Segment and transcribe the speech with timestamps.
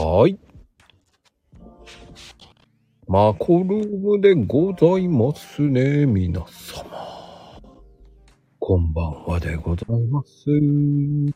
[0.00, 0.38] はい。
[3.08, 7.58] マコルームでございますね、皆様。
[8.60, 10.48] こんばんはでございます。
[10.50, 11.32] ね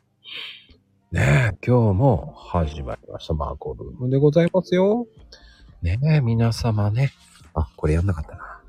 [1.10, 3.34] え、今日も始まりました。
[3.34, 5.08] マコルームでございますよ。
[5.82, 7.10] ねえ、皆様ね。
[7.54, 8.60] あ、これやんなかったな。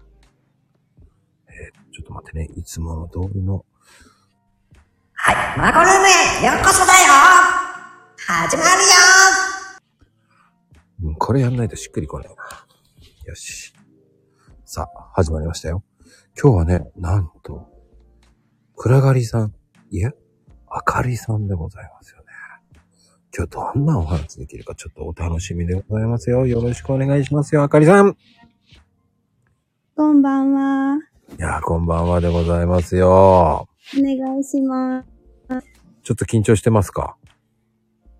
[1.49, 2.49] えーちょっと待ってね。
[2.57, 3.63] いつもの通りの。
[5.13, 7.13] はい、マコルームへようこそだよ
[8.17, 9.22] 始まるよ
[11.03, 12.35] うん、これやんないとしっくりこないな。
[13.25, 13.73] よし。
[14.63, 15.83] さあ、始まりましたよ。
[16.41, 17.67] 今日はね、なんと、
[18.77, 19.53] 暗がりさん、
[19.91, 20.11] いえ、
[20.95, 22.25] 明るいさんでございますよね。
[23.35, 26.47] 今日どんなお話できるかちょっとお楽しみでございますよ。
[26.47, 28.15] よろしくお願いしますよ、あかりさん。
[29.95, 30.97] こんばんは。
[31.37, 33.09] いやー、こんばんはでございますよ。
[33.09, 35.07] お願いします。
[36.03, 37.17] ちょっと緊張してますか？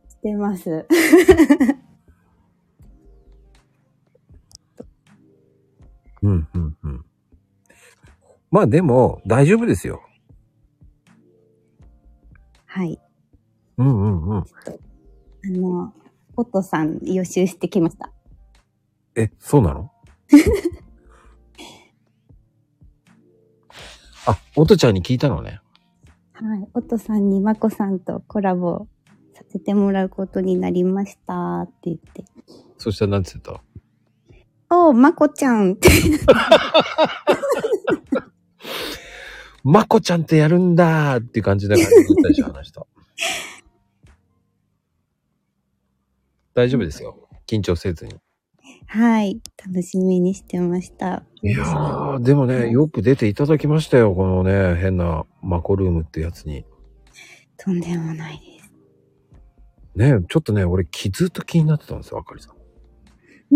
[0.10, 0.86] してます。
[6.24, 7.06] うん、うん、うん。
[8.50, 10.02] まあでも、大丈夫ですよ。
[12.66, 13.00] はい。
[13.78, 14.38] うん、うん、うん。
[14.40, 14.44] あ
[15.46, 15.94] の、
[16.36, 18.12] おとさん予習してきました。
[19.16, 19.92] え、そうなの？
[24.26, 25.60] あ、おとちゃんに聞いたのね。
[26.34, 26.68] はい。
[26.74, 28.88] おとさんにまこさんとコラボ
[29.34, 32.24] させてもらうことになりましたって言って。
[32.78, 33.62] そしたらなんて言った？
[34.76, 35.90] おー、まこちゃんって。
[39.64, 42.88] まこちゃんってやるんだーっていう感じで感じだったでしょ、話した。
[46.56, 47.30] 大丈夫ですよ。
[47.48, 48.16] 緊張せずに。
[48.88, 49.40] はい。
[49.66, 51.24] 楽しみにしてました。
[51.44, 54.16] いやー、でもね、よく出ていただきましたよ。
[54.16, 56.66] このね、変なマコルームってやつに。
[57.58, 58.74] とんでもないです。
[59.96, 62.63] ね、ちょっとね、俺、きずっと気になってたんですよ、あかりさん。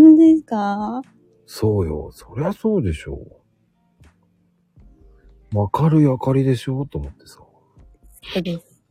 [0.00, 1.02] 本当ですか？
[1.46, 2.10] そうよ。
[2.12, 3.36] そりゃそうでしょう。
[5.52, 6.86] 明るい明かりでしょ？
[6.86, 7.38] と思ってさ。
[8.32, 8.84] そうです。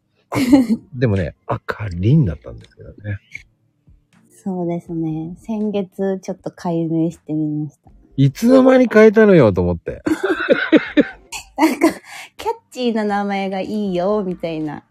[0.94, 1.60] でもね、明
[2.00, 3.20] りんだったんですけどね。
[4.44, 5.36] そうですね。
[5.40, 7.92] 先月ちょっと解明してみました。
[8.18, 9.54] いつの間に変えたのよ？
[9.54, 10.02] と思って。
[11.58, 11.88] なんか、
[12.38, 14.84] キャッチーな名前がいいよ、みたいな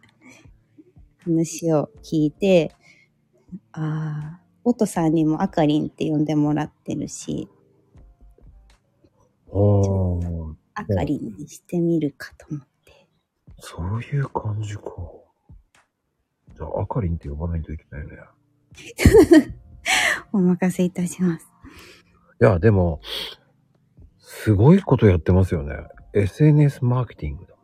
[1.19, 2.75] 話を聞いて、
[3.73, 7.49] ああ、おとさんにもあかりんって呼んでもらってるし、
[10.75, 12.93] あかりんにしてみるかと思って。
[13.61, 14.83] そういう感じか。
[16.57, 18.17] じゃあ、あかりんって呼ばないといけないね。
[20.35, 21.47] お任せいたします。
[22.41, 23.01] いや、でも、
[24.19, 25.77] すごいことやってますよね。
[26.13, 27.55] SNS マーケティングだ。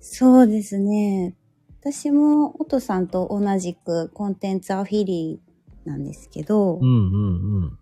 [0.00, 1.36] そうですね。
[1.78, 5.40] 私もおとさんと同じくコンテンツアフィリ
[5.86, 7.78] なんですけど、うんうんうん。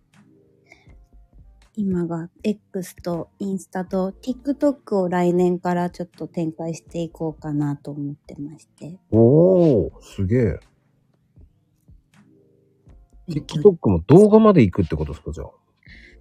[1.75, 8.99] 今が X とインスタと TikTok を来年からちょっと展開していこうかなと思ってまして。
[9.11, 10.59] おー、すげえ。
[13.27, 15.47] TikTok も動画まで行くってことですか、じゃあ？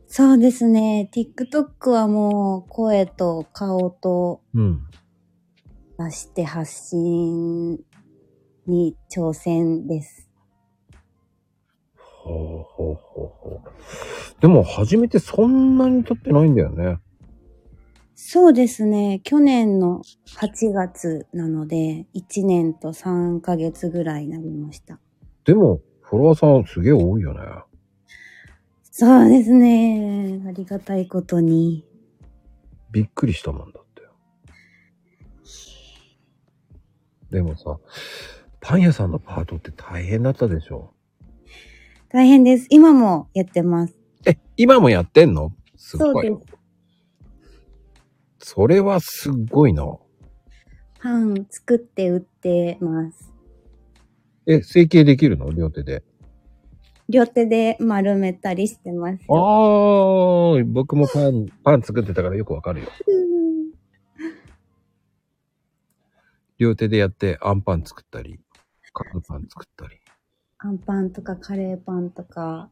[0.06, 1.10] そうですね。
[1.14, 4.80] TikTok はもう声と顔とうん。
[5.96, 7.78] 出して発信
[8.66, 10.23] に挑戦です。
[12.24, 14.40] ほうほうほうほう。
[14.40, 16.98] でも、初めてそんなに経ってないんだよね。
[18.14, 19.20] そうですね。
[19.24, 20.00] 去年の
[20.38, 24.98] 8月なので、1年と3ヶ月ぐらいになりました。
[25.44, 27.40] でも、フォロワーさんすげえ多いよね。
[28.90, 30.42] そうですね。
[30.48, 31.84] ありがたいことに。
[32.90, 34.02] びっくりしたもんだって。
[37.30, 37.78] でもさ、
[38.60, 40.94] パン屋さんのパートって大変だったでしょ
[42.14, 42.69] 大変です。
[42.70, 43.97] 今もやってます。
[44.25, 45.50] え、今もやってんの？
[45.75, 46.28] すごい。
[46.28, 46.47] そうで
[48.38, 48.52] す。
[48.52, 49.84] それはすっごいな。
[51.02, 53.32] パン作って売ってます。
[54.47, 55.50] え、成形できるの？
[55.50, 56.05] 両手で。
[57.08, 60.61] 両手で丸めたりしてますあよ。
[60.61, 62.87] ー、僕もパン、パン作ってたからよくわかるよ。
[63.08, 63.25] うん
[66.58, 68.38] 両手でやってアンパン作ったり、
[68.93, 69.96] カルパン作ったり。
[70.64, 72.70] アンパンとかカレーパンとか、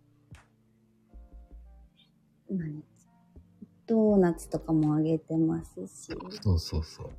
[2.50, 2.82] 何？
[3.86, 6.10] ドーナツとかもあげてますし。
[6.40, 7.10] そうそうそう。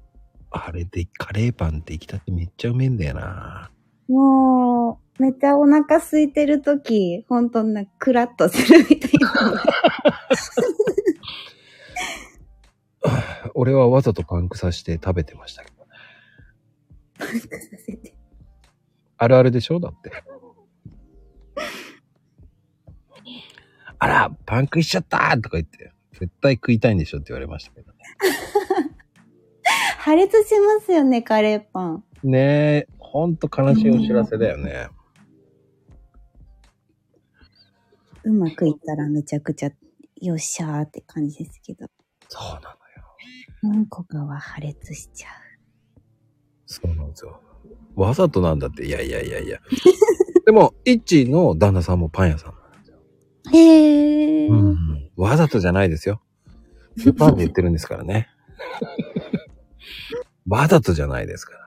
[0.50, 3.70] あれでカレーパンって生きたてめっちゃうめえんだよな。
[4.08, 9.64] もう、めっちゃお腹空いてるとき、ほんとな、クラッとするみたいな。
[13.54, 15.92] 俺はわざとパンクさして食べてましたけどね。
[17.20, 17.48] パンクさ
[17.78, 18.16] せて。
[19.18, 19.80] あるあるでしょ？
[19.80, 20.12] だって。
[24.00, 28.00] あら、パン食いしちゃったとか言って、絶対食いたいんでしょって言われましたけどね。
[29.98, 32.04] 破裂しますよね、カレーパン。
[32.24, 34.90] ねえ、ほんと悲しいお知らせだよね。
[38.26, 39.72] うまくいったらめちゃくちゃ、
[40.22, 41.88] よっしゃーって感じですけど。
[42.28, 42.76] そうなのよ。
[43.62, 45.30] 何個かは破裂しちゃ
[46.66, 47.40] そうなんですよ。
[47.96, 49.60] わざとなんだって、いやいやいやいや。
[50.46, 52.98] でも、イッチの旦那さんもパン屋さんなんですよ。
[53.46, 53.50] う。
[53.56, 54.50] へー。
[54.50, 55.10] うん。
[55.16, 56.22] わざとじゃないですよ。
[56.98, 58.30] スーパーで言ってるんですからね。
[60.48, 61.60] わざとじゃないですから。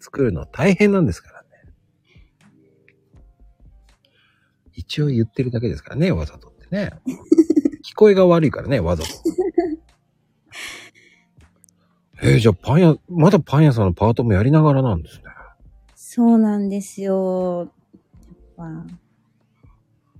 [0.00, 1.48] 作るの大変なんですからね。
[4.72, 6.90] 一応言ってるだけですからね、わざとってね。
[7.84, 9.10] 聞こえが悪いからね、わざと。
[12.22, 15.24] えー、じゃあパン屋、まだパン屋さんのパートもやりながらなんですね。
[15.94, 17.72] そうなんですよ。
[18.68, 18.94] やっぱ、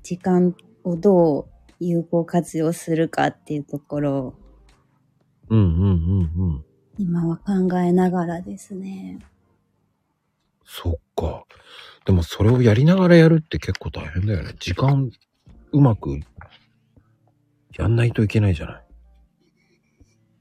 [0.02, 0.54] 時間
[0.84, 1.46] をどう
[1.78, 4.34] 有効活用するかっていうところを
[5.50, 6.64] うんうんうんうん。
[6.96, 9.18] 今は考えながらですね。
[10.64, 11.44] そっか。
[12.04, 14.54] でもそれをやりながらやるって結構大変だよね。
[14.60, 15.10] 時間
[15.72, 16.20] うまく
[17.76, 18.84] やんないといけないじゃない。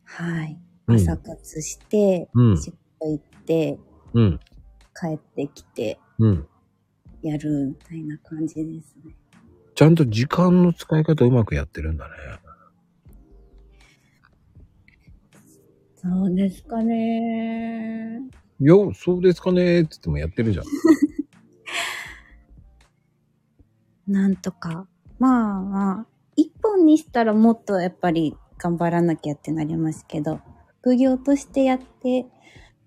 [0.06, 0.60] はい。
[0.88, 3.80] うん朝活して、うん仕事行って、
[4.14, 4.40] うん。
[5.00, 6.48] 帰ってきて、うん。
[7.22, 9.16] やるみたいな感じですね。
[9.76, 12.12] ちゃんと時間の使い方うまくやってるんだね。
[16.02, 18.22] そうですかね。
[18.62, 20.66] いや、そうですかねーって言ってもやってるじゃん。
[24.08, 24.88] なんとか。
[25.18, 26.08] まあまあ、
[26.38, 30.40] 一本にしたらもっとやっぱり頑張らなきゃってなりますけど、
[30.82, 32.26] 副業としてやって、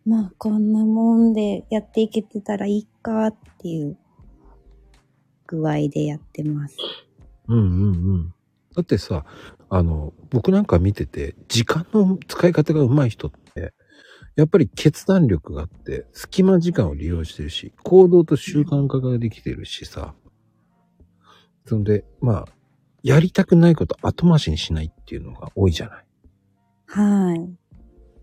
[0.06, 3.98] まあこんなもんでやっていけてたらいいかっていう
[5.52, 6.76] 具合でやってます。
[7.48, 8.34] うんうんうん。
[8.74, 9.26] だってさ、
[9.68, 13.74] あの、僕なんか見てて、時間の使い方が上手い人って、
[14.34, 20.14] やっぱり決断力があって、隙間時間を利用してるし、行動と習慣化ができてるしさ。
[21.66, 22.44] そんで、まあ、
[23.02, 26.04] やりたくないこと後回しにしないっていうのが多いじゃない。
[26.86, 27.50] はい。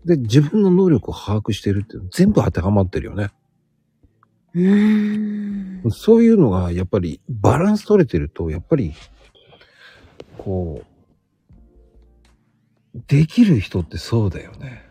[0.04, 3.30] で、自分の能力を把握してるって全部当てはまってるよね。
[4.54, 5.90] うーん。
[5.90, 8.92] そういうのが、やっぱりバランス取れてると、やっぱり、
[10.38, 10.82] こ
[12.94, 14.90] う、できる人ってそうだよね。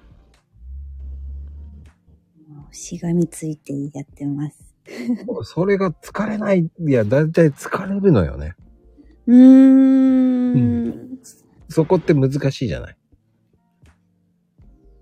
[2.71, 4.75] しがみついてやってます。
[5.43, 8.55] それが疲れない、いや、だいたい疲れるのよね。
[9.27, 11.19] うーん。
[11.69, 12.97] そこって難しいじゃない。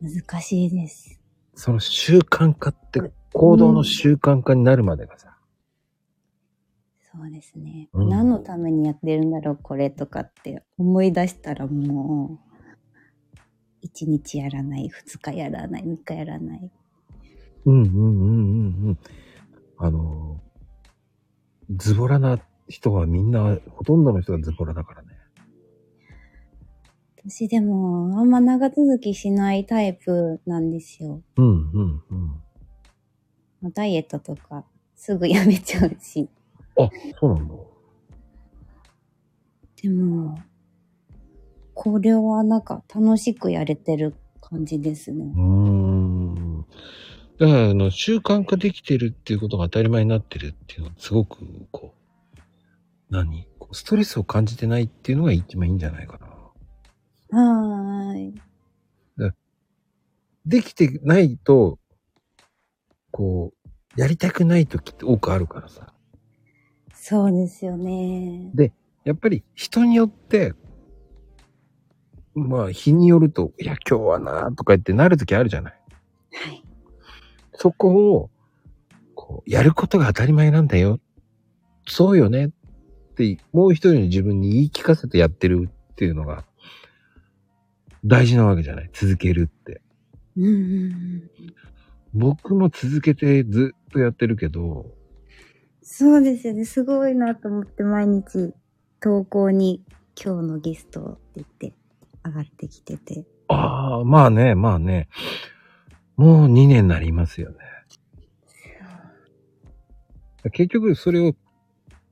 [0.01, 1.19] 難しいです。
[1.55, 3.01] その習慣化って、
[3.33, 5.37] 行動の習慣化になるまでがさ。
[7.11, 7.89] そうですね。
[7.93, 12.47] うん何のためにやってるんだろう、これとかって思い出したらもう、
[13.81, 16.71] 一日やらない、二日やらない、三日やらない。
[17.65, 18.97] うんうんうんうんうん。
[19.77, 20.41] あの、
[21.71, 25.09] ズボラな人はみんな、ほとんどの人がズボラだからね。
[27.27, 31.21] 私でも、あんま長続きしないタイプなんですよ。
[31.35, 32.41] うんうんうん。
[33.61, 34.65] まあダイエットとか、
[34.95, 36.27] すぐやめちゃうし。
[36.77, 36.89] あ、
[37.19, 37.53] そうなんだ。
[39.81, 40.39] でも、
[41.73, 45.33] これはなんか楽しくやれてる感じですね。
[45.35, 46.65] うーん。
[47.39, 51.37] だから、あの、習慣化できてるっていうことが当たり前になってるっていうのは、すごく、
[51.71, 51.93] こ
[52.35, 52.41] う、
[53.09, 53.47] 何？
[53.59, 56.27] こうストレスを感じてないっていうのが一番いいんじゃないかな。
[57.39, 58.33] はーい。
[60.45, 61.77] できてないと、
[63.11, 63.56] こう、
[63.95, 65.93] やりたくない時って多くあるからさ。
[66.93, 68.51] そうですよね。
[69.05, 70.53] やっぱり人によって、
[72.35, 75.73] まあ日によると、いや今日はなとか言ってなる時あるじゃない。
[76.33, 76.63] はい。
[77.53, 78.29] そこを、
[79.15, 80.99] こう、やることが当たり前なんだよ。
[81.87, 82.49] そうよねっ
[83.15, 86.43] て、もう一人の自分に言い聞かせてやってるっていうのが、
[88.05, 88.89] 大事なわけじゃない。
[88.93, 89.81] 続けるって。
[90.35, 91.31] うん。
[92.13, 94.85] 僕も続けてずっとやってるけど、
[95.81, 96.65] そうですよね。
[96.65, 98.53] すごいなと思って毎日
[98.99, 99.83] 投稿に
[100.21, 101.73] 今日のゲストって言って
[102.25, 103.25] 上がってきてて。
[103.47, 105.07] ああ、まあね、まあね。
[106.17, 107.57] もう2年になりますよね。
[110.51, 111.35] 結局それを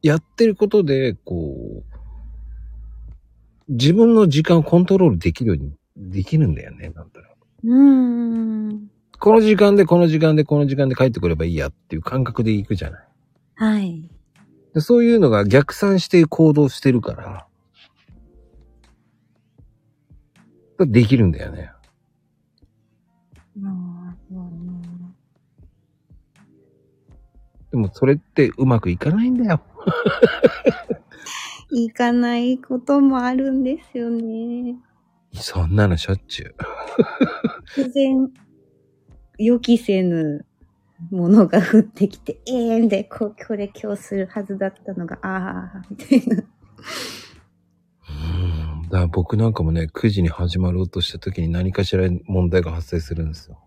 [0.01, 1.95] やってることで、こう、
[3.67, 7.75] 自分の時間をコントロールできるようにできるんだよね、なんだろう。
[7.75, 8.89] ん。
[9.19, 13.07] この時間で、この時間で、この時間で帰ってくればいいやっていう感覚で行くじゃない。
[13.55, 14.09] はい。
[14.73, 17.47] でそういうのが逆算して行動してるから、
[20.77, 21.71] だできるんだよね。
[23.57, 23.69] ま
[24.11, 24.49] あ、そうね。
[27.71, 29.61] でもそれってうまくいかないんだよ。
[31.71, 34.75] 行かないこともあるんですよね。
[35.33, 36.55] そんなのしょっちゅう。
[37.81, 38.29] 突然、
[39.37, 40.45] 予期せぬ
[41.11, 46.43] ものが降ってきて、ええんで、こう、これ今日するはずだったのが、ああ、みたいな。
[48.09, 48.81] うん。
[48.83, 53.59] だから僕なんかもね、9時に始まろうとした時に何かしら問題が発生するんですよ。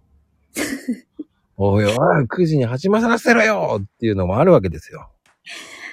[1.57, 5.11] おいおい、9時に始まらせろよっていうのもあるわけですよ。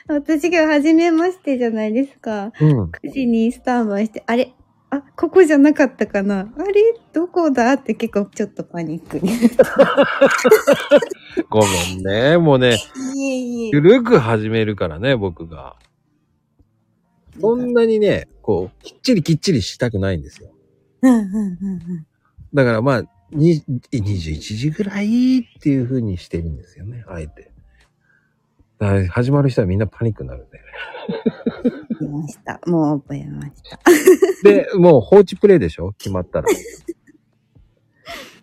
[0.08, 2.52] 私が初めましてじゃないですか。
[2.62, 2.84] うん。
[2.92, 4.54] 9時にスタンバイして、あれ？
[4.98, 6.82] あ、ここじゃなかったかなあれ？
[7.14, 7.74] どこだ？
[7.74, 9.32] って結構ちょっとパニックに。
[11.50, 12.38] ごめんね。
[12.38, 12.78] もうね、
[13.16, 13.70] いえいえ。
[13.74, 15.76] ゆるく始めるからね、僕が。
[17.40, 20.52] そんなにね、こう、きっちりきっちりしたくないんですよ。
[21.02, 21.36] うんうんうんう
[21.76, 22.06] ん。
[22.54, 27.52] だからまあ、に21時ぐらいっていう風にしてるんですよね、あえて。
[28.80, 30.72] だから始まる人はみんなパニックになるんだよね。
[31.96, 32.60] 覚えました。
[32.68, 33.80] もう覚えました。
[34.44, 35.94] で、もう放置プレイでしょ？
[35.94, 36.48] 決まったら。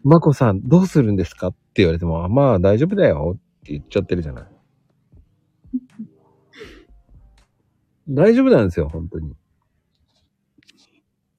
[0.02, 1.48] まこさん、どうするんですか？
[1.48, 4.44] って言われても、あまあ大丈夫だよって言っちゃってるじゃない。
[8.08, 9.34] 大丈夫なんですよ、本当に。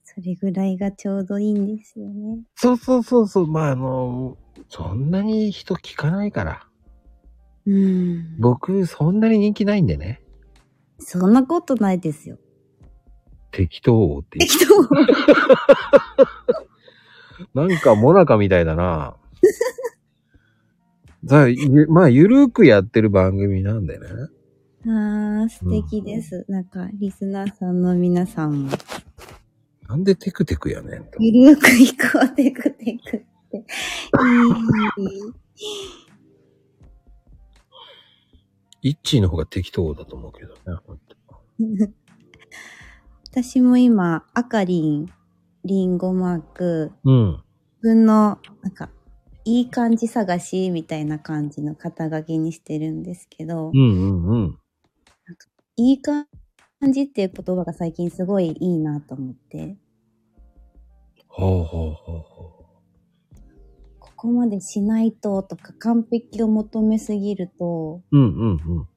[0.02, 2.38] それぐらいがちょうどいいんですよね。
[2.56, 3.46] そうそうそうそう。
[3.46, 6.66] まああの、そんなに人聞かないから。
[7.66, 8.40] うん。
[8.40, 10.22] 僕、そんなに人気ないんでね。
[11.04, 12.38] そんなことないですよ。
[13.50, 14.74] 適当って言う適当。
[17.68, 19.16] なんか、モナカみたいだな。
[21.26, 24.06] さあ、ゆまあ、ゆるくやってる番組なんでね。
[24.86, 26.44] ああ、素敵です。
[26.48, 28.70] なんか、リスナーさんの皆さんも、
[29.88, 31.18] なんでテクテクやねんと。
[31.20, 33.20] ゆるく行こう、テクテクっ
[33.50, 33.56] て。
[33.56, 33.64] いい。
[38.84, 41.90] イッチーの方が適当だと思うけどね。
[43.30, 45.06] 私も今、あかりん、
[45.64, 47.42] りんごマーク、うん。
[47.82, 48.90] 自分の、なんか、
[49.46, 54.58] いい感じ探しみたいな感じの肩書きにしてるんですけど、うんうんうん。
[55.76, 56.26] いい感
[56.92, 59.78] じっていう言葉が最近すごいいいなと思って、
[61.26, 62.53] ほうほうほうほこ
[64.24, 68.16] こまでしないととか完璧を求めすぎると、う。
[68.16, 68.88] うんうんうん。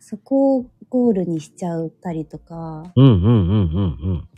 [0.00, 4.28] そこをゴールにしちゃったりとか、うんうんうんうん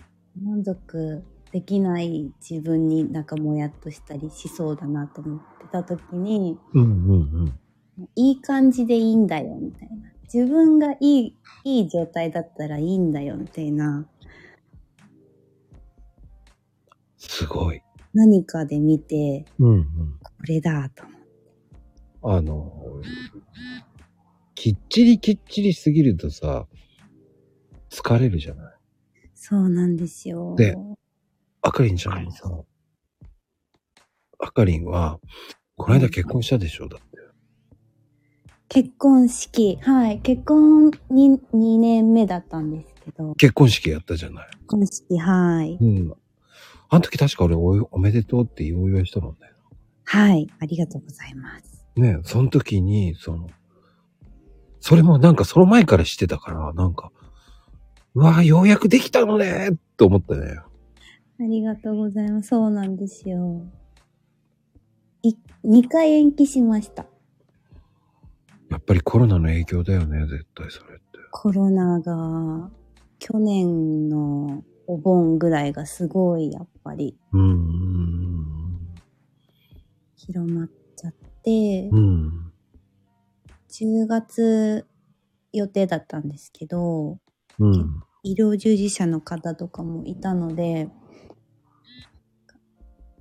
[0.44, 6.82] 満足できない自分になんかもやっとしたりしそうだなと思ってた時に、うん。
[6.82, 7.58] うんうん
[7.98, 8.08] うん。
[8.16, 10.12] いい感じでいいんだよみたいな。
[10.24, 14.06] 自分がいい、いい状態だったらいいんだよみたいな。
[17.16, 17.80] すごい。
[18.14, 19.84] 何かで見て、うんうん。
[20.22, 21.24] これだと思って。
[22.22, 22.72] あの、
[24.54, 26.66] きっちりきっちりすぎるとさ、
[27.90, 28.74] 疲れるじゃない？
[29.34, 30.54] そうなんですよ。
[30.56, 30.76] で
[31.62, 32.50] あかりんちゃんもさ、
[34.38, 35.20] あかりんは、
[35.76, 36.88] この間結婚したでしょ？
[36.88, 37.04] だって。
[38.68, 40.20] 結婚式、はい。
[40.20, 44.46] 結婚に2年目だったんですけど、結婚式やったじゃない？
[44.50, 45.78] 結婚式、はい。
[45.80, 46.14] うん。
[46.88, 49.54] あの時確か俺おおめでとうってお祝いしたもんだよ。
[50.04, 50.46] はい。
[50.60, 51.84] ありがとうございます。
[51.96, 53.48] ねその時に、その、
[54.80, 57.10] それもなんかその前からしてたから、なんか、
[58.14, 60.58] うわようやくできたのねって思ったね。
[61.40, 62.48] ありがとうございます。
[62.48, 63.62] そうなんですよ。
[65.22, 67.06] い、2回延期しました。
[68.70, 71.04] やっぱりコロナの影響だよね、絶対それって。
[71.30, 72.70] コロナが、
[73.18, 78.54] 去年のお盆ぐらいがすごいやっぱりうんうん
[80.16, 81.12] 広まっちゃっ
[81.42, 81.98] てうん。
[81.98, 82.52] う、ん。
[83.70, 84.86] 10月
[85.52, 87.18] 予定だったんですけど、
[87.58, 88.02] うん。
[88.22, 90.88] 医療従事者の方とかもいたので、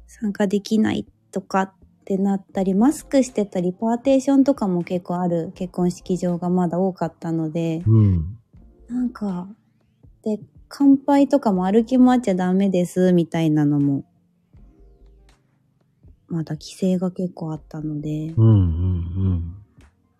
[0.08, 1.74] 参加できないとかっ
[2.06, 8.38] てなったり、マスクしてたり、パーテーションとかも結構ある結婚式場がまだ多かったので、うん。
[8.88, 9.48] なんか、
[10.24, 10.40] で、
[10.76, 14.06] 乾杯とかも歩き回っちゃダメです、みたいなのも、
[16.28, 18.48] まだ規制が結構あったので、うん。
[18.48, 19.56] うん。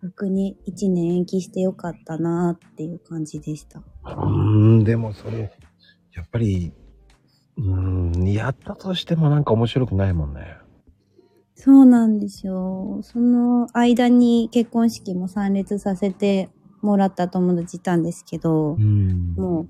[0.00, 3.82] 逆に1年延期してよかったなっていう感じでした。
[4.04, 4.78] うん。
[4.78, 5.52] うん、でもそれ、
[6.12, 6.72] やっぱり、
[7.56, 10.56] うん、やったとしてもなんか面白くないもんね。
[11.56, 13.00] そうなんですよ。
[13.02, 16.48] その間に結婚式も参列させて
[16.80, 19.34] もらった友達いたんですけど、ん。
[19.34, 19.68] もう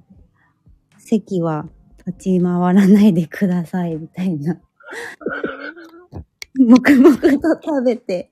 [1.04, 1.68] 席は
[2.06, 4.60] 立ち回らないでください、みたいな。
[6.58, 7.28] 黙々と
[7.62, 8.30] 食べて。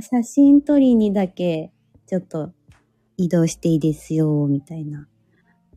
[0.00, 1.72] 写真撮りにだけ、
[2.06, 2.52] ちょっと
[3.16, 5.06] 移動していいですよ、みたいな。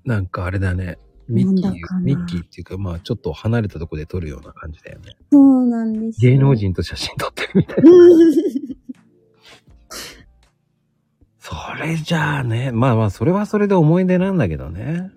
[0.04, 0.98] なんかあれだね。
[1.28, 1.72] ミッキー
[2.02, 5.16] ミッキーっていうか、まあちょっと離れたとこで撮るような感じだよね。
[5.32, 6.32] そうなんですよ。
[6.32, 7.92] 芸能人と写真撮ってるみたいな。
[7.92, 7.94] う
[8.32, 8.36] ん
[11.40, 15.12] それじゃあね、まあまあそれはそれで思い出なんだけどね。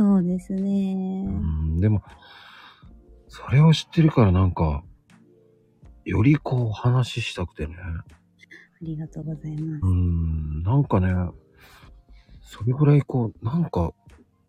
[0.00, 1.30] そうですねう。
[1.30, 2.02] ん、でも、
[3.28, 4.82] それを知ってるからなんか、
[6.06, 7.74] よりこうお話ししたくてね。
[7.76, 8.04] あ
[8.80, 9.92] りがとうございますう。
[9.92, 11.14] ん、なんかね、
[12.40, 13.92] それぐらいこう、なんか、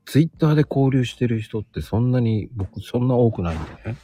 [0.05, 3.98] ツイッターで交流してる人ってそんなに、僕そんな多くないんでね。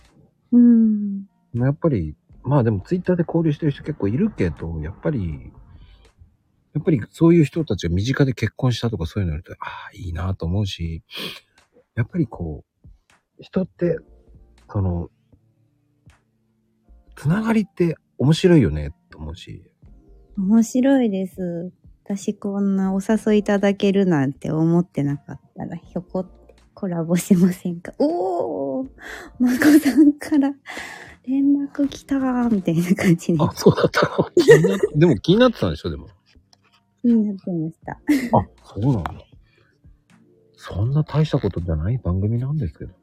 [0.52, 1.24] うん。
[1.54, 5.54] やっぱり、まあでもツイッターで交流してる人結構いるけど、やっぱり、
[6.78, 9.56] やっぱりそういう人たちが身近で結婚したとかそういうのやると、あ
[9.90, 11.02] あ、いいなと思うし、
[11.96, 12.88] やっぱりこう、
[13.40, 13.98] 人って、
[14.72, 15.10] その、
[17.16, 19.64] つながりって面白いよね、と思うし。
[20.38, 21.72] 面白いです。
[22.04, 27.92] 私こんなお誘いいただけるなんて思ってなかったら、ひょこってコラボしませんか？
[27.98, 28.90] おー
[29.40, 30.54] まこさんから
[31.26, 34.30] 連絡来たーみたいな感じであ、そうだったの？
[34.96, 36.08] でも気になってたんでしょ、でも。
[37.08, 37.94] 気になってました。
[37.94, 39.14] あ、そうなんだ。
[40.56, 42.98] そんな大したことじゃない番組なんですけどね。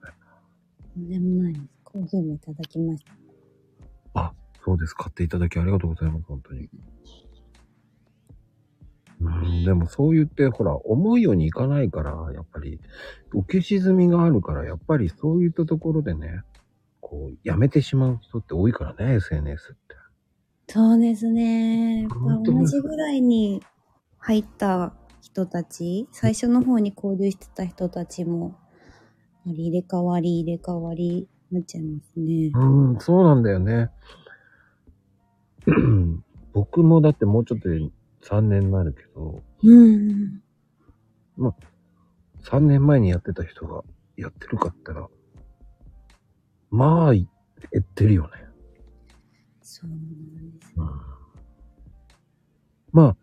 [0.94, 1.66] とんでもないです。
[1.84, 3.12] コーヒーもいただきました。
[4.20, 4.34] あ、
[4.64, 4.94] そうです。
[4.94, 6.68] 買っていただきありがとうございます、本当に。
[9.20, 12.80] うん、でもそう言って、ほら、思うようにいかないから、やっぱり、
[13.32, 16.42] 浮き沈みがあるから、やっぱりそういったところでね、
[17.00, 19.94] こう、やめてしまう人って多いからね、SNS って。
[20.68, 22.08] そうですね。
[22.44, 23.62] 同じぐらいに
[24.26, 28.56] 入った人たち、最初の方に交流してた人たちも、
[29.44, 32.50] 入れ替わり入れ替わりなっちゃいますね。
[32.54, 33.90] うん、そうなんだよね。
[36.54, 37.80] 僕もだってもうちょっとで
[38.22, 40.42] 3年になるけど、うん。
[42.44, 43.82] 3年前にやってた人が
[44.16, 45.06] やってるかったら、
[46.70, 47.26] まあ、減
[47.78, 48.30] ってるよね。
[49.60, 50.72] そうなんです。
[50.78, 50.90] うん
[52.92, 53.16] まあ、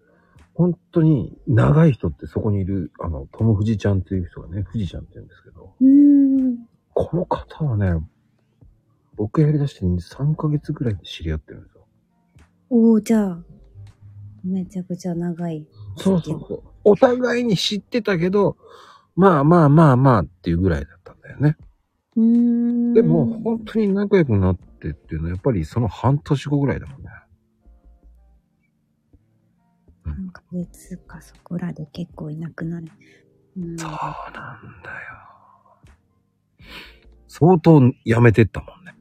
[0.53, 6.57] 本当に長い人ってそこにいる、あの、トム・フジちゃんっていう人がね、フジちゃんって言うんですけど、うん。
[6.93, 8.01] この方はね、
[9.15, 11.87] 僕やりだして3ヶ月ぐらいで知り合ってるんですよ。
[12.69, 13.43] おー、じゃあ、
[14.43, 15.65] めちゃくちゃ長い。
[15.97, 16.63] そうそうそう。
[16.83, 18.57] お互いに知ってたけど、
[19.15, 21.57] まあまあまあまあっていうぐらいだったんだよね。
[22.15, 22.93] うーん。
[22.93, 27.09] でも、本当に仲良くなってっていうのは、やっぱりその半年後ぐらいだもんね。
[30.11, 32.87] 3ヶ月かそこらで結構いなくなる。
[33.57, 35.21] うん、そうなんだよ。
[37.27, 38.95] 相当やめてったもんね。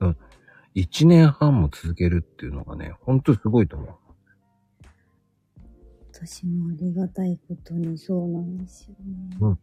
[0.00, 0.16] うん。
[0.74, 3.94] 一年半も続けるっていうのがね、ほんとすごいと思う。
[6.12, 9.36] 私もありがたいことにそうなんですよね。
[9.40, 9.58] うん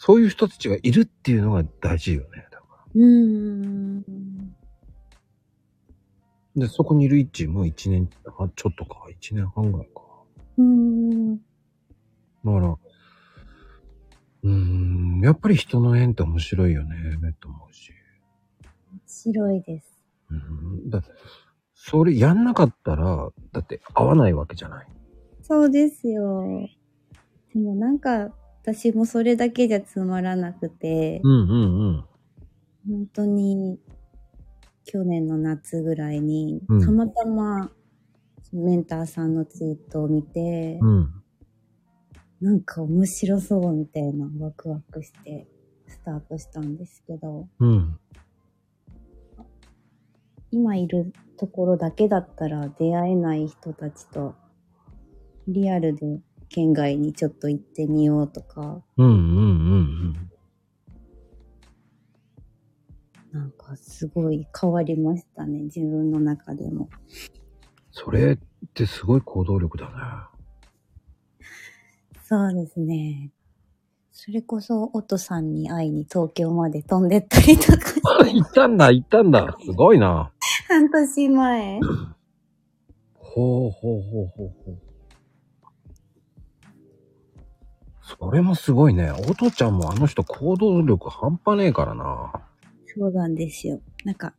[0.00, 2.46] そういう人たちがいるっていうのが大事よね。
[2.52, 4.04] だかうーん。
[6.60, 10.02] らで、そこにいる一も一年、あちょっとか、一年半ぐらいか。
[10.56, 11.36] うーん。
[11.36, 11.42] だ
[12.44, 12.78] から、
[14.42, 16.94] うーん、やっぱり人の縁って面白いよね、
[17.40, 17.92] と思うし。
[19.06, 19.98] 白いです。
[20.30, 21.02] うん、だ
[21.74, 24.86] それやんなかったら、だって合わないわけじゃない。
[25.42, 26.68] そうですよ。
[27.54, 28.30] でもなんか、
[28.62, 32.04] 私もそれだけじゃつまらなくて、うんうんうん。
[32.86, 33.78] 本当に、
[34.90, 37.70] 去年の夏ぐらいに、うんたまたま、
[38.54, 41.22] メンターさんのツイートを見て、うん。
[42.40, 45.46] なんか面白そうみたいなワクワクして
[45.88, 47.98] スタートしたんですけど、うん。
[50.50, 54.36] 今いるところだけだったら出会えない人たちと、
[55.48, 59.80] リアルで県外にちょっと行ってみようとか、うんうんうんう
[60.14, 60.27] ん。
[63.68, 66.88] かすごい変わりましたね、自分の中でも。
[67.90, 68.38] それっ
[68.72, 69.92] てすごい行動力だね。
[72.24, 73.30] そうですね。
[74.12, 79.56] それこそ、おとさんに会いに東京まで飛んでったりとか行ったんだ、行ったんだ。
[79.64, 80.30] すごいな。
[80.68, 81.80] 半年前。
[83.14, 84.78] ほうほうほうほうほう。
[88.02, 89.10] それもすごいね。
[89.12, 92.47] おとちゃんもあの人行動力半端ねえからな。
[92.94, 93.80] そうなんですよ。
[94.04, 94.34] なんか、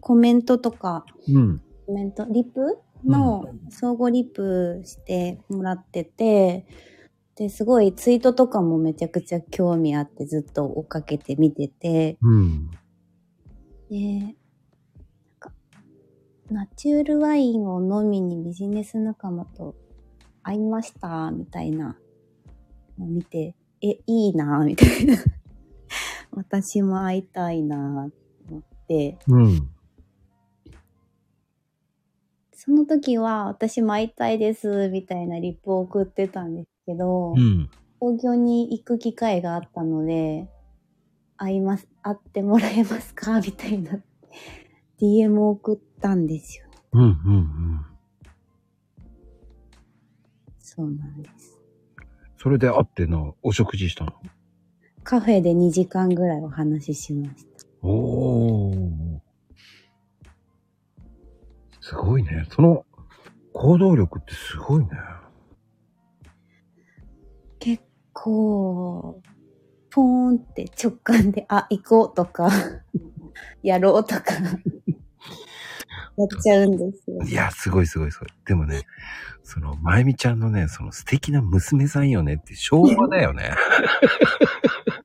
[0.00, 1.62] コメントとか、うん。
[1.86, 2.78] コメント、リプ？
[3.04, 6.66] の相互リプしてもらってて、
[7.36, 12.70] で、すごいツイートとかもめちゃくちゃ興味あってずっと追っかけて見てて、うん。
[13.88, 14.34] で、なん
[15.38, 15.52] か、
[16.50, 19.76] ナチュールワインを飲みにビジネス仲間と
[20.42, 21.96] 会いました、みたいな
[22.98, 25.14] のを見て、え、いいな、みたいな。
[26.38, 28.08] 私も会いたいな、
[28.46, 29.68] と思って、うん。
[32.52, 37.68] その時は私も会いたいです、みたいなリップを送ってたんですけど、うん。
[38.00, 40.48] 東京に行く機会があったので、
[41.36, 43.98] 会います、会ってもらえますかみたいな
[45.02, 46.72] DM を送ったんですよね。
[46.92, 47.02] うん。
[47.02, 47.86] うん。
[50.60, 51.60] そうなんです。
[52.36, 54.12] それで会っての、お食事したの？
[55.10, 57.66] カフェで2時間ぐらいお話ししました。
[57.80, 59.20] おー。
[61.80, 62.46] すごいね。
[62.50, 62.84] その
[63.54, 64.90] 行動力ってすごいね。
[67.58, 69.22] 結構、
[69.88, 72.50] ポーンって直感で、あ、行こうとか、
[73.64, 74.34] やろうとか、
[76.18, 77.22] やっちゃうんですよ。
[77.22, 78.28] いや、すごいすごいすごい。
[78.44, 78.82] でもね、
[79.42, 83.52] その、まゆみちゃんのね、その素敵な娘さんよねって昭和だよね。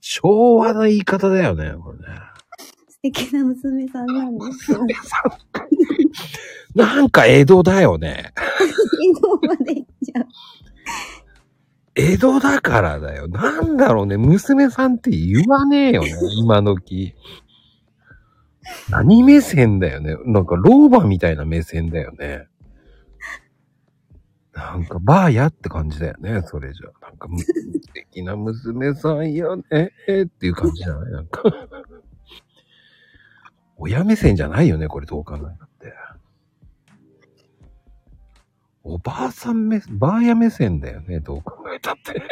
[0.00, 2.04] 昭和の言い方だよね、これね。
[2.88, 4.78] 素敵な娘さんなんですよ。
[4.80, 6.78] 娘さん。
[6.78, 8.32] なんか江戸だよね。
[8.58, 10.26] 昨日まで行っちゃう。
[11.94, 13.28] 江戸だからだよ。
[13.28, 14.16] なんだろうね。
[14.16, 16.12] 娘さんって言わねえよね。
[16.38, 17.14] 今時。
[18.88, 20.16] 何目線だよね。
[20.24, 22.46] なんか老婆みたいな目線だよね。
[24.54, 26.42] なんかバーやって感じだよね。
[26.42, 26.86] それじゃ。
[27.06, 27.54] なんかむ素
[27.94, 29.64] 敵な娘さんよね。
[30.24, 31.12] っていう感じじゃない？
[31.12, 31.42] なんか。
[33.76, 34.88] 親目線じゃないよね。
[34.88, 35.94] これどう考えたって。
[38.84, 41.20] おばあさん目、ばあや目線だよね。
[41.20, 42.22] どう考えたって。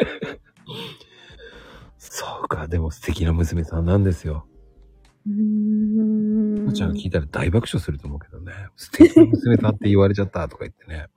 [1.97, 2.67] そうか。
[2.67, 4.45] でも素敵な娘さんなんですよ。
[5.25, 6.65] うーん。
[6.65, 8.53] もちゃん聞いたら大爆笑すると思うけどね。
[8.75, 11.07] 素敵な娘さんって言われちゃったとか言ってね。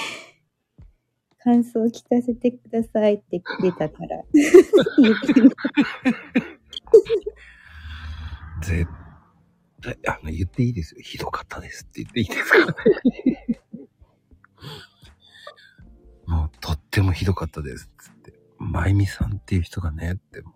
[1.38, 4.22] 感想を聞かせてくださいって来てたから。
[8.62, 8.86] 絶
[9.82, 11.00] 対、あの、言っていいですよ。
[11.02, 12.74] ひどかったですって言っていいですか？
[16.26, 17.90] もう、とってもひどかったですっ。
[17.98, 18.34] つって。
[18.58, 20.52] まゆみさんっていう人がね、っても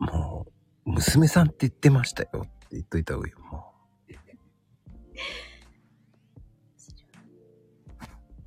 [0.00, 0.46] う、も
[0.86, 3.72] う、娘さんって言ってましたよって言っといた方がいいよ、も
[4.08, 4.12] う。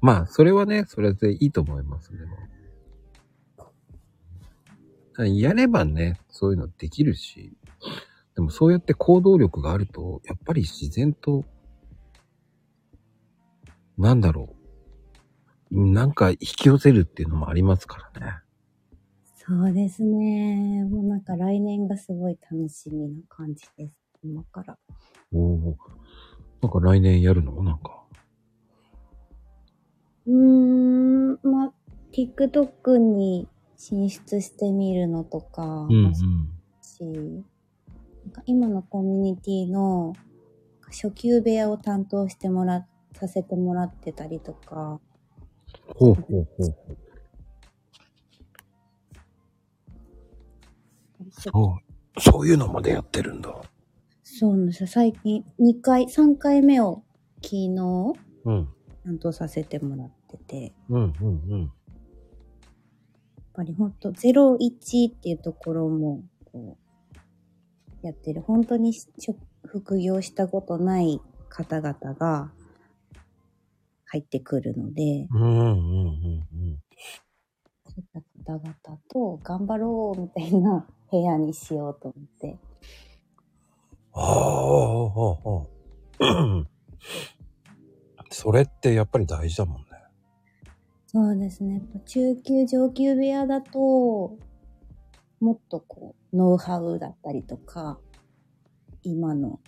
[0.02, 2.38] まあ、それはね、それでいいと思います、でも。
[5.26, 7.58] やればね、そういうのできるし、
[8.36, 11.44] でもそうやって行動力があると、やっぱり自然と、
[13.98, 14.56] なんだろ
[15.72, 15.92] う。
[15.92, 18.34] なんか引き寄せるっていうのもありますからね。
[19.36, 20.84] そうですね。
[20.84, 23.94] もうなんか来年がすごい楽しみな感じです。
[24.24, 24.78] 今から。
[25.34, 25.78] おお。
[26.62, 27.64] なんか来年やるの？
[27.64, 28.04] なんか。
[30.28, 31.74] うーん、まあ、
[32.12, 36.14] TikTok に進出してみるのとか、うんうん。
[36.82, 37.04] し、
[38.26, 40.14] なんか今のコミュニティの
[40.88, 45.00] 初級部屋を担当してもら、させてもらってたりとか、
[45.96, 46.76] ほうほうほうほう。
[51.32, 51.78] そ
[52.18, 52.22] う。
[52.22, 53.54] そういうのまでやってるんだ。
[54.24, 54.88] そうなんですよ。
[54.88, 57.04] 最近2回、3回目を
[57.42, 58.14] 昨日
[58.46, 58.68] うん。
[59.04, 61.74] 担当させてもらってて、やっうんうんうん。
[63.58, 66.22] ぱりほんと01っていうところも
[66.54, 66.78] こ
[68.04, 68.42] うやってる。
[68.42, 69.08] 本当にし
[69.66, 72.52] 副業したことない方々が
[74.06, 76.80] 入ってくるので、うんうんうんうん。
[77.88, 78.06] そういっ
[78.46, 78.76] た方々
[79.10, 82.60] と頑張ろうみたいな部屋にしようと思って。
[84.14, 84.22] あ
[86.22, 86.66] あ。
[88.30, 89.87] それってやっぱり大事だもんね。
[91.18, 91.74] そうですね。
[91.74, 94.38] やっぱ中級上級部屋だと、
[95.40, 97.98] もっとこう、ノウハウだったりとか、
[99.02, 99.60] 今の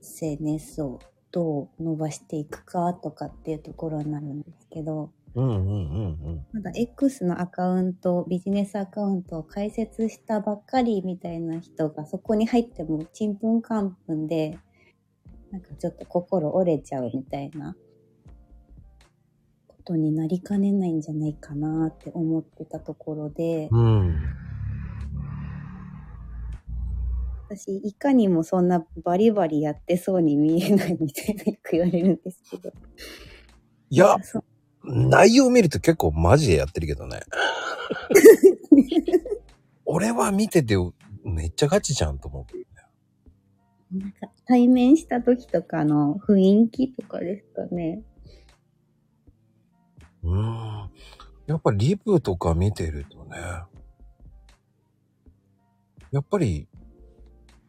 [0.00, 6.46] SNS をどう伸ばしていくかとかっていうところになるんですけど、うんうんうんうん。
[6.54, 14.58] まだ X のアカウント、ビジネスアカウントを開設したばっかりみたいな人がそこに入ってもちんぷんかんぷんで、
[15.50, 17.76] なんかちょっと心折れちゃうみたいな
[19.84, 24.16] ことになりかねないんじゃないかなって思ってたところで、うん。
[27.50, 32.72] 私いかにもそんなバリバリやってそうに見えないみたいな言われるんですけど。
[33.90, 34.42] いや、そ
[34.82, 37.20] 内容見ると結構マジでやってるけどね。
[39.84, 40.76] 俺は見てて
[41.22, 42.46] めっちゃガチじゃんと思
[43.92, 43.96] う。
[43.98, 48.02] なんか対面した時とかの雰囲気とかですかね。
[50.24, 50.90] うーん。
[51.46, 53.36] やっぱリプとか見てるとね、
[56.10, 56.68] やっぱり、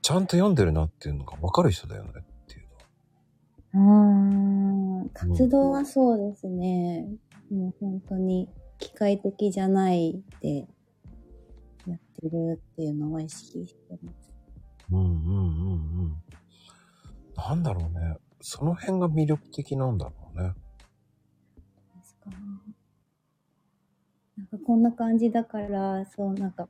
[0.02, 2.68] ちゃんと読んでるなっていうのが分かる人だよねっていう
[3.76, 5.04] のは。
[5.04, 7.08] ああ、活動はそうですね。
[7.52, 10.68] もう本当に機械的じゃないで
[11.88, 14.32] やってるっていうのは意識してます。
[14.92, 16.16] うんうんうんうん。
[17.36, 18.18] なんだろうね。
[18.42, 20.54] その辺が魅力的なんだろうね。
[24.38, 26.68] なんかこんな感じだから、そうなんか、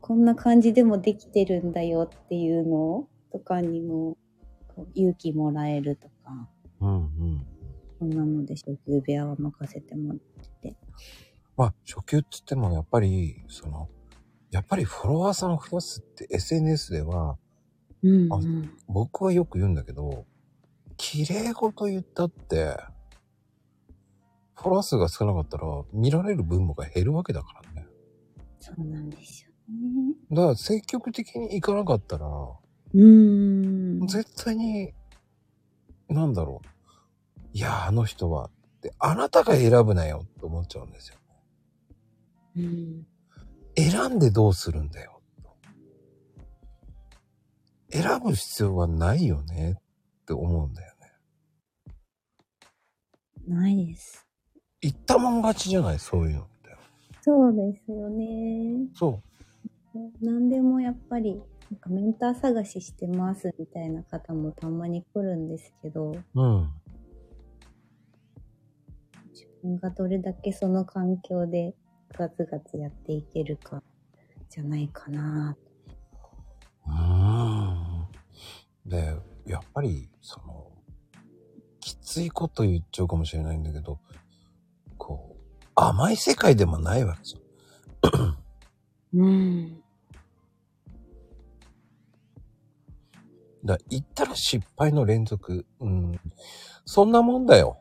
[0.00, 4.16] こんな感じでもできてるんだよっていうのとかにも、
[4.94, 6.48] 勇気もらえるとか、
[6.80, 7.46] うんうん。
[7.98, 10.18] そんなので初級部屋は任せてもらっ
[10.62, 10.76] てて。
[11.56, 13.88] まあ、初級って言ってもやっぱり、その、
[14.50, 17.38] やっぱりフォロワーさんを増やすって SNS では、
[18.02, 18.70] うん、あうん。
[18.88, 20.24] 僕はよく言うんだけど、
[20.96, 22.76] 綺麗事言ったって、
[24.60, 27.86] フォロワー数が少なかったら見られる分母が減るわけだからね。
[28.58, 30.14] そうなんですよね。
[30.30, 34.06] だから積極的に行かなかったら、うーん。
[34.06, 34.92] 絶対に、
[36.08, 36.68] なんだろう。
[37.54, 41.16] いや、あの人は、って、あなたが選ぶなよって思っちゃうんですよ。
[42.56, 43.06] うん。
[43.76, 45.22] 選んでどうするんだよ。
[47.90, 49.78] 選ぶ必要はないよね
[50.22, 51.94] って思うんだよね。
[53.48, 54.29] ないです。
[54.80, 56.76] 言ったもん勝ちじゃない、そういうのって。
[57.22, 58.88] そうですよね。
[58.94, 59.20] そ
[60.22, 61.40] 何でもやっぱり、
[61.70, 66.40] なんかメンター探ししてますみたいな方もたまに来るんですけど、う。
[66.40, 66.70] うん。
[69.32, 71.74] 自分がどれだけその環境で
[72.12, 73.82] ガツガツやっていけるか
[74.48, 75.56] じゃないかな。
[76.86, 78.08] うーん。
[78.86, 79.14] で、
[79.46, 80.72] やっぱり、その、
[81.80, 84.00] きついこと言っちゃうかもしれないんだけど、
[85.88, 87.20] 甘い世界でもないわけ。
[89.14, 89.82] うん。
[93.64, 95.66] だ言ったら失敗の連続。
[95.80, 96.20] うん。
[96.84, 97.78] そんなもんだよ。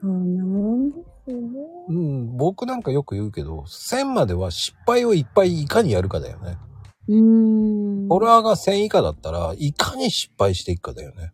[0.00, 1.58] そんなもんですよね。
[1.88, 2.36] うん。
[2.36, 6.58] 僕なんかよく言うけど、1000までは失敗をいっぱいいかにやるかだよね。
[7.08, 7.16] うー
[8.04, 8.08] ん。
[8.08, 11.30] フォロワーが1000以下だったらいかに失敗していくかだよね。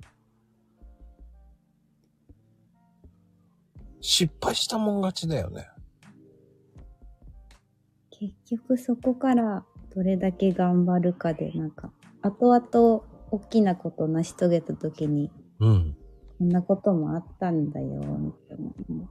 [4.07, 5.67] 失敗したもん勝ちだよね。
[8.11, 9.65] 結局そこから
[9.95, 11.91] どれだけ頑張るかで、なんか、
[12.21, 15.97] 後々大きなこと成し遂げた時に、うん。
[16.39, 18.59] こんなこともあったんだよ、みたい
[18.95, 19.09] な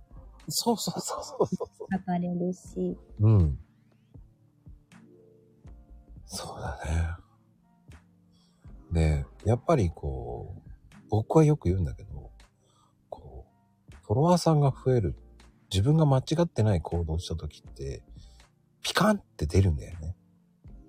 [0.47, 1.67] そうそうそうそうそう。
[1.91, 3.58] 書かれるし、うん。
[6.25, 6.79] そうだ
[8.91, 9.23] ね。
[9.23, 10.69] で、やっぱりこう、
[11.10, 12.12] 僕はよく言うんだけど、
[14.04, 15.16] フォロワーさんが増える、
[15.72, 18.04] 自分が間違ってない行動した時って、
[18.82, 20.16] ピカンって出るんだよね。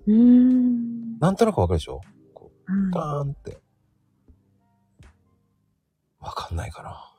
[0.06, 1.18] うーん。
[1.18, 2.00] なんとなくわかるでしょ？
[2.34, 3.58] こうピはカーンって。
[6.20, 7.14] わかんないかな。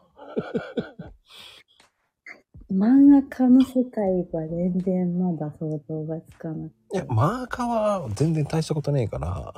[2.69, 2.73] い。
[2.73, 4.03] 漫画家の世界
[4.33, 7.67] は全然まだ想像がつかなくいや、マーカー
[8.01, 9.53] は全然大したことねえから。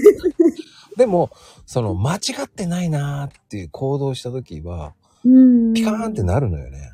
[0.96, 1.30] でも、
[1.66, 4.94] その、間違ってないなーっていう行動した時は、
[5.26, 5.74] うーん。
[5.74, 6.92] ピカーンってなるのよね。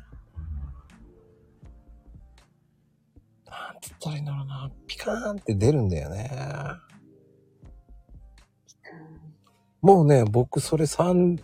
[3.47, 4.71] なんて言ったらいいんだろうな。
[4.87, 6.31] ピカーンって出るんだよね。
[9.81, 11.41] もうね、僕それ3、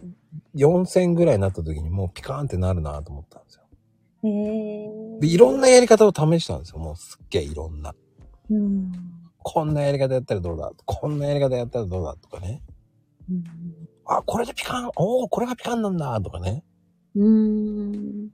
[0.55, 3.63] 4戦ぐらいになった時にもうピカーンってなるなと思ったんですよ。
[4.23, 4.29] へ
[5.17, 6.79] えで、いろんなやり方を試したんですよ。
[6.79, 7.93] もうすっげえいろんな。
[8.49, 8.91] うん。
[9.37, 10.71] こんなやり方やったらどうだ？
[10.85, 12.15] こんなやり方やったらどうだ？
[12.15, 12.63] とかね。
[13.29, 13.43] うん
[14.11, 16.63] あ、これでピカンおおこれがピカンなんだとかね。
[17.15, 18.29] うーん。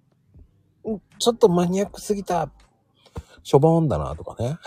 [0.83, 2.49] うんちょっとマニアックすぎた。
[3.43, 4.57] しょぼーんだなとかね。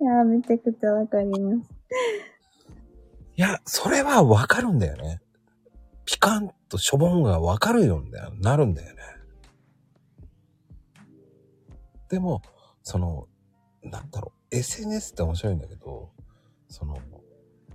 [0.00, 1.70] いやー、めちゃくちゃわかります。
[3.36, 5.20] いや、それはわかるんだよね。
[6.04, 8.32] ピカンとしょぼんがわかるよんだよ。
[8.34, 9.00] なるんだよね。
[12.10, 12.42] でも、
[12.82, 13.28] その、
[13.82, 16.10] なんだろう、SNS って面白いんだけど、
[16.68, 16.98] その、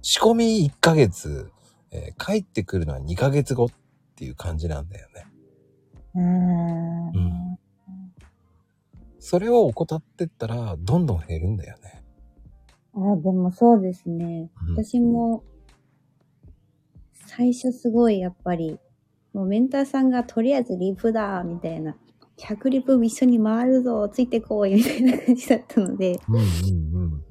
[0.01, 1.51] 仕込み1ヶ月、
[1.95, 3.69] えー帰ってくるのは2ヶ月後っ
[4.15, 5.25] ていう感じなんだよね。
[6.15, 7.07] うーん。
[7.07, 7.35] うん
[9.19, 12.03] それを怠ってったら、どんどん減るんだよね。
[12.93, 14.51] あ、でもそうですね。
[14.67, 15.43] うん私も、
[17.25, 18.79] 最初すごいやっぱり、
[19.33, 21.97] もうメンターさんがとりあえずリプだみたいな。
[22.37, 26.39] 100リプ一緒に回るぞついてこいみたいな感じだったので、うんう
[27.07, 27.24] ん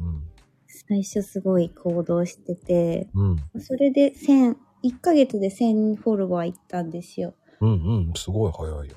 [0.89, 3.61] 最初すごい行動してて、うんうん。
[3.61, 7.35] それで1000、1ヶ月で1000フォロワー行ったんですよ。
[7.61, 7.75] うんう
[8.11, 8.13] ん。
[8.15, 8.91] すごい早いよね。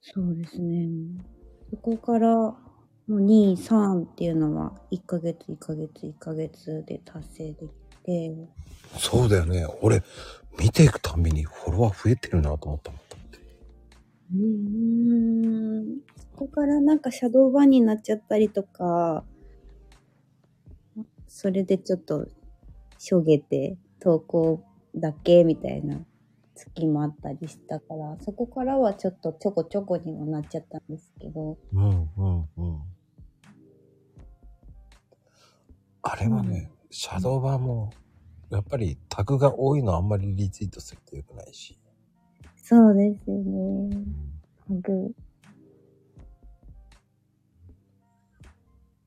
[0.00, 0.88] そうですね。
[1.70, 2.56] そこから、も
[3.08, 8.48] う2、3っていうのは、1ヶ月、1ヶ月、1ヶ月で達成できて、
[8.98, 9.66] そうだよね。
[9.82, 10.02] 俺、
[10.58, 13.00] 見ていくたんびにフォロワー増えてるなと思ったもん。
[14.34, 16.00] うーん。
[16.16, 19.24] そこからなんかシャドーバンになっちゃったりとか、
[21.38, 22.26] それでちょっと、
[22.96, 25.98] しょげて、投稿だけみたいな
[26.54, 32.80] 月もあったりしたから、そこからはちょっとちょこちょこにはなっちゃったんですけど、うんうんうん。
[36.00, 37.90] あれはね、シャドーバーも、
[38.48, 41.78] やっぱりタグが多いのあんまりリツイートすると良くないし。
[42.56, 44.06] そうですよね。
[44.66, 45.14] タグ。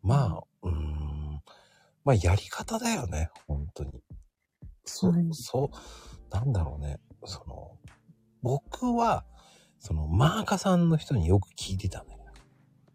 [0.03, 0.48] まあ。
[2.05, 3.91] まあ、やり方だよね、本当に。
[4.85, 6.99] そ、はいそう、なんだろうね。
[7.25, 7.77] その、
[8.41, 9.25] 僕は、
[9.79, 12.17] その、マーカさんの人によく聞いてたのよ。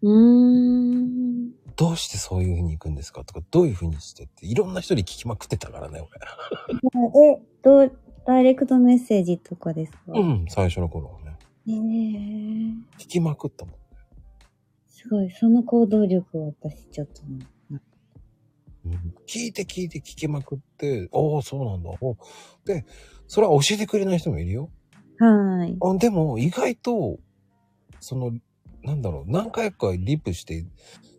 [0.03, 1.53] うーん。
[1.77, 6.01] どうしてそういう風に行くんですかとか、どういう風にしてって、いろんな人に聞きまくってたからね、
[7.39, 9.99] え、どう、ダイレクトメッセージとかですか？
[10.09, 10.21] 俺。
[10.21, 11.37] うん、最初の頃はね。
[11.67, 13.75] えー、聞きまくったもん。
[14.89, 17.54] すごい、その行動力を私ちょっとね、うん
[19.27, 21.91] 聞いて聞いて聞きまくって、ああ、そうなんだ。
[22.01, 22.17] お
[22.67, 22.85] で、
[23.27, 24.71] それは教えてくれない人もいるよ。
[25.19, 25.79] はーい。
[25.81, 27.19] あでも、意外と、
[28.01, 28.33] その、
[28.83, 30.67] なんだろう、何回かリプして、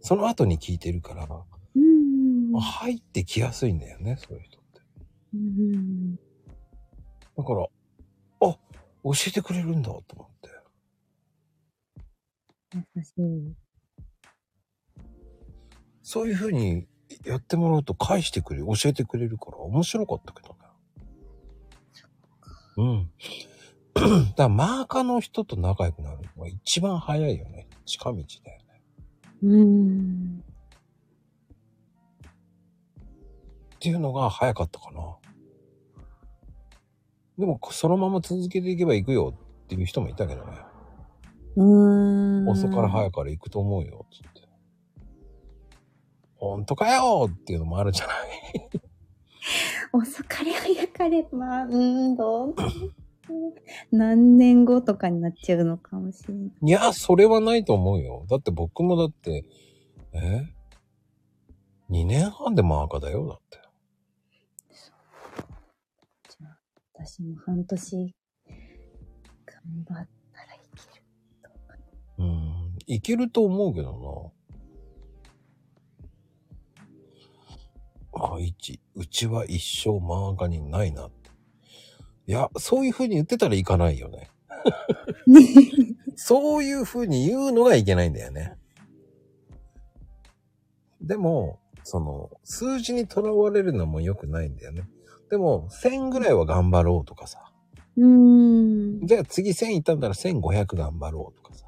[0.01, 1.27] その後に聞いてるから、
[1.75, 2.59] うん。
[2.59, 4.81] 入ってきやすいんだよね、そういう人って。
[5.33, 6.15] うん。
[6.15, 7.67] だから、あ、
[8.41, 8.59] 教
[9.27, 10.49] えてくれるんだと思って。
[12.95, 13.55] 優しい。
[16.03, 16.87] そういう風に
[17.23, 20.55] やってもらうと返してくれる、教えてくれるから面白かったけどね。
[22.77, 23.09] うん。
[23.95, 27.67] だからマーカーの人と仲良くなるのが一番早いよね。
[27.85, 28.81] 近道だよね。
[29.43, 30.43] うん。
[33.75, 35.15] っていうのが早かったかな。
[37.37, 40.51] でも、そのまま続けていけば行くよっていう人もいたけどね。
[41.57, 42.49] うん。
[42.49, 44.34] 遅から早から行くと思うよ、つって。
[46.51, 48.69] 本当かよっていうのもあるじゃない。
[49.93, 52.55] 遅かれ早かれ、まあ、うん、どう？
[53.91, 56.51] 何年後とかになっちゃうのかもしれない。
[56.61, 58.25] いや、それはないと思うよ。
[58.29, 59.45] だって僕もだって、
[60.13, 60.45] え
[61.89, 63.59] ?2 年半でマーカーだよ、だって。
[66.29, 66.57] じゃあ、
[66.93, 68.15] 私も半年、
[68.47, 68.55] 頑
[69.87, 71.03] 張ったらいける。
[72.19, 72.77] うん。
[72.85, 74.44] いけると思うけどな。
[78.15, 81.29] あ、一、うちは一生マーカーにないなって。
[82.27, 84.29] いや、そういう風に言ってたらいかないよね。
[86.15, 88.57] そういう風に言うのがいけないんだよね。
[91.01, 94.87] でも、その、数字にとらわれるのも良くないんだよね。
[95.29, 97.51] でも、1000ぐらいは頑張ろうとかさ。
[97.97, 99.05] うーん。
[99.05, 101.65] じゃあ次1000いったんだら1500頑張ろうとかさ。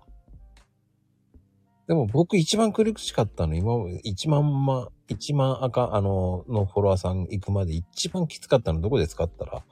[1.88, 9.64] でも僕一番苦しかったの、今まで1万ま、1万赤、あの、のフォロワーさん行くまで一番きつかったのどこで使ったら、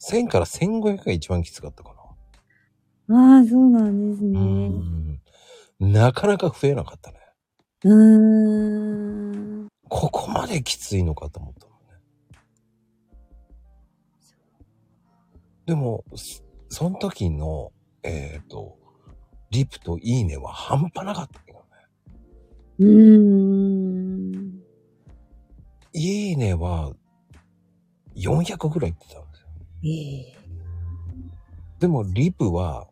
[0.00, 1.94] 1000から1500が一番きつかったか
[3.08, 3.36] な。
[3.36, 4.38] ああ、そうなんですうね。
[4.40, 5.20] ん。
[5.80, 7.18] なかなか増えなかったね。
[7.84, 9.68] うーん。
[9.88, 11.98] ここまできついのかと思ったもんね。
[15.66, 18.76] でも、そその時の、えっ、と、
[19.50, 21.64] リプといいねは半端なかったけどね。
[22.80, 23.18] うー
[23.60, 23.63] ん。
[25.94, 26.92] いいねは
[28.16, 29.48] 400ぐらいいってたんですよ。
[29.84, 29.88] え
[30.30, 30.34] え
[31.80, 32.86] でも、リプは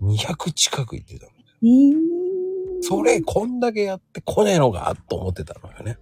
[0.00, 1.32] 200近くいってたの。
[1.62, 1.92] えー
[2.84, 5.98] それ、こんだけやってこねえのかと思ってたのよね。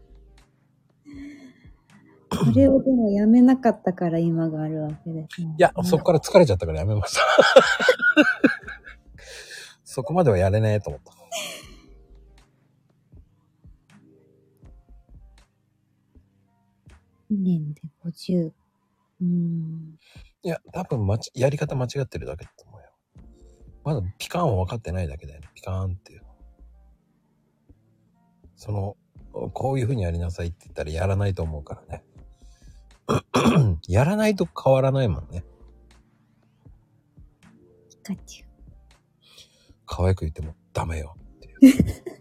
[2.32, 5.54] それをでもやめなかったから今があるわけです、ね。
[5.58, 7.20] いや、そこから疲れちゃったからやめました。
[9.84, 11.12] そこまではやれねえと思った。
[17.34, 18.46] 年で50。
[18.46, 19.98] うーん。
[20.42, 22.86] いや、多分まち、やり方間違ってるだけだと思うよ。
[23.84, 25.48] まだピカーンは分かってないだけだよね。
[25.54, 26.28] ピカーンっていうの。
[28.56, 28.96] その、
[29.52, 32.04] こういう風にやりなさいって言ったらやらないと思うからね。
[33.88, 35.44] やらないと変わらないもんね。
[38.02, 38.48] カチュウ。
[39.86, 42.19] 可愛く言ってもダメよっていう。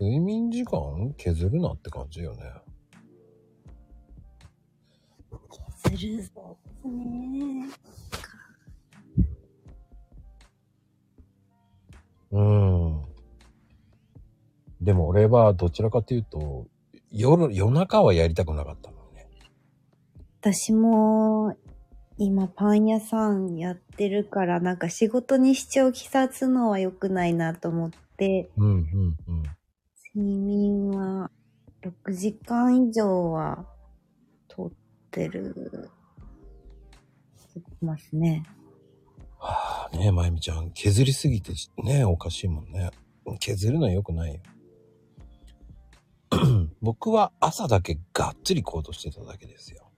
[0.00, 2.42] 睡眠時間削るなって感じよね。
[5.76, 6.56] するぞ。
[6.84, 7.68] ね
[12.32, 13.02] うん。
[14.80, 16.66] でも俺はどちらかというと、
[17.10, 19.28] 夜、夜中はやりたくなかったのね。
[20.40, 21.54] 私も、
[22.16, 29.42] 今パン屋さんやってるから、なんか仕事に支障をきさすのは良くないなと思って、うんうんうん。
[30.14, 31.30] 睡眠は
[31.82, 33.64] 6時間以上は
[34.48, 34.70] とっ
[35.10, 35.90] てる。
[37.80, 38.44] ますね。
[39.38, 41.52] はあねえ、まゆみちゃん、削りすぎて
[41.82, 42.90] ね、おかしいもんね。
[43.38, 44.40] 削るのは良くないよ。
[46.80, 49.90] 僕は朝だけがっつり行動してただけですよ。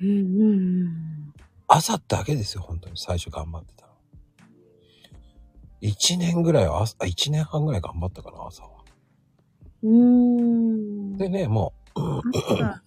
[0.00, 1.34] うんうんうん。
[1.66, 2.96] 朝だけですよ、本当に。
[2.96, 3.83] 最初頑張ってた
[5.84, 5.90] の。
[5.90, 8.70] 一年ぐらいは朝、あ一年半ぐらい頑張ったかな、朝は。
[9.82, 11.16] うーん。
[11.18, 12.82] でね、も朝、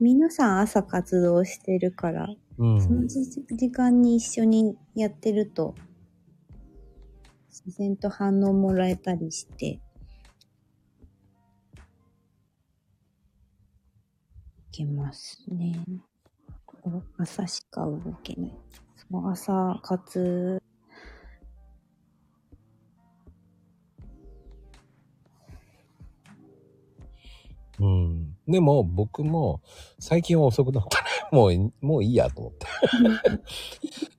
[0.00, 2.80] 皆さん朝活動してるから、う、うん。
[2.80, 5.74] その時時間に一緒にやってると、
[7.50, 9.80] 自然と反応もらえたりして、い
[14.72, 15.84] けますね。
[17.18, 18.54] 朝しか動けない。
[18.96, 20.62] その朝活、
[27.82, 28.36] うん。
[28.46, 29.60] でも、僕も、
[29.98, 31.04] 最近は遅くなったね。
[31.32, 32.66] もう、 もういいやと思って。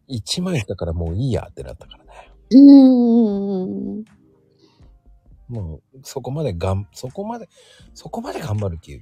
[0.10, 2.12] 1万円したからもういいやってなったからね。
[2.52, 4.06] うーん。
[5.48, 7.48] もう、そこまでがん、そこまで、
[7.94, 9.02] そこまで頑張る気、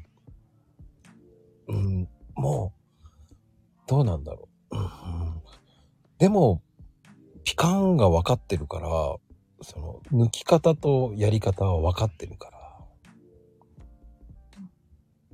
[1.68, 4.78] うん、もう、どうなんだろう。
[4.78, 5.41] うん、
[6.20, 6.62] でも、
[7.43, 8.88] ピカンが分かってるから、
[9.64, 12.61] その、抜き方とやり方は分かってるから、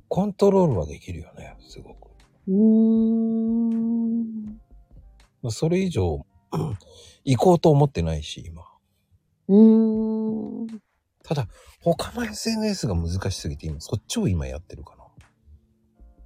[0.08, 2.08] コントロールはできるよね、すごく。
[2.48, 4.44] うーん。
[5.42, 6.78] まあそれ以上、う ん
[7.24, 8.62] 行こうと思ってないし、今。
[9.48, 10.66] うーん。
[11.22, 11.46] ただ、
[11.82, 15.04] 他の SNS が難しすぎて、今、そっちを今やってるかな。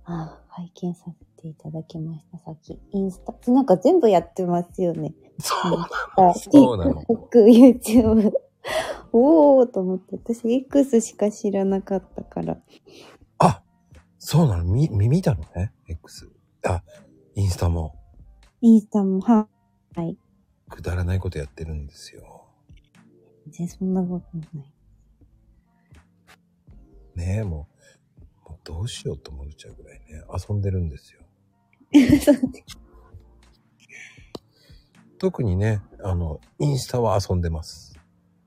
[0.04, 2.78] あ拝見させていただきました、さっき。
[2.92, 3.50] インスタ。
[3.50, 5.14] なんか全部やってますよね。
[5.40, 6.34] そうなあの。
[6.34, 7.02] そうなの。
[7.02, 8.32] YouTube。
[9.12, 10.16] おーと思って。
[10.16, 12.58] 私、X しか知らなかったから。
[14.22, 14.64] あ、そうなの？
[14.64, 16.30] み、耳だのね？X。
[16.64, 16.82] あ、
[17.34, 17.94] インスタも、
[18.60, 19.48] インスタも、は、
[19.96, 20.16] はい。
[20.68, 22.46] くだらないことやってるんですよ。
[23.46, 24.72] 全然そんなことない。
[27.14, 27.68] ねえ、も
[28.46, 31.20] う、もうどうしようと思っちゃうぐらいね、遊んでるんですよ。
[35.18, 37.98] 特にね、あの、インスタは遊んでます。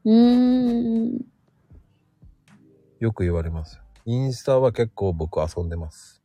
[0.04, 1.26] うーん。
[3.00, 3.85] よく言われます。
[4.06, 6.22] インスタは結構僕遊んでます。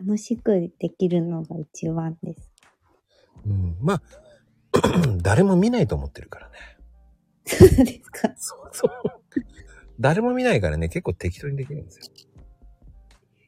[0.00, 2.50] 楽しくできるのが一番です。
[3.44, 3.76] うん。
[3.80, 4.02] まあ、
[5.20, 6.54] 誰も見ないと思ってるからね。
[7.44, 8.32] そうですか。
[8.36, 8.90] そうそう。
[10.00, 12.06] 誰も見ないからね、結構適当にできるんですよ。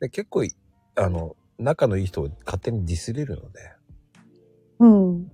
[0.00, 0.54] で結構い、
[0.96, 3.60] あの、仲のいい人を勝手にディスれるので。
[4.78, 5.32] うん。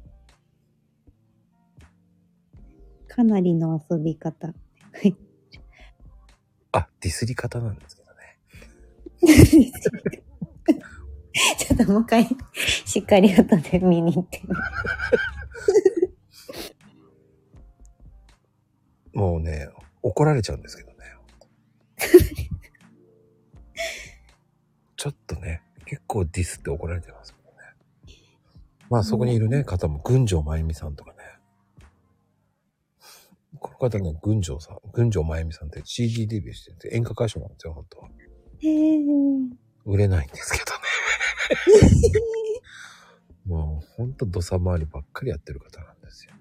[3.08, 4.48] かなりの遊び方。
[4.48, 4.54] は
[5.02, 5.16] い。
[7.06, 8.38] あ、ディスり方なんですけどね。
[11.58, 12.26] ちょっともう一回、
[12.84, 14.42] しっかり後で見に行って。
[19.12, 19.68] もうね、
[20.02, 20.96] 怒られちゃうんですけどね。
[24.96, 27.56] ちょっとね、結構ディスって怒られてますけどね。
[28.90, 31.15] まあそこにいるね、方も、群青まゆみさんとかね。
[33.66, 38.08] この方ね、群青さん、群青まゆみさんって CD デビューしてて演歌歌手なんですよ、本当は。
[38.60, 39.48] へー。
[39.84, 42.20] 売れないんですけどね。
[43.46, 46.32] もう、ほんと土佐回りばっかりやってる方なんですよ。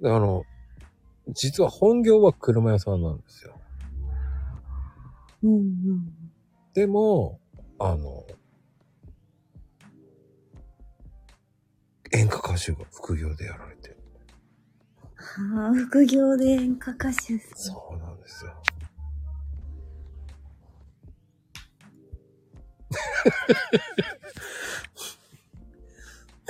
[0.00, 0.44] であの、
[1.28, 3.60] 実は本業は車屋さんなんですよ。
[5.42, 6.32] うんうん。
[6.74, 7.40] でも、
[7.78, 8.24] あの、
[12.12, 13.97] 演歌歌手が副業でやられてる。
[15.18, 17.38] ああ、副業で演歌歌手。
[17.54, 18.52] そうなんですよ。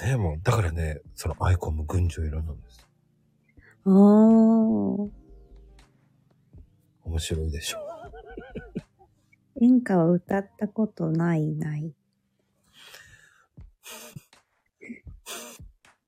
[0.03, 2.87] ねえ、もう、だからね、そのアイコンも群青色なんです。
[3.85, 3.93] ああ。
[7.05, 7.79] 面白いでしょ。
[9.61, 11.93] 演歌は歌ったことないない。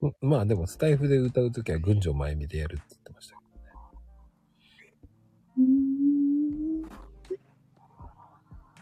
[0.02, 3.40] うんまあでもスタイフで歌うときは群青前見でやるって言ってましたけ。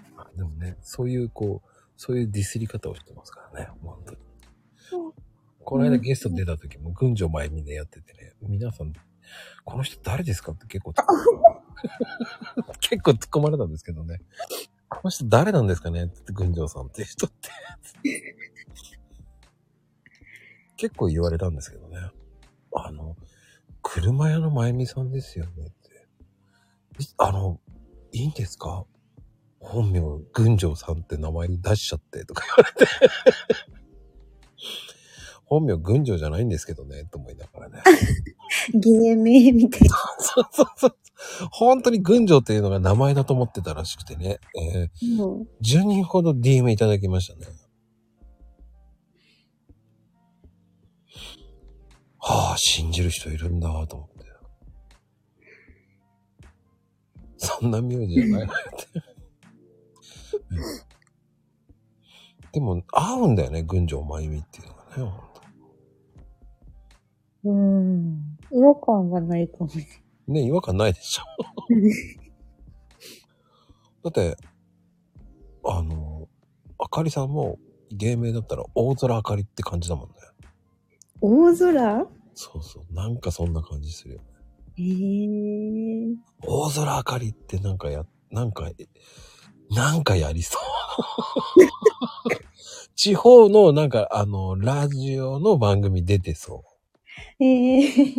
[0.05, 0.17] ど。
[0.17, 4.19] まあでもね、そういうこう、そういうディスり方をしてますからね、本当に。
[5.65, 8.93] この間ゲスト出た時も群青前見でやっててね、皆さん、
[9.65, 10.95] この人誰ですかって結構
[12.81, 14.21] 結構突っ込まれたんですけどね。
[14.89, 17.51] この人誰なんですかねって言って群青さんって人って。
[20.79, 21.99] 結構言われたんですけどね。
[22.75, 23.15] あの、
[23.83, 27.03] 車屋のまゆみさんですよねって。
[27.03, 27.61] いあの、
[28.13, 28.85] いいんですか？
[29.61, 30.01] 本名、
[30.33, 32.93] 群青さんって名前に出しちゃってとか言われて。
[35.47, 37.83] 本名、群青じゃないんですけどね、と思いながらね。
[38.75, 39.97] 芸名みたいな。
[40.21, 40.97] そうそうそう。
[41.51, 44.39] 本当に群青っていうのが名前だと思ってたらしくてね。
[44.57, 47.47] えーもう10人ほど DM いただきましたね。
[52.31, 54.19] はあ、信じる人いるんだと思って。
[57.39, 59.03] そんな名字じゃないわよって。
[60.51, 60.55] う
[60.85, 60.89] ん
[62.53, 65.43] でも、合うんだよね、群青まゆみっていうのがね、ほんと
[67.45, 68.39] うん。
[68.51, 69.85] 違和感がないかもしれ
[70.27, 71.23] ね、違和感ないでしょ。
[74.11, 74.37] だって、
[75.65, 76.29] あの、
[76.79, 77.59] あかりさんも
[77.91, 80.15] 芸名だったら大空あかりって感じだもんね。
[81.21, 82.18] 大空？
[82.41, 82.95] そうそう。
[82.95, 84.25] なんかそんな感じするよね。
[84.79, 86.17] ええ
[86.47, 88.87] 大空あかりってなんかや、なんか、え
[89.75, 90.63] なんかやりそう。
[92.95, 96.63] 地方のなんかあの、ラジオの番組出てそ
[97.41, 97.45] う。
[97.45, 98.15] ええ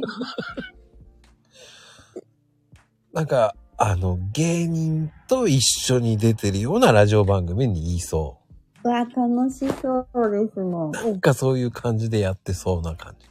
[3.13, 8.37] なんか、あの、芸人と一緒に出てるようなラジオ番組に言いそ
[8.83, 10.89] うわ、楽しそうですもん。
[10.89, 10.91] う。
[10.91, 13.28] なんかそういう感じでやってそうな感じ。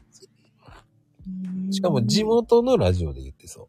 [1.71, 3.67] しかも地元のラジオで言ってそう。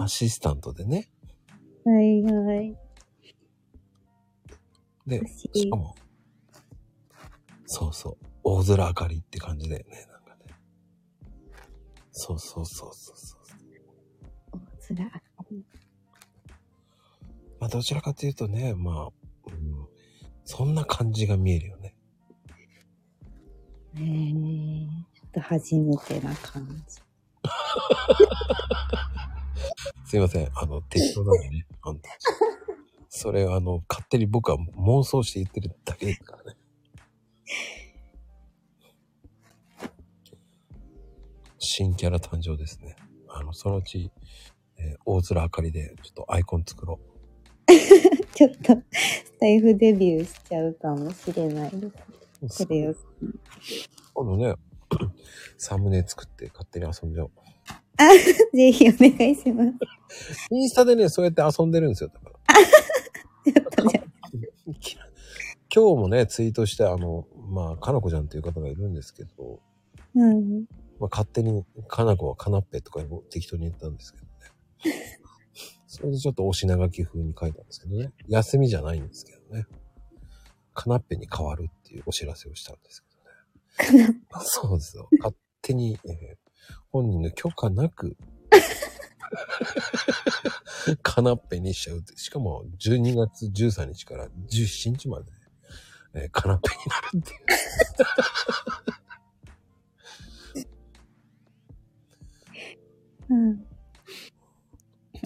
[0.00, 1.08] あアシスタントでね。
[1.86, 2.76] あ、はいはい。
[5.06, 5.94] で、私しかも、
[7.66, 8.26] そうそう。
[8.44, 10.06] 大空あかりって感じだよね。
[10.10, 10.54] なんかね。
[12.12, 13.40] そうそうそうそうそう。
[14.88, 15.22] 大空。
[17.58, 19.08] まあどちらかというとね、まあ、
[19.46, 19.86] うん、
[20.44, 21.94] そんな感じが見えるよね。
[23.96, 24.10] ええちょ
[25.06, 27.00] っと初めてな感じ。
[30.04, 30.50] すいません。
[30.54, 31.66] あの、適当なのね。
[31.80, 32.08] 本当
[33.08, 36.56] それあの、勝手に僕は妄想して言ってるだけですからね。
[41.58, 42.96] 新キャラ誕生ですね。
[43.28, 44.10] あの、そのうち、
[44.78, 46.98] えー大空あかりで、ちょっとアイコン作ろ
[48.34, 51.86] ちょっと、スタイフデビューしちゃうかもしれないです。
[52.42, 52.48] う。
[52.48, 52.94] それを。
[54.14, 54.54] 今度ね、
[55.56, 57.30] サムネ作って勝手に遊んじゃおう。
[58.56, 60.48] ぜひお願いします。
[60.50, 62.10] インスタでね、そうやって遊んでるんですよ。
[62.10, 63.52] だから。
[63.52, 64.02] ちょっとじゃ
[65.74, 69.60] 今日もね、ツイートして、あの、まあ、かなこちゃんっていう方がいるんですけど、
[70.14, 70.66] うん。
[71.00, 74.30] まあ、勝手に、かなこはかなっぺとか適当に言ったんですけどね。
[75.86, 78.12] それでちょっとお品書き風に書いたんですけどね。
[78.28, 79.66] 休みじゃないんですけどね。
[80.74, 83.11] かなっぺに変わるっていうお知らせをしたんですけどね。
[84.42, 85.08] そうですよ。
[85.18, 86.36] 勝手に、えー
[86.90, 88.18] 本人の許可なく、
[91.02, 92.14] カナッペにしちゃうって。
[92.18, 95.32] しかも、12月13日から17日まで、
[96.14, 97.36] えーカナッペになるってい
[103.30, 103.30] う。
[103.30, 103.64] うん。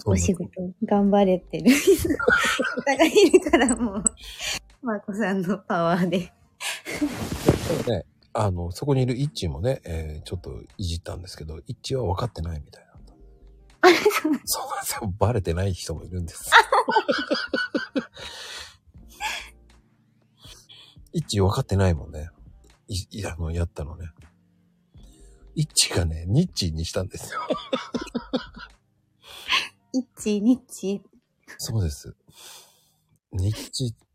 [0.05, 0.49] お仕事
[0.85, 2.07] 頑張れてる人
[2.85, 4.03] がいるからもう、
[4.81, 6.19] まこさんのパワーで。
[6.19, 6.31] で
[7.85, 8.05] もね、
[8.39, 13.13] あの、そこにいるイッチーもね、えーちょっといじったんですけど、イッチーは分かってないみたいなんだ。
[14.45, 15.11] そうなんですよ。
[15.17, 16.51] バレてない人もいるんです。
[21.13, 22.29] イッチー分かってないもんね。
[22.87, 24.11] い、いあの、やったのね。
[25.55, 27.39] イッチーがね、ニッチーにしたんですよ。
[29.93, 31.01] イッチ、ニッチ。
[31.57, 32.15] そうです。
[33.31, 34.07] ニッチー、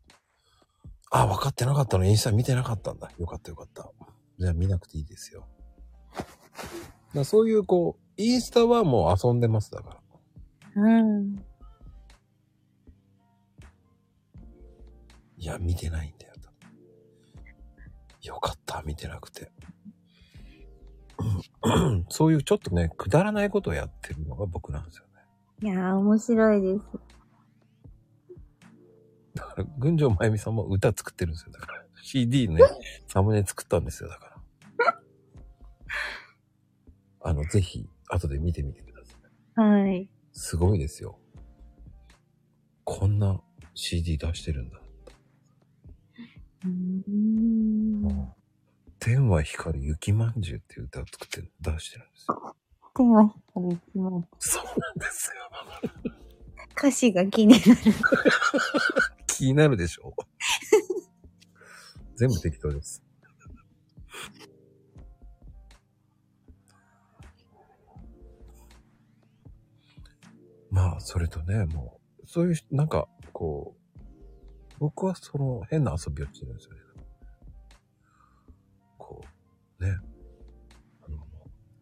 [1.11, 2.05] あ、分かってなかったの？
[2.05, 3.11] インスタ見てなかったんだ。
[3.19, 3.91] よかったよかった。
[4.39, 5.47] じゃあ見なくていいですよ。
[7.13, 10.01] だそういうこう、インスタはもう遊んでますだか
[10.75, 10.81] ら。
[10.83, 11.35] うん。
[15.37, 16.33] いや、見てないんだよ。
[16.41, 16.49] と
[18.27, 19.51] よかった、見てなくて。
[21.63, 25.69] う んそういうちょっとね、くだらないことをやってるのが僕なんですよね。
[25.69, 26.81] いやー、面白いです。
[29.35, 31.51] だから、群青まゆみさんも歌作ってるんですよ。
[31.51, 32.61] だから、CD ね、
[33.07, 34.09] サムネ作ったんですよ。
[34.09, 34.37] だか
[34.77, 34.99] ら。
[37.21, 39.15] あの、ぜひ、後で見てみてくださ
[39.63, 39.65] い。
[39.65, 40.09] はい。
[40.33, 41.17] すごいですよ。
[42.83, 43.41] こんな
[43.73, 44.81] CD 出してるんだ。
[46.65, 48.33] うーん。
[48.99, 52.55] 天は光る雪まんじゅうっていう歌を作って出してるんですよ。
[52.93, 56.11] 天は光る一万そうなんですよ。
[56.77, 57.63] 歌詞が気になる。
[59.27, 60.13] 気になるでしょ
[62.15, 63.03] 全部適当です。
[70.69, 73.83] まあ、それとね、もう、そういう、なんか、こう、
[74.79, 76.79] 僕はその変な遊びをしてるんですよね。
[78.97, 79.23] こ
[79.79, 79.97] う、ね。
[81.05, 81.17] あの、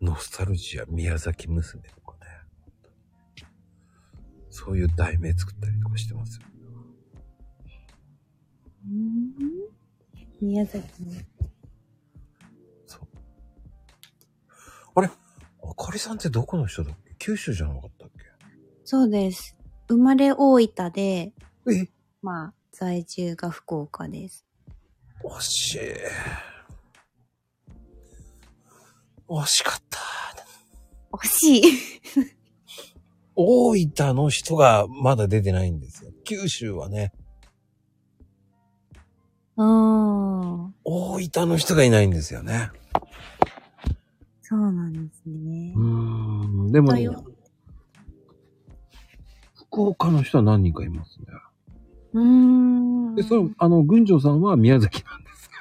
[0.01, 3.47] ノスタルジア宮崎娘とかね。
[4.49, 6.47] そういう題名作ったりとかしてますよ。
[10.42, 11.12] 宮崎の。
[12.88, 13.02] そう。
[14.96, 15.10] あれ？
[15.64, 17.16] あかりさんってどこの人だっけ？
[17.20, 18.10] 九州じゃなかったっ
[18.84, 19.56] そうです。
[19.88, 21.34] 生まれ大分で、
[21.66, 21.88] けえ？
[22.22, 24.46] まあ、在住が福岡です。
[25.24, 25.80] 惜しい。
[29.30, 30.00] 惜しかった。
[31.12, 31.64] 惜しい。
[33.36, 36.12] 大分の人がまだ出てないんですよ。
[36.26, 37.14] 九州はね、
[39.62, 39.68] うー
[40.68, 40.76] ん。
[40.84, 42.72] 大分の人がいないんですよね。
[44.41, 45.74] そうなんですね。
[45.76, 46.72] うーん。
[46.72, 47.07] でもね
[49.53, 51.26] 福岡の人は何人かいますね。
[52.14, 53.16] うーん。
[53.16, 55.51] で、その、あの、群青さんは宮崎なんですよ。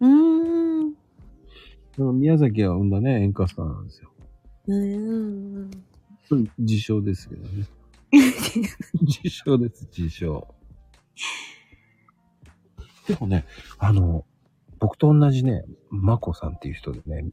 [0.00, 0.94] うーん。
[1.94, 4.10] その宮崎が生んだね、演歌スターなんですよ。
[4.66, 5.70] うーん。
[6.28, 7.66] それ自称ですけどね。
[9.02, 10.48] 自称です、自称。
[13.08, 13.44] でもね、
[13.78, 14.24] あの、
[14.78, 17.26] 僕と同じね、マコさんっていう人でね、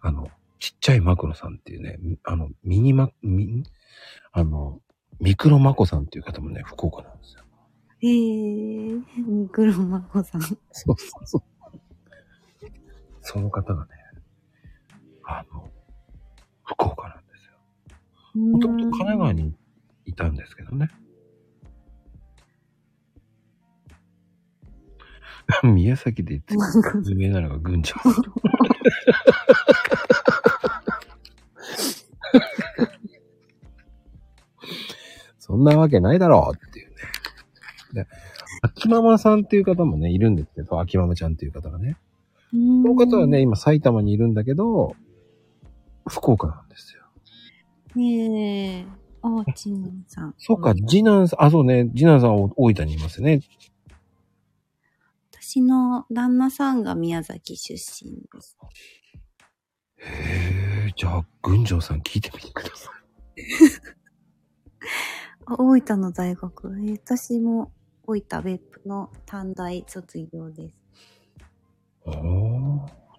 [0.00, 0.28] あの、
[0.58, 3.64] ちっちゃいマクロさんっていうね、あの、ミニマ、ミ、
[4.30, 4.80] あの、
[5.20, 7.42] ミクロマコさんっていう方もね、福岡なんですよ。
[7.98, 10.40] へえー、ミクロマコさん。
[10.40, 11.42] そうそうそう。
[13.22, 13.90] その方がね、
[15.24, 15.68] あの、
[16.64, 18.40] 福岡なんですよ。
[18.40, 19.54] もともと神奈川に
[20.04, 20.90] いたんですけどね。
[25.64, 26.54] 宮崎で言って
[27.08, 28.12] 有名なのが群青。
[35.38, 36.94] そんなわけないだろうっていうね。
[37.92, 38.06] で、
[38.62, 41.98] 秋ママさんっていう方もね、いるんですけど、秋ママちゃんっていう方がね。
[42.52, 44.96] この方はね、、今埼玉にいるんだけど、
[46.08, 47.02] 福岡なんですよ。
[48.00, 48.86] へえ。
[49.22, 50.34] あ、ちんのさん。
[50.38, 53.40] そうか、次男さん、あ、そうね、次男さんは大分にいますね。
[55.52, 58.56] 私の旦那さんが宮崎出身です。
[59.98, 62.88] へえ、じゃあ、群青さん聞いてみてくださ
[63.36, 63.36] い。
[65.44, 66.68] あ、大分の大学。
[66.68, 67.70] えー私も
[68.06, 70.80] 大分別府の短大卒業です。
[72.06, 72.14] ああ、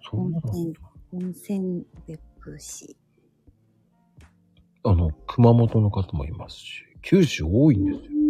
[0.10, 0.50] そう温なんだ。
[0.50, 0.74] 泉、
[1.12, 2.98] 温泉別府市。
[4.84, 8.23] あの、熊本の方もいますし、九州多いんですよ。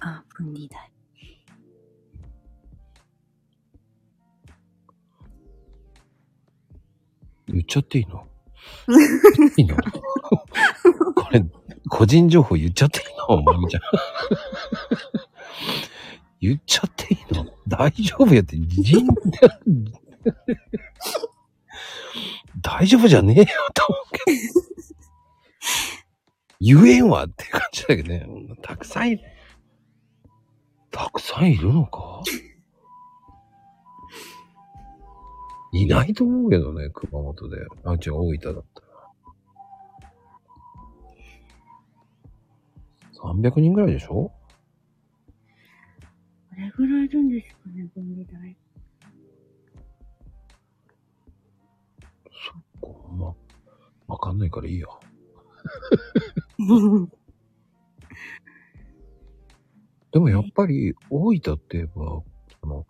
[0.00, 0.90] あ、分離大。
[7.48, 8.26] 言っちゃっていいの？
[9.56, 9.76] いいの？
[9.76, 11.44] これ、
[11.88, 13.42] 個人情報言っちゃっていいの？
[13.42, 13.82] まゆみちゃん。
[16.40, 17.46] 言っちゃっていいの？
[17.68, 19.06] 大丈夫やって、人
[22.60, 24.38] 大丈夫じゃねえよと思うけど。
[26.60, 28.26] 言えんわっていう感じだけどね。
[28.62, 29.22] たくさんいる。
[30.90, 32.22] たくさんいるのか？
[35.72, 37.58] いないと思うけどね、熊本で。
[37.84, 38.86] あ、違う、大分だったら。
[43.34, 44.32] 300人ぐらいでしょ？
[46.50, 48.56] どれぐらいいるんですかね、分離大。
[52.32, 53.34] そっか、まあ、
[54.12, 54.88] わかんないからいいや。
[60.12, 62.22] でもやっぱり、大分って言えば、
[62.62, 62.86] あの、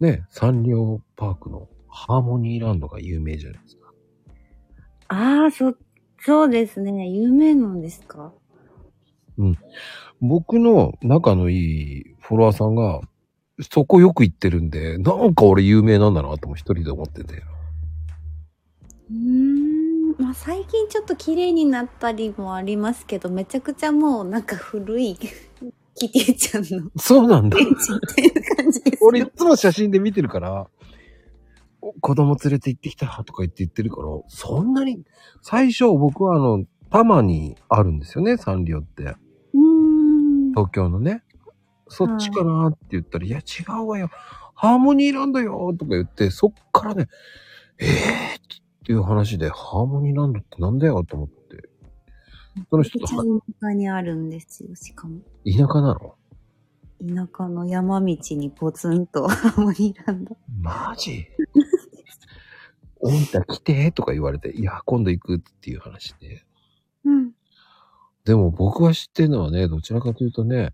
[0.00, 3.92] ね、サンリオパークのハーモニーランドが有名じゃないですか。
[5.08, 5.74] ああ、そ、
[6.20, 7.08] そうですね。
[7.08, 8.32] 有名なんですか？
[10.20, 13.00] 僕の仲のいいフォロワーさんが、
[13.70, 17.42] そこよく行ってるんで、なんか俺有名なんだなとも一人で思ってて。
[19.10, 19.72] うーん。
[20.18, 25.18] まあ最近ちょっと綺麗になったりもありますけど、めちゃくちゃもうなんか古い
[26.08, 27.64] キティちゃんのそうなんだベ。
[27.64, 29.08] ンチみたいな感じですよ。
[29.08, 30.68] 俺いつも写真で見てるから、
[31.80, 35.02] お子供連れて行ってきたとか言って言ってるから、そんなに、
[35.42, 39.02] 最初僕はあの、多摩にあるんですよね、サンリオって。
[39.02, 40.50] うーん。
[40.50, 41.22] 東京のね。
[41.88, 44.10] そっちかなって言ったら、いや違うわよ。
[44.54, 47.08] ハーモニーランドよとか言って、そっからね、
[47.78, 47.90] えーっ
[48.84, 51.41] ていう話で、ハーモニーランドってなんだよと思って。
[52.70, 53.14] その人と田
[53.60, 55.20] 舎にあるんですよ、しかも。
[55.44, 56.16] 田舎なの？
[57.00, 60.36] 田舎の山道にポツンとハーモニーランド。
[60.60, 61.26] マジ？
[63.00, 66.44] 大分来てとか言われて、いや、今度行くっていう話で。
[67.04, 67.32] うん。
[68.24, 70.70] でも僕は知ってるのはね、どちらかというとね、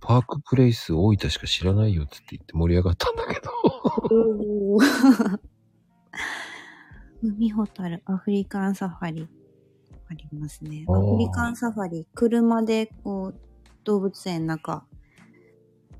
[0.00, 3.52] パークプレイス大分しか知らないよって言って盛り上がったんだけど。
[7.22, 9.28] 海ホタル、アフリカンサファリ。
[10.12, 10.84] ありますね。
[10.88, 13.34] アフリカンサファリ、車でこう、
[13.84, 14.84] 動物園の中、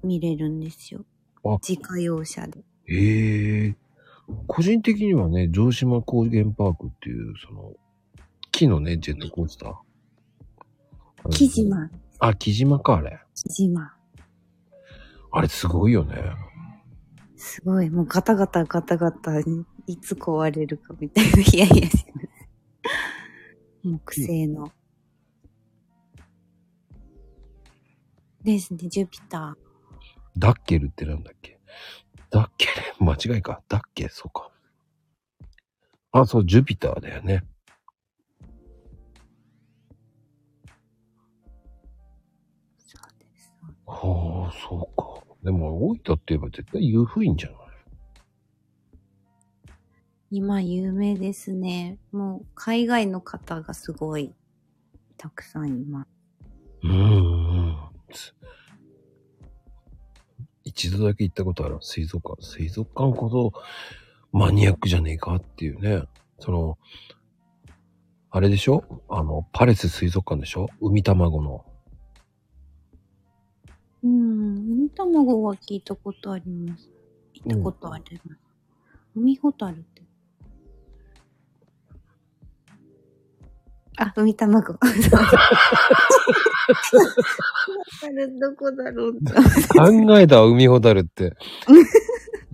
[0.02, 1.04] 見れるんですよ
[1.44, 1.56] あ。
[1.66, 2.60] 自家用車で。
[2.86, 3.76] へえ。
[4.46, 7.72] 個人的にはね、城島高原パークっていう、その、
[8.50, 11.30] 木のね、ジェットコースター。
[11.30, 11.48] 木。
[11.48, 13.18] 島、あ、木島か、あれ。
[13.34, 13.94] 木島。
[15.30, 16.16] あれすごいよね。
[17.36, 19.44] すごい、もうガタガタガタガタ、い
[19.96, 22.31] つ壊れるかみたいなヒヤヒヤします。
[23.84, 24.70] 木製の。
[28.42, 29.56] ですね、ジュピタ
[30.36, 31.60] ダッケルってなんだっけ？
[32.30, 32.66] ダッケ
[33.00, 33.04] ル？
[33.04, 33.62] 間違いか。
[33.68, 34.50] ダッケそうか。
[36.12, 37.44] あ、そう、ジュピターだよね。
[38.46, 38.46] ー。
[42.78, 43.52] そうです。
[43.86, 45.22] はあ、そうか。
[45.42, 47.61] でも、大分って言えば絶対湯布院じゃない？
[50.34, 51.98] 今有名ですね。
[52.10, 54.32] もう海外の方がすごい
[55.18, 56.08] たくさんいます。
[56.84, 56.94] うんう
[57.68, 57.76] ん。
[60.64, 62.42] 一度だけ行ったことある水族館。
[62.42, 63.52] 水族館こそ
[64.32, 66.04] マニアックじゃねえかっていうね。
[66.38, 66.78] その、
[68.30, 69.02] あれでしょ？
[69.10, 70.70] あの、パレス水族館でしょ？
[70.80, 71.66] 海卵の。
[74.02, 76.88] うん、海卵は聞いたことあります。
[77.34, 78.40] 行ったことあります。
[79.14, 79.84] 海ホタル
[83.98, 84.72] あ、海卵。
[84.72, 84.78] ど
[88.56, 89.32] こだろうって。
[89.78, 91.34] 考えたわ、海ホタルって。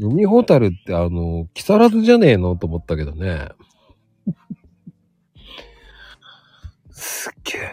[0.00, 3.48] 海ホタルってあの、木更津じゃねえのと思ったけどね。
[6.90, 7.70] すっげえ。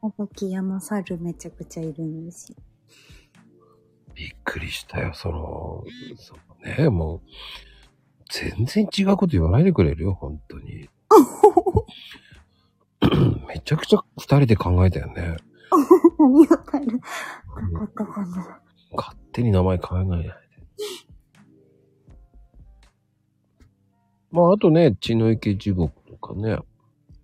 [0.00, 2.56] 高崎山猿めちゃくちゃいるんですよ。
[4.14, 5.84] びっくりしたよ、その、
[6.16, 6.40] その
[6.76, 7.20] ね、もう、
[8.30, 10.88] 全然違うこと言わないでくれるよ、本当に。
[13.48, 15.36] めちゃくちゃ二人で考えたよね。
[16.18, 17.00] 海ホタル。
[17.00, 18.60] かかったかな。
[18.96, 20.30] 勝手に名前考えないで。
[24.30, 26.58] まあ、あとね、血の池地獄とかね。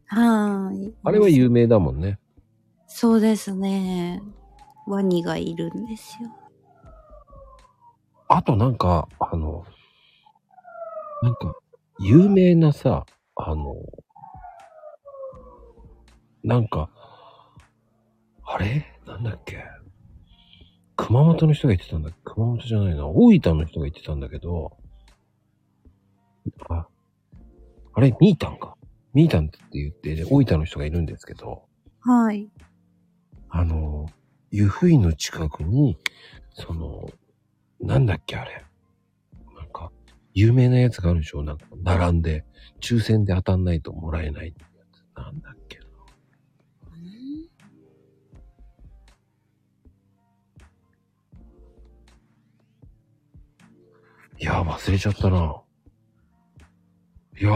[0.07, 0.95] はーい。
[1.05, 2.19] あれは有名だもんね。
[2.87, 4.23] そうですね。
[4.87, 6.31] ワニがいるんですよ。
[8.29, 9.65] あとなんか、あの、
[11.23, 11.55] なんか、
[12.01, 13.07] 有名なさ、
[13.37, 13.77] あの、
[16.43, 16.91] なんか、
[18.45, 18.87] あれ？
[19.07, 19.63] なんだっけ？
[20.97, 23.07] 熊本の人が言ってたんだ熊本じゃないな。
[23.07, 24.77] 大分の人が言ってたんだけど、
[26.69, 26.87] あ、
[27.95, 28.17] あれ？
[28.21, 28.77] ミータンか。
[29.13, 31.65] ミータンって言って、ね、大分の人がいるんですけど、
[32.01, 32.51] はい。
[33.49, 34.07] あの、
[34.51, 35.99] 湯布院の近くに、
[36.53, 37.09] その、
[37.81, 38.66] なんだっけあれ？
[40.39, 41.43] 有名なやつがあるでしょ？
[41.43, 42.45] なんか、並んで、
[42.83, 45.03] 抽選で当たんないともらえないってやつ。
[45.17, 45.85] なんだっけな。
[54.39, 55.63] いや、忘れちゃったな。
[57.41, 57.51] いや、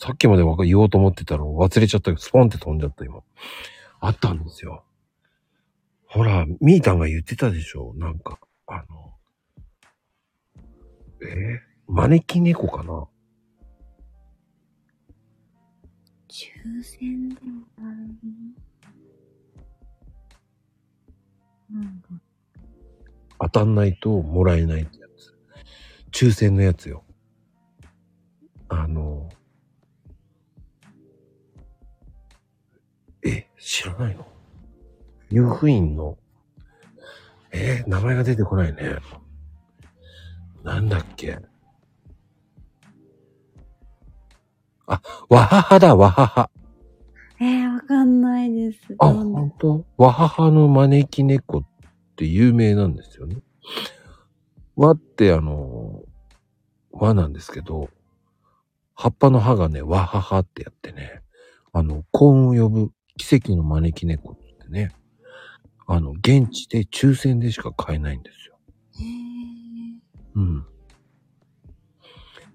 [0.00, 3.20] さっきまで言おうと思ってたの忘れちゃったけど、スポンって飛んじゃった今。
[4.00, 4.82] あったんですよ。
[6.06, 7.94] ほら、ミータンが言ってたでしょ？
[7.94, 9.14] なんか、あの、
[11.22, 11.69] えー？
[11.92, 13.08] 招き猫かな？
[16.28, 17.86] 抽選でもある
[21.70, 22.08] なんだ
[23.40, 25.34] 当たんないともらえないってやつ。
[26.12, 27.02] 抽選のやつよ。
[28.68, 29.28] あの、
[33.24, 34.26] え、知らないの？
[35.30, 36.18] 湯布院の、
[37.50, 38.98] えー名前が出てこないね。
[40.62, 41.38] なんだっけ？
[45.28, 46.50] わははだ、わはは。
[47.40, 48.78] えー、わかんないです。
[48.98, 49.40] あ、どんな？
[49.40, 51.64] ほんとわははの招き猫っ
[52.16, 53.36] て有名なんですよね。
[54.76, 56.02] 和ってあの、
[56.90, 57.88] 和なんですけど、
[58.94, 61.22] 葉っぱの葉がね、わははってやってね、
[61.72, 64.90] あの、幸運を呼ぶ奇跡の招き猫ってね、
[65.86, 68.58] あの、現地で抽選でしか買えないんですよ。
[68.98, 69.04] へ
[70.34, 70.66] うん。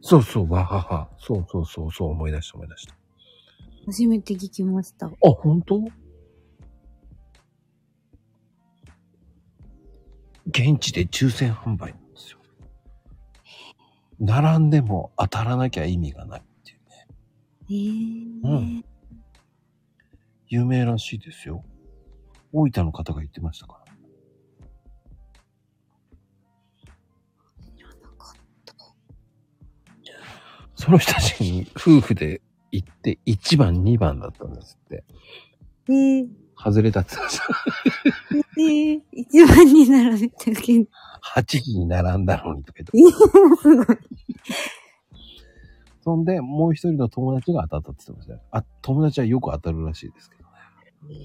[0.07, 1.09] そうそう、わはは。
[1.17, 2.93] そうそうそう、そう思い出した思い出した。
[2.93, 5.07] ー初めて聞きました。
[5.07, 5.81] あ、本当？
[10.45, 12.37] 現地で抽選販売なんですよ。
[14.19, 17.07] 並んでも当たらなきゃ意味がないっていうね。
[17.63, 18.85] えー、うん
[20.49, 21.65] 有名らしいですよ。
[22.53, 23.84] 大分の方が言ってましたから。
[30.75, 35.03] その人たちに夫婦で行って1番2番だったんですって。
[35.87, 37.45] えー、外れたって言ってました。
[38.57, 40.85] えー、一番に並べてるけど。
[41.35, 43.17] 8時に並んだのにとか言って。
[43.61, 43.97] すごい。
[46.03, 48.41] そんで、もう一人の友達が当たったって言ってましたよ。
[48.51, 51.15] あ、友達はよく当たるらしいですけどね。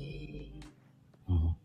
[1.28, 1.56] うん。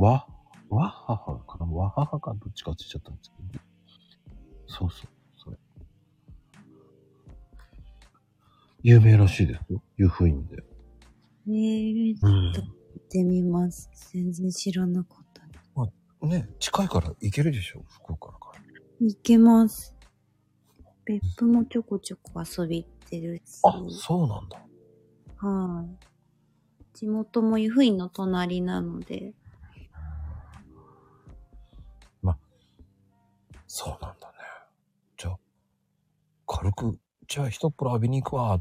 [0.00, 0.26] わ、
[0.70, 1.66] わははかな？
[1.66, 3.64] わははかどっちかついちゃったんですけど、
[4.66, 5.56] そうそう、それ。
[8.82, 9.82] 有名らしいですよ。
[9.96, 10.62] 湯布院で。
[11.48, 13.90] えー、うんちょっと見てみます。
[14.12, 15.50] 全然知らなかったね。
[16.22, 19.06] ね、近いから行けるでしょ福岡だから。
[19.06, 19.96] いけます。
[21.04, 23.60] 別府もちょこちょこ遊び行ってるし。
[23.64, 24.58] あ、そうなんだ。
[25.38, 26.06] はい。
[26.94, 29.34] 地元も湯布院の隣なので。
[33.72, 34.34] そうなんだね。
[35.16, 35.38] じゃあ、
[36.44, 36.98] 軽く、
[37.28, 38.60] じゃあ一っ風呂浴びに行くわ、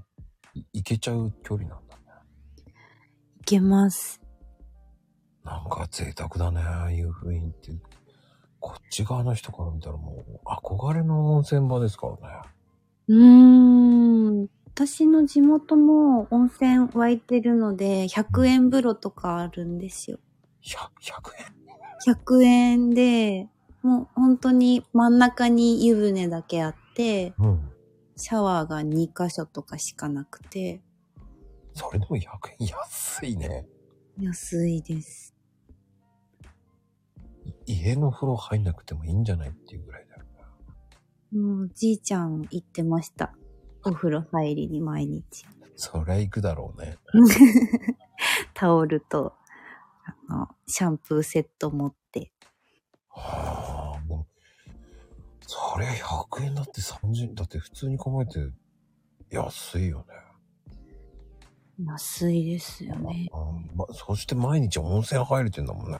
[0.54, 2.02] い行けちゃう距離なんだね。
[3.42, 4.22] いけます。
[5.44, 7.72] なんか贅沢だね、湯布院って。
[8.60, 12.42] こっち側の人から見たらもう憧れの温泉場ですからね。
[13.08, 14.48] うーん。
[14.68, 20.20] 私の地元も温泉湧いてるので、100円風呂とかあるんですよ。
[20.64, 23.50] 100, 100円？100円で、
[23.82, 27.72] もう本当に真ん中に湯船だけあって、うん。
[28.16, 30.82] シャワーが2箇所とかしかなくて、
[31.74, 32.22] それでも100
[32.60, 33.66] 円安いね。
[34.20, 35.34] 安いです。
[37.66, 41.40] い家の風呂入んなくてもいいんじゃないっていうぐらいだよね。
[41.40, 43.34] もうじいちゃん行ってました。
[43.86, 45.46] お風呂入りに毎日。
[45.78, 46.98] そりゃ行くだろうね。
[48.54, 49.34] タオルと、
[50.28, 51.99] あの、シャンプーセット持って。
[53.10, 54.28] はあ、も
[54.68, 54.74] う、
[55.46, 58.52] そりゃ100円だって30、だって普通に考えて
[59.32, 60.06] 安いよね。
[61.86, 63.30] 安いですよね。
[63.34, 63.38] う
[63.74, 65.98] んま、そして毎日温泉入れてんだもんね。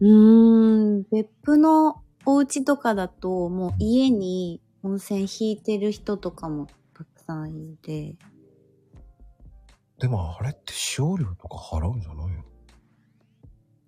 [0.00, 8.16] うーん、別府のお家とかだと、もう家に温泉引いてる人とかもたくさんいて、
[9.98, 12.44] でもあれって使用料とか払うんじゃないの？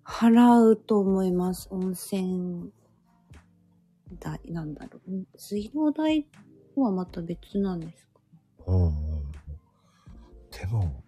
[0.09, 1.67] 払うと思います。
[1.71, 2.71] 温泉
[4.19, 5.25] 代、なんだろう。
[5.37, 6.25] 水道代
[6.73, 8.19] とはまた別なんですか？
[8.65, 8.93] うんうん。
[10.51, 11.03] でも、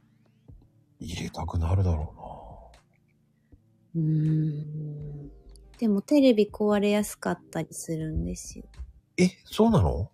[1.00, 2.14] 入れたくなるだろ
[3.96, 5.32] うーん。
[5.80, 8.66] でもテレビ壊れやすかったりするんですよ。
[8.74, 8.78] う
[9.22, 9.28] な。
[9.28, 10.12] え、そうなの？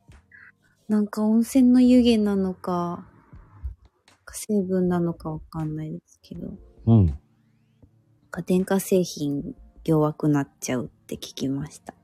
[0.88, 3.06] なんか温泉の湯気なのか、
[4.32, 6.54] 成分なのかわかんないですけど、
[6.86, 7.20] うん。
[8.38, 11.96] か電化製品弱くなっちゃうって聞きました。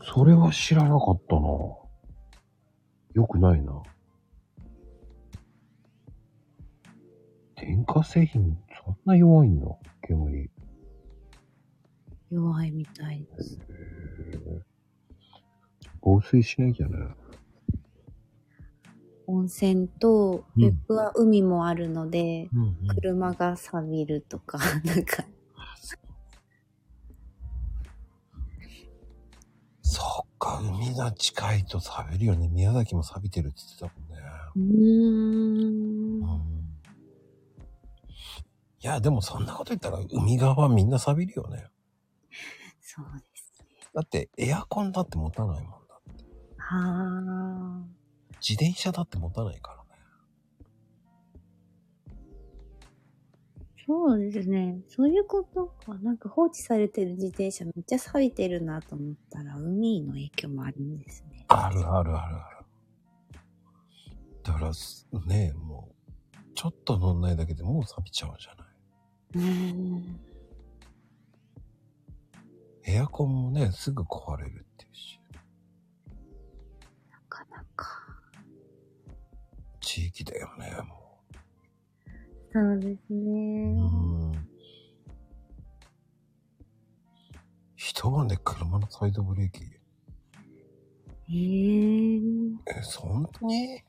[0.00, 1.42] それは知らなかったな。
[3.14, 3.82] よくないな。
[7.56, 9.66] 電化製品、そんな弱いんだ。
[10.02, 10.50] 煙。
[12.30, 13.58] 弱いみたいです。
[16.00, 17.21] 防水しなきゃね。
[19.32, 22.94] 温泉と、うん別府は海もあるので、うん、うん。
[22.94, 25.24] 車が錆びるとか、 なんか、
[29.82, 32.48] そっか、海が近いと錆びるよね。
[32.48, 34.22] 宮崎も錆びてるって言ってたもんね。
[34.54, 36.34] うーん。
[36.34, 36.62] うん。
[38.80, 41.68] いや、でもそんなこと言ったら海側はみんな錆びるよね。
[42.80, 43.66] そうですね。
[43.94, 46.00] だってエアコンだって持たないもんだ。
[46.58, 48.01] はあ。
[48.46, 49.82] 自転車だって持たないからね。
[53.86, 54.80] そうですね。
[54.88, 55.94] そういうことか。
[55.98, 61.44] なんか放置されてる自転車めっちゃ錆びてるなと思ったら、海の影響もあるんですね。
[61.48, 62.66] あるあるあるある。
[64.42, 69.50] だからす、ねもう、ちょっと乗んないだけでもう錆びちゃうじゃない？
[69.50, 70.20] うん。
[72.84, 74.66] エアコンもね、すぐ壊れる
[79.82, 81.20] 地域だよね、も
[82.52, 83.14] そうですう。
[83.14, 83.80] ね。
[83.80, 83.84] う
[84.28, 84.48] ん。
[87.76, 91.36] 一晩で車のサイドブレーキ、へ
[92.16, 92.78] え。
[92.78, 93.54] え、そんなに？
[93.74, 93.82] へ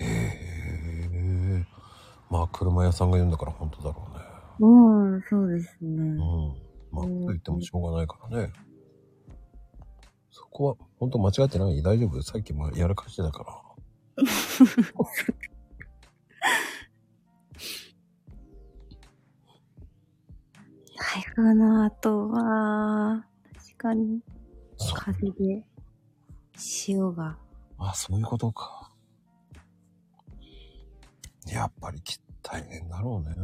[0.00, 1.66] え。
[2.30, 4.24] まあ、車屋さんが言うんだから本当だろうね。
[4.60, 5.88] うん、そうですね。
[5.90, 6.18] うん。
[6.92, 8.52] まあ、と言ってもしょうがないからね。
[10.38, 12.22] そこは、本当間違ってない大丈夫？
[12.22, 14.24] さっきもやらかしてたから。
[20.98, 23.24] 台風の後は、
[23.54, 24.20] 確かに。
[24.94, 25.64] 風で
[26.54, 27.38] 潮が。
[27.78, 28.92] あ、そういうことか。
[31.46, 33.34] やっぱりき大変だろうね。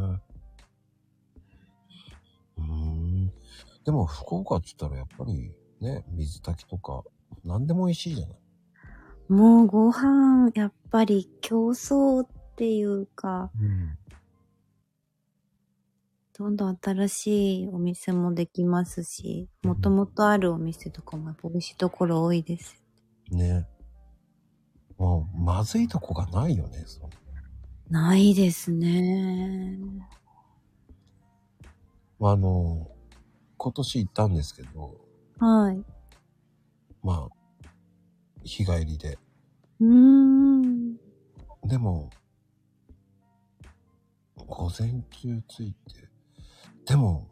[2.58, 3.32] うーん。
[3.82, 7.02] でも、福岡って言ったらやっぱりね、水炊きとか、
[7.44, 8.38] 何でも美味しいじゃない。
[9.28, 13.98] もうご飯、やっぱり競争っていうか、うん。
[16.38, 22.80] どんどん新しいお店もできますし、もともとあるお店とかもやっぱ美味しいところ多いです。
[23.30, 23.66] ね。
[24.98, 27.10] もう、まずいとこがないよね、その
[27.90, 29.78] ないですね。
[32.20, 32.88] あの、
[33.56, 35.01] 今年行ったんですけど、
[35.42, 35.84] はい。
[37.02, 37.68] まあ、
[38.44, 39.18] 日帰りで。
[39.80, 40.96] うーん。
[41.64, 42.10] でも、
[44.36, 46.08] 午前中着いて、
[46.86, 47.26] でも、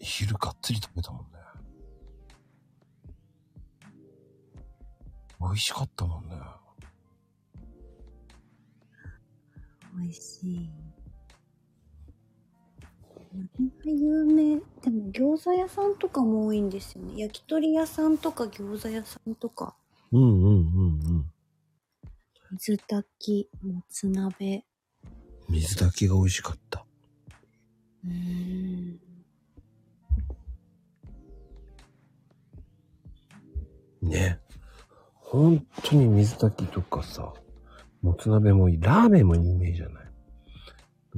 [0.00, 1.38] 昼がっつり食べたもんね。
[5.40, 6.36] 美味しかったもんね。
[9.96, 10.89] 美味しい。
[13.84, 17.14] 有名でも餃子屋さんとかも多いんですよね。
[17.16, 19.76] 焼き鳥屋さんとか餃子屋さんとか。
[20.12, 20.52] うんうんうんう
[21.18, 21.32] ん。
[22.52, 24.64] 水炊き、もつ鍋。
[25.48, 26.84] 水炊きが美味しかった。
[28.04, 29.00] うーん。
[34.02, 34.40] ね。
[35.14, 37.32] 本当に水炊きとかさ、
[38.02, 38.80] もつ鍋もいい。
[38.80, 40.09] ラーメンも有名じゃない？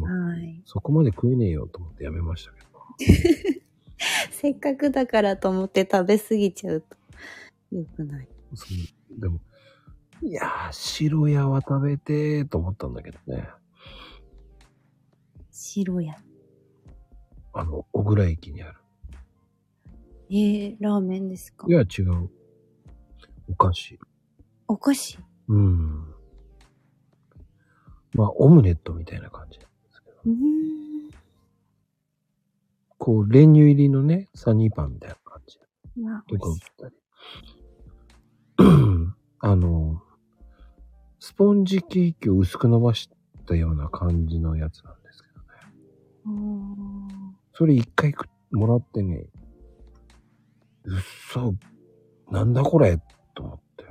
[0.02, 0.62] はい。
[0.64, 2.68] そこまで食えねえよと思ってやめましたけど。
[4.30, 6.96] せっかくだからと思って食べ過ぎちゃうと
[7.70, 8.28] 良くない。
[8.54, 8.66] そ
[9.16, 9.40] うでも、
[10.22, 13.48] いやー、白屋は食べてーと思ったんだけどね。
[15.50, 16.16] 白や。
[17.52, 18.78] あの、小倉駅にある。
[20.30, 21.66] えー、ラーメンですか？
[21.68, 22.30] いや、違う。
[23.48, 23.98] お菓子。
[24.66, 25.18] お菓子？
[25.48, 26.14] うん。
[28.14, 29.58] まあ、オムネットみたいな感じ。
[30.26, 31.10] うーん。
[32.98, 36.58] こう、練乳入りのね、サニーパンみたいな感じとか売っ。
[36.78, 36.94] たり。
[39.44, 40.00] あの、
[41.18, 43.10] スポンジケーキを薄く伸ばし
[43.46, 45.46] たような感じのやつなんですけどね。
[46.26, 49.26] うーんそれ一回くもらってね、
[50.84, 51.00] うっ
[51.32, 51.54] そ、
[52.30, 52.98] なんだこれ
[53.34, 53.84] と思って。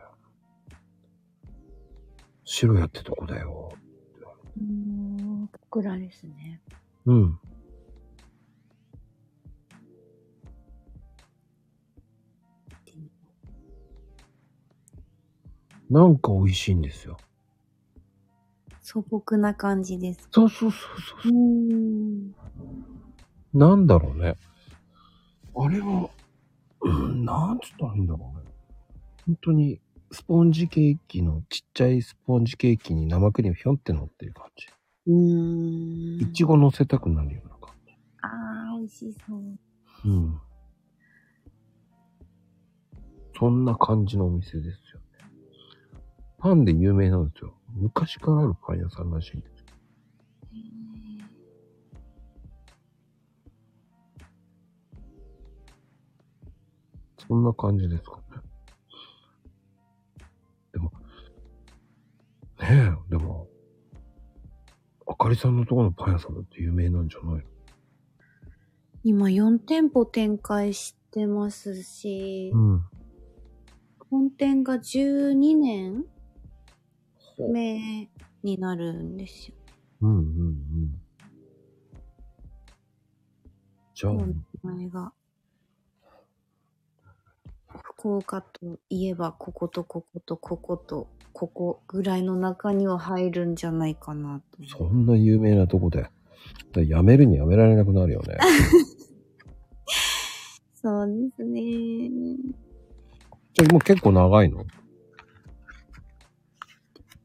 [2.44, 3.72] 白やってとこだよ。
[5.80, 6.62] ですね。
[7.06, 7.40] うん。
[15.90, 17.18] なんか美味しいんですよ。
[18.82, 20.28] 素朴な感じです。
[20.32, 22.34] そうそうそうそうーん。
[23.54, 24.38] なんだろうね。
[25.54, 26.10] あれは、
[26.82, 28.52] うん、なんつったらいいんだろうね。
[29.26, 34.68] 本当に、スポンジケーキの、ちっちゃいスポンジケーキに生クリームひょんって乗ってる感じ。
[35.08, 36.22] うーん。
[36.22, 37.76] いちご乗せたくなるような感
[38.22, 39.42] あー、美味しそう。
[40.04, 40.10] じ。
[40.10, 40.42] うん。
[43.38, 44.76] そんな感じのお店ですよね。
[46.38, 47.56] パンで有名なんですよ。
[47.74, 49.66] 昔からあるパン屋さんらしいんですよ。
[57.28, 58.42] そんな感じですかね。
[60.74, 60.92] でも、
[62.60, 63.48] ねえ、でも、
[65.12, 67.42] あかりさんのところのパン屋さんだって有名なんじゃないの？
[69.04, 72.86] 今4店舗展開してますし、うん。
[74.10, 76.06] 本店が12年
[77.38, 78.10] 目
[78.42, 79.56] になるんですよ。
[80.02, 81.02] うんうんうん。
[83.94, 84.14] じゃあ、
[84.64, 85.12] 前が。
[87.68, 94.58] 福岡といえば、こことこことこことここぐらいの中には入るんじゃないかなと。
[94.68, 96.10] そんな有名なとこで。
[96.76, 98.38] やめるにやめられなくなるよね。
[100.74, 102.10] そうですね。
[103.54, 104.66] じゃあもう結構長いの？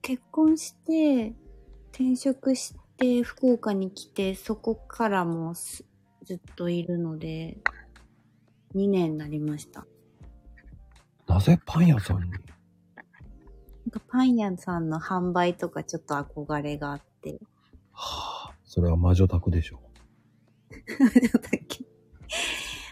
[0.03, 1.35] 結婚して、
[1.93, 5.85] 転職して、福岡に来て、そこからもす
[6.25, 7.59] ずっといるので、
[8.75, 9.87] 2年になりました。
[11.27, 12.31] なぜパン屋さんに？
[13.99, 17.38] かパン屋さんの販売とかちょっと憧れがあって。
[17.92, 19.80] はあ、それは魔女宅でしょ。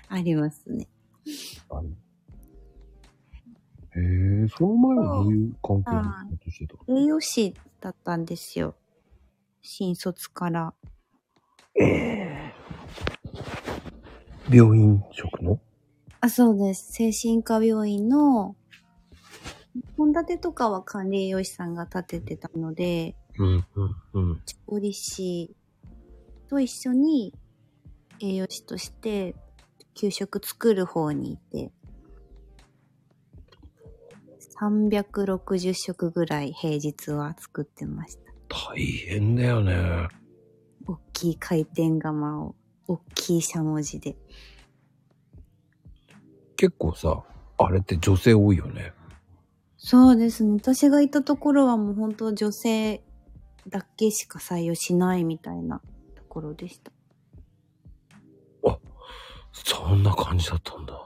[0.08, 0.88] ありますね。
[3.96, 5.90] へえ、その前はどういう関係
[6.44, 6.92] で仕事してた？
[6.92, 8.74] 栄養士だったんですよ。
[9.62, 10.74] 新卒から。
[14.50, 15.60] 病院職の？
[16.20, 16.92] あ、そうです。
[16.92, 18.56] 精神科病院の、
[19.96, 24.42] 献立とかは管理栄養士さんが立ててたので、うん、うん、うん。
[24.68, 25.56] 調理師
[26.48, 27.34] と一緒に
[28.20, 29.34] 栄養士として
[29.94, 31.72] 給食作る方にいて、
[34.60, 38.32] 360食ぐらい平日は作ってました。
[38.48, 40.08] 大変だよね。
[40.86, 42.54] 大きい回転釜を、
[42.86, 44.16] 大きいしゃもじで。
[46.56, 47.24] 結構さ、
[47.58, 48.92] あれって女性多いよね。
[49.86, 50.54] そうですね。
[50.54, 53.02] 私がいたところはもう本当女性
[53.68, 55.82] だけしか採用しないみたいな
[56.14, 56.90] ところでした。
[59.52, 60.98] そんな感じだったんだ。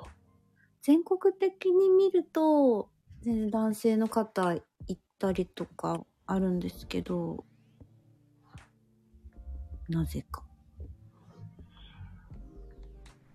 [0.80, 2.88] 全国的に見ると、
[3.22, 4.62] 全然男性の方行
[4.92, 7.44] ったりとかあるんですけど、
[9.88, 10.44] なぜか。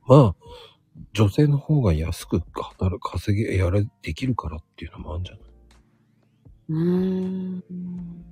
[0.08, 0.36] まあ、
[1.14, 5.44] 女性の方が安く働く、稼げ、やれ、できるからっていうのもあるんじゃない？
[6.70, 8.24] うーん。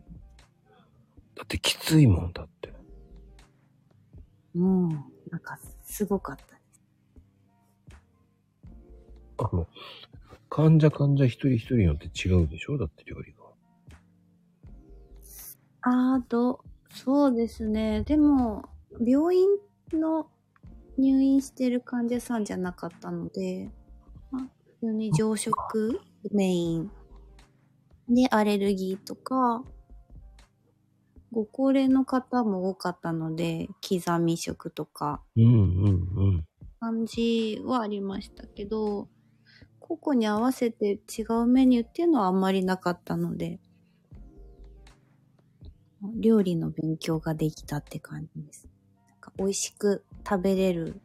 [1.35, 2.73] だってきついもんだって。
[4.53, 4.91] もう、
[5.31, 6.81] なんかすごかったです。
[9.37, 9.67] あの、
[10.49, 12.77] 患者患者一人一人によって違うでしょ？
[12.77, 13.39] だって料理が。
[15.83, 18.03] あと、そうですね。
[18.03, 18.69] でも、
[19.03, 19.47] 病院
[19.93, 20.29] の
[21.01, 23.71] 入院してる患者さんじゃなかったので、
[24.29, 24.43] まあ、
[24.79, 25.99] 普通に常食
[26.31, 26.91] メイン
[28.07, 29.63] でアレルギーとか、
[31.31, 35.21] ご高齢の方も多かったので、刻み食とか。
[36.79, 39.07] 感じはありましたけど、
[39.79, 43.59] 個々に合わせて違うメニューっていうのはあんまりなかったので、
[46.19, 48.69] 料理の勉強ができたって感じです。
[49.07, 51.01] なんか美味しく食べれる、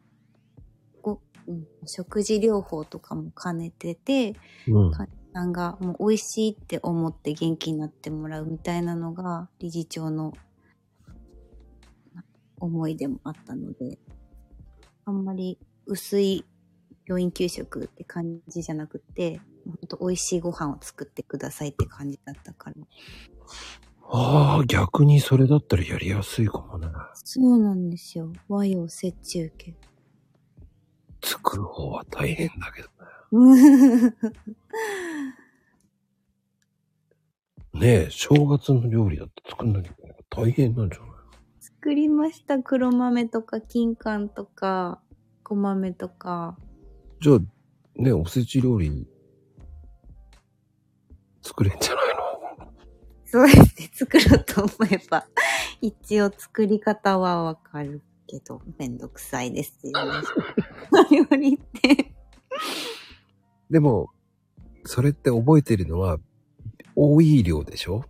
[1.01, 4.35] ご、うん、食事療法とかも兼ねてて、
[4.67, 4.91] うん。
[4.91, 10.33] 患者さんがもう美味しいって思って元気になってもらうみたいなのが理事長の
[12.13, 12.23] な
[12.59, 13.99] 思いでもあったので、
[15.05, 16.45] あんまり薄い
[17.05, 22.75] 病院給食って感じじゃなくて、ほんと美味しいご飯を作ってくださいって感じだったから。
[24.09, 26.87] ああ、逆にそれだったらやりやすいかもね。
[27.13, 28.31] そうなんですよ。
[28.47, 28.89] 和洋折
[29.21, 29.75] 衷系。
[31.23, 32.87] 作る方は大変だけど
[33.45, 34.13] ね。
[37.73, 41.09] ねえ、正月の料理だって作んなきゃいけないから大変なんじゃない
[41.59, 42.59] 作りました。
[42.59, 45.01] 黒豆とか金柑とか、
[45.43, 46.57] 小豆とか。
[47.21, 47.39] じゃあ、
[48.01, 49.07] ね、おせち料理、
[51.41, 52.06] 作れんじゃない？
[52.06, 52.06] の
[53.29, 53.89] そうですね。
[53.93, 55.27] 作ろうと思えば、
[55.81, 60.27] 一応作り方はわかるけど、めんどくさいです よね。
[61.11, 62.13] 料理って。
[63.69, 64.09] でも、
[64.85, 66.19] それって覚えてるのは、
[66.95, 68.05] 多い量でしょ？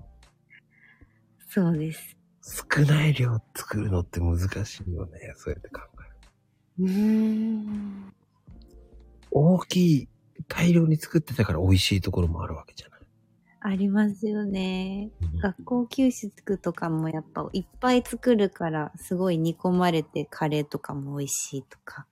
[1.50, 2.16] そうです。
[2.42, 5.34] 少ない量作るのって難しいよね。
[5.36, 6.86] そうやって考える。
[6.86, 8.14] うーん。
[9.32, 10.10] 大きい、
[10.48, 12.97] 大量に作ってたから美味しいところもあるわけじゃない。
[13.68, 15.12] ありますよね。
[15.22, 22.08] うん学校給食とかもやっぱいっぱい作るから、すごい煮込まれてカレーとかも美味しいとか。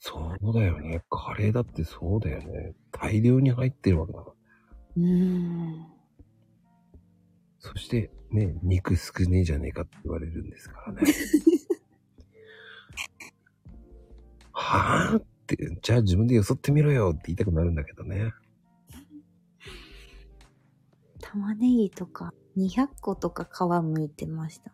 [0.00, 1.02] そうだよね。
[1.10, 2.74] カレーだってそうだよね。
[2.90, 4.32] 大量に入ってるわけだから。
[4.96, 5.86] うーん。
[7.60, 11.02] そして、ね、肉少ねえじゃねえかって言われるんですからね。
[14.50, 18.32] はぁって、じゃあ自分でよそってみろよって言いたくなるんだけどね。
[21.36, 23.48] 玉ねぎとか200個とか皮
[23.84, 24.72] むいてました。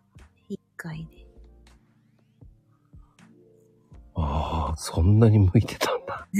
[0.48, 1.26] 一回で。
[4.14, 6.28] ああ、そんなに向いてたんだ。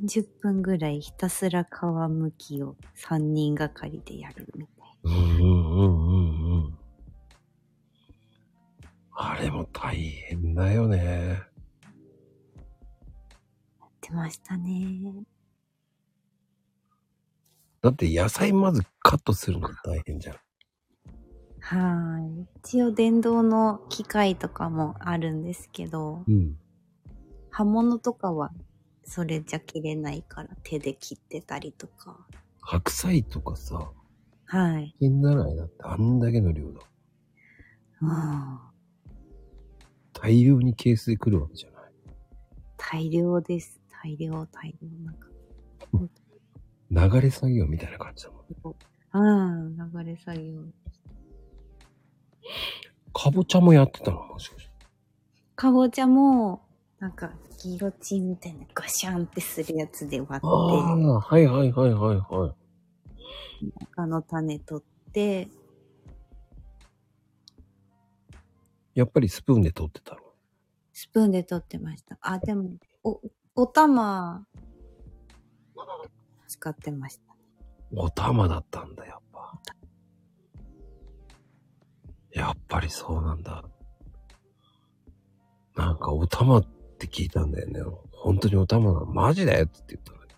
[0.00, 6.78] 30分ぐらいひたすら皮むきを3人がかりでやるみたいうんうんうんうんうん。
[9.10, 10.98] あれも大変だよね。
[10.98, 11.10] な。
[11.10, 11.40] や
[13.88, 15.26] ってましたね。
[17.86, 20.36] だって野菜まずカットするの大変じゃん。
[21.60, 22.48] はい。
[22.64, 26.56] 一応電動の機械とかもあるんですけど、うん。
[27.48, 28.50] 刃物とかは
[29.04, 32.26] それじゃ切れないから手で切ってたりとか。
[32.60, 33.92] 白菜とかさ、
[34.46, 34.96] はい。
[34.98, 36.80] 変ならいだってあんだけの量だ。
[38.02, 38.58] うん。
[40.12, 41.92] 大量にケースで来るわけじゃない。
[42.76, 43.80] 大量です。
[44.02, 44.88] 大量、大量。
[45.04, 45.28] なんか、
[46.90, 48.76] 流れ作業みたいな感じだもん。
[49.12, 50.62] うん、流れ作業。
[53.12, 54.72] かぼちゃもやってたのもしかして。
[55.54, 56.62] かぼちゃも、
[56.98, 57.32] なんか、
[57.62, 62.54] ギロチンみたいなガシャンってするやつで割って、ああ、はいはいはいはいは
[63.62, 63.72] い。
[63.80, 65.48] 中の種取って、
[68.94, 70.20] やっぱりスプーンで取ってたの？
[70.92, 72.18] スプーンで取ってました。
[72.20, 72.70] あ、でも、
[73.02, 73.20] お、
[73.54, 74.46] お玉、
[76.46, 77.36] 使ってました。
[77.94, 79.60] お玉だったんだ、やっぱ。
[82.32, 83.64] やっぱりそうなんだ。
[85.76, 86.64] なんかお玉っ
[86.98, 87.80] て聞いたんだよね。
[88.12, 90.32] 本当にお玉なのマジでって言ったのに。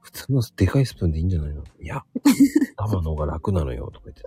[0.00, 1.64] 普通のでかいスプーンでいいんじゃないの？
[1.80, 2.04] いや、
[2.78, 4.22] お玉の方が楽なのよ、とか言って。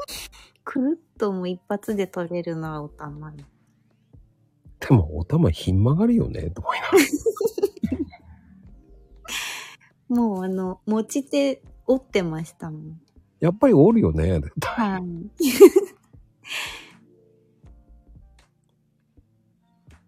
[0.64, 3.32] くるっともう一発で取れるのはお玉。
[3.32, 7.00] でもお玉ひん曲がるよね、と思いながら。
[10.08, 13.02] もうあの、持ち手折ってましたもん。
[13.40, 14.42] やっぱりおるよね。
[14.64, 15.04] はい。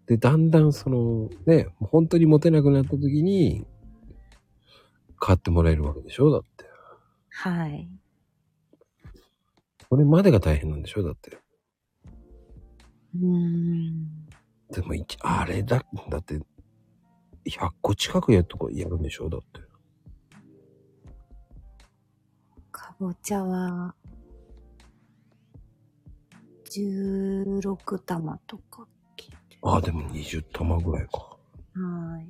[0.06, 3.66] で、だんだんその、ね、本当に持てなくなった時に、
[5.20, 6.30] 買ってもらえるわけでしょ？
[6.30, 6.64] だって。
[7.30, 7.88] はい。
[9.90, 11.02] それまでが大変なんでしょ？
[11.02, 11.36] だって。
[13.16, 14.26] うーん。
[14.70, 16.40] でも一、あれだ、だって、
[17.44, 19.28] 100個近くやっとかやるんでしょ？
[19.28, 19.67] だって。
[22.98, 23.94] かぼちゃは、
[26.68, 29.58] 16玉とか切って。
[29.62, 31.36] ああ、でも20玉ぐらいか。
[31.74, 32.28] はい。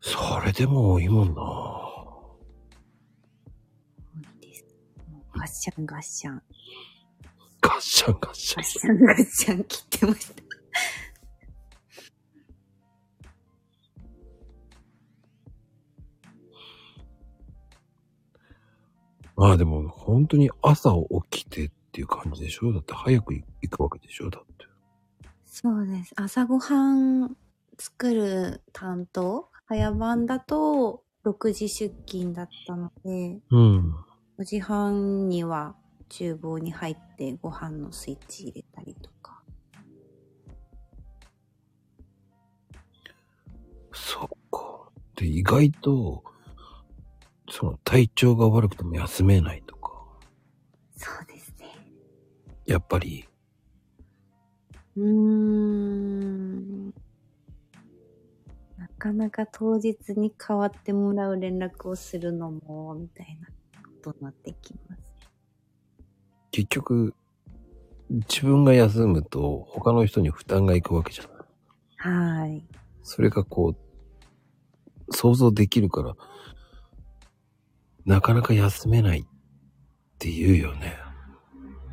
[0.00, 2.38] それでも多いもんな多
[4.42, 4.64] いです。
[5.08, 6.42] もうガッシャンガッシャン。
[7.60, 8.64] ガッシャンガッシャンガッ。
[8.66, 10.49] シャンガッシャン切ってました。
[19.42, 20.90] ああ、でも本当に朝
[21.30, 22.74] 起きてっていう感じでしょ？
[22.74, 24.28] だって早く行くわけでしょ？
[24.28, 24.66] だって。
[25.46, 26.12] そうです。
[26.14, 27.34] 朝ごはん
[27.78, 29.48] 作る担当？
[29.66, 33.94] 早番だと6時出勤だったので、うん。
[34.38, 35.74] 5時半には
[36.10, 39.42] 厨房に入ってご飯のスイッチ入れたりとか。
[43.92, 44.90] そっか。
[45.16, 46.24] で、意外と、
[47.50, 49.90] その体調が悪くても休めないとか。
[50.96, 51.66] そうですね。
[52.64, 53.26] やっぱり、
[54.96, 56.86] うーん。
[58.78, 63.48] なかなか当日に代わってもらう連絡をするのも、みたいな
[63.82, 65.02] ことになってきます。
[66.52, 67.14] 結局、
[68.10, 71.32] 自分が休むと他の人に負担がいくわけじゃない。
[72.40, 72.64] はい。
[73.02, 73.74] それがこ
[75.08, 76.14] う、想像できるから、
[78.04, 79.24] なかなか休めないっ
[80.18, 80.96] て言うよね。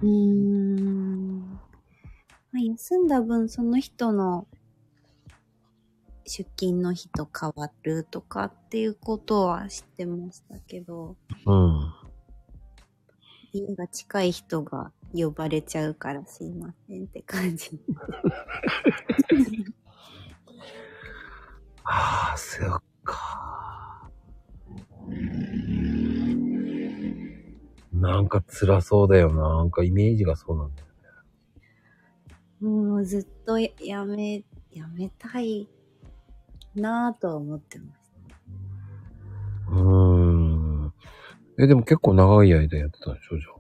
[0.02, 1.60] うーん。
[2.52, 4.48] まあ、休んだ分、その人の
[6.26, 11.16] 出勤の日と変わるとかっていうことは知ってましたけど、
[11.46, 11.94] うん。
[13.54, 17.80] 家が近い人が呼ばれちゃうからすいませんって感じ。
[21.84, 24.12] ああ、そっか。
[28.02, 29.58] なんか辛そうだよな。
[29.58, 30.88] なんかイメージがそうなんだよ。
[32.60, 35.68] もうずっとややめ、やめたい
[36.76, 37.98] なぁとは思ってまし
[39.70, 40.94] うーん。
[41.60, 43.60] え、でも結構長い間やってたでしょじゃあ。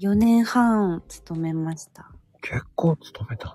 [0.00, 0.06] た。
[0.06, 2.10] 4年半勤めました。
[2.40, 3.54] 結構勤めたね。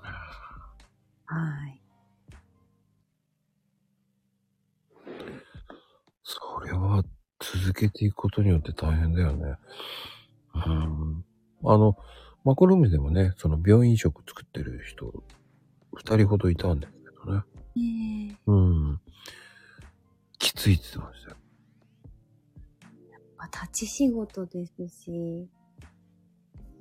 [1.25, 1.81] はい。
[6.23, 7.03] それは
[7.39, 9.55] 続けていくことによって大変だよね。
[10.53, 11.25] うん。
[11.63, 11.97] あの、
[12.43, 15.23] マコルームでもね、その病院食作ってる人、
[15.93, 17.43] 二人ほどいたんですけどね。
[17.75, 19.01] ねえうん。
[20.37, 21.37] きついって言ってましたよ。
[23.37, 25.47] まあ立ち仕事ですし、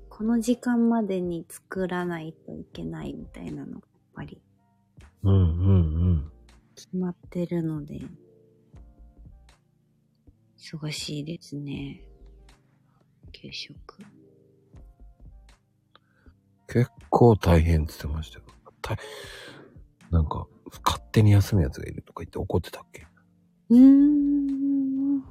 [0.09, 3.80] この時間までに作らないといけないみたいなのがやっ
[4.14, 4.40] ぱり
[5.22, 6.32] うんうんうん。
[6.76, 8.01] 決まってるので、
[10.59, 12.02] 忙しいですね。
[13.32, 13.74] 給食。
[16.66, 18.44] 結構大変って言ってましたよ。
[18.82, 18.97] た
[20.10, 20.47] なんか、
[20.85, 23.06] 勝手に休むやつがいるとか言って怒ってたっけ？
[23.70, 25.24] うーん。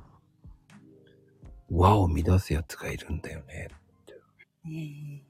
[1.70, 3.68] 和を乱すやつがいるんだよね。
[4.64, 5.24] ね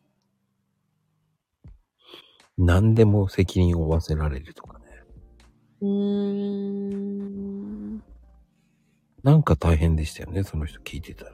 [2.57, 4.85] 何でも責任を負わせられるとかね。
[5.81, 8.03] えうーん。
[9.27, 11.31] なんか大変でしたよね、その人聞いてたら。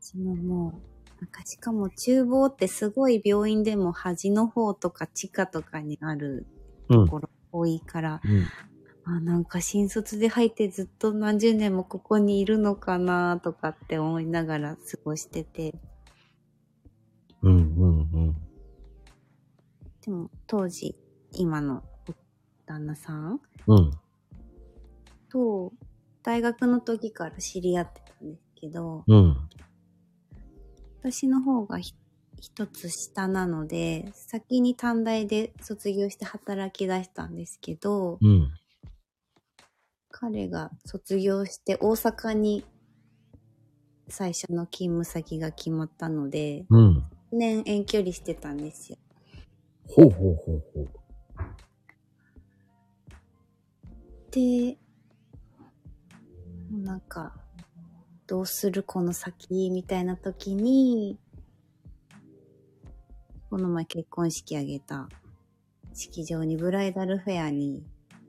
[0.00, 0.80] 私もも
[1.18, 6.46] う、なんかしかも厨房ってすごい病院でも端の方とか地下とかにある
[6.88, 7.10] うんと。
[7.10, 8.46] ころ多いから、うん。
[9.12, 15.74] あ、なんか新卒で入ってずっと何十年もここにいるのかなとかって思いながら過ごしてて。
[17.42, 17.60] うんうんう
[18.30, 18.36] ん。
[20.00, 20.94] でも当時、
[21.32, 21.82] 今の
[22.74, 23.90] 旦那さんうん。
[25.28, 25.72] と
[26.22, 29.36] 大学の時から知り合ってたんですけど、うん。
[31.00, 31.94] 私の方がひ
[32.40, 38.50] 一つ下なので、先に短大で卒業して働き出したんですけど、うん。
[40.10, 42.64] 彼が卒業して大阪に
[44.08, 47.04] 最初の勤務先が決まったので、うん。
[47.30, 48.98] 年遠距離してたんですよ。
[49.88, 51.03] ほうほうほうほう。
[54.34, 54.76] で、
[56.72, 57.36] もうなんか、
[58.26, 59.70] どうするこの先？
[59.70, 61.20] みたいな時に、
[63.48, 65.08] この前結婚式あげた
[65.92, 67.84] 式場にブライダルフェアに、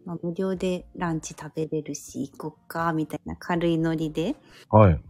[0.05, 4.35] まあ、無料でランチ食べれるし行こっか、みたいな軽いノリで
[4.69, 5.01] はい。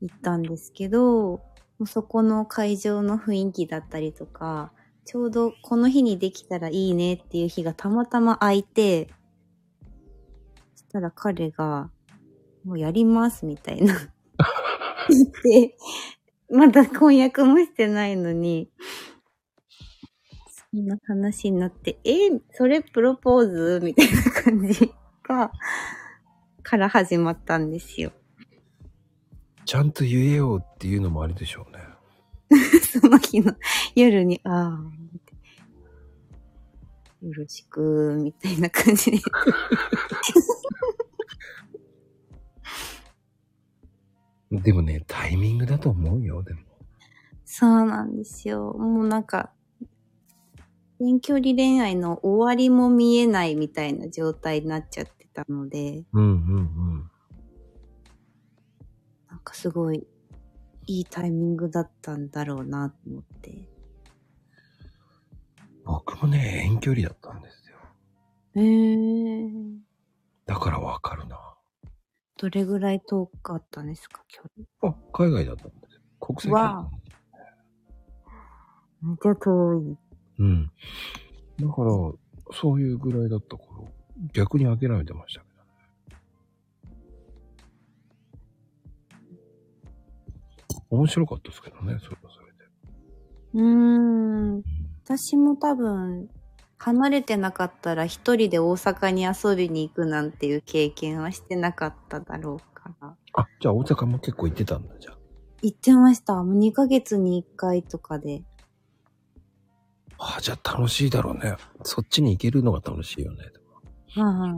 [0.00, 1.02] 行ったんですけど、
[1.32, 1.40] も
[1.80, 4.72] うそこの会場の雰囲気だったりとか、
[5.04, 9.10] ちょうどこの日にできたらいいねっていう日がたまたま空いて、
[10.92, 11.90] たら彼が、
[12.64, 13.94] もうやりますみたいな。
[15.08, 15.76] 言って、
[16.50, 18.70] まだ婚約もしてないのに、
[20.72, 24.92] そんな話になって、えそれプロポーズみたいな感じ
[25.22, 25.50] が、
[26.62, 28.12] から始まったんですよ。
[29.64, 31.82] ちゃんと言えよっていうのもありでしょうね。
[33.00, 33.54] その日の
[33.94, 35.01] 夜に、ああ、
[37.22, 39.18] よろしく、みたいな感じで。
[44.62, 46.60] でもね、タイミングだと思うよ、でも。
[47.44, 48.72] そうなんですよ。
[48.74, 49.52] もうなんか、
[50.98, 56.60] 遠距離恋愛の終わりも見えないみたいな状態になっちゃってたので、うんうんう
[56.98, 57.10] ん。
[59.28, 60.06] なんかすごい
[60.86, 63.71] いいタイミングだったんだろうなと思って。
[65.84, 67.76] 僕もね、遠距離だったんですよ。
[68.54, 69.78] へー。
[70.46, 71.38] だからわかるな。
[72.38, 74.42] どれぐらい遠かったんですか、距
[74.80, 74.94] 離？
[74.94, 76.00] あ、海外だったんですよ。
[76.20, 76.90] 国際わ
[79.00, 79.96] めっちゃ遠い。
[80.38, 80.70] うん。
[81.58, 81.90] だから、
[82.52, 83.88] そういうぐらいだった頃、
[84.32, 85.68] 逆に諦めてましたけどね。
[90.90, 92.58] 面白かったですけどね、それはそれで。
[93.54, 93.62] うー
[94.58, 94.62] ん。
[95.04, 96.28] 私も多分、
[96.78, 103.16] 離れてなかったら一人で大阪に遊びに行くなんていう経験はしてなかっただろうから。
[103.34, 105.18] あ、じゃあ大阪も結構行ってたんだ、じゃあ。
[105.62, 106.34] 行ってました。
[106.42, 108.42] もう2ヶ月に1回とかで。
[110.18, 111.56] あ、じゃあ楽しいだろうね。
[111.84, 113.44] そっちに行けるのが楽しいよね。
[114.14, 114.48] は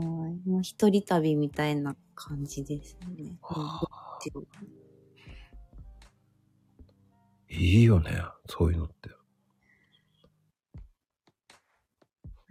[0.45, 0.49] い。
[0.49, 3.37] もう一人旅みたいな感じですね。
[3.41, 3.87] はあ
[7.49, 9.09] いいよね、そういうのって。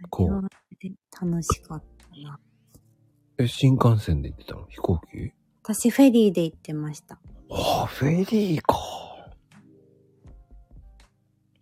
[0.09, 0.49] こう。
[1.21, 2.39] 楽しかったな。
[3.37, 4.65] え、新幹線で行ってたの？
[4.67, 5.31] 飛行機？
[5.63, 7.19] 私フェリーで行ってました。
[7.49, 8.75] ああ、フェリーか。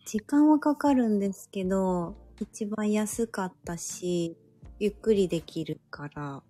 [0.05, 4.38] 時間はかかるんですけど、一番安かったし、
[4.80, 6.43] ゆっくりできるから、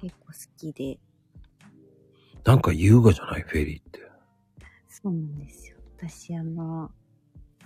[0.00, 0.98] 結構好きで。
[2.44, 3.42] なんか優雅じゃない？
[3.42, 4.00] フェリーって。
[4.88, 5.76] そうなんですよ。
[5.98, 6.90] 私、あの、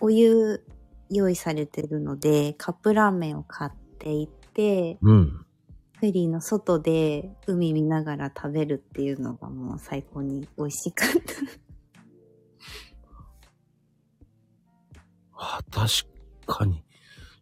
[0.01, 0.65] お湯
[1.11, 5.45] 用意されてるので、カップラーメンを買っていって、て、うん。
[6.01, 11.35] フェリーの外で海見ながら食べるっていうのがもう最高に美味しかった。
[15.35, 15.93] あ、確
[16.47, 16.85] かに。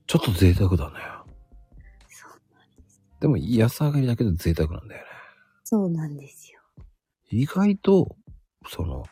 [0.06, 0.96] ちょっと贅沢だね。
[2.08, 5.08] そうでも安上がりだけど贅沢なんだよね。
[5.64, 6.60] そうなんですよ。
[7.30, 8.16] 意外と、
[8.68, 9.04] その、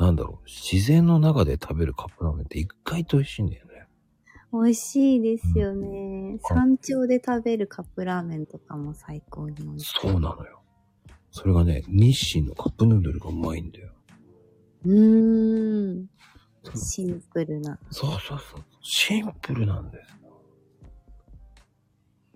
[0.00, 3.86] なんだろう、自然の中で食べるカップラーメンって意外と美味しいんだよね。
[4.50, 5.88] 美味しいですよね。
[5.88, 10.00] うん山頂で食べるカップラーメンとかも最高に美味しい。
[10.00, 10.62] そうなのよ。
[11.30, 13.92] それがね、日清のカップヌードルがうまいんだよ。
[14.84, 16.06] うーん。
[16.74, 17.78] シンプルな。
[17.90, 18.64] そうそうそう。
[18.80, 20.16] シンプルなんですよ。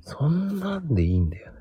[0.01, 1.61] そんなんでいいんだよね。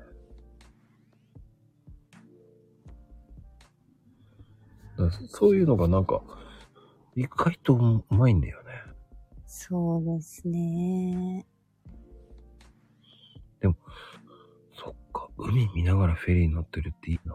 [5.28, 6.22] そういうのがなんか、
[7.16, 8.70] 意外とうまいんだよね。
[9.46, 11.46] そうですね。
[14.72, 17.34] そっか、海見ながらフェリーに乗ってるっていいな。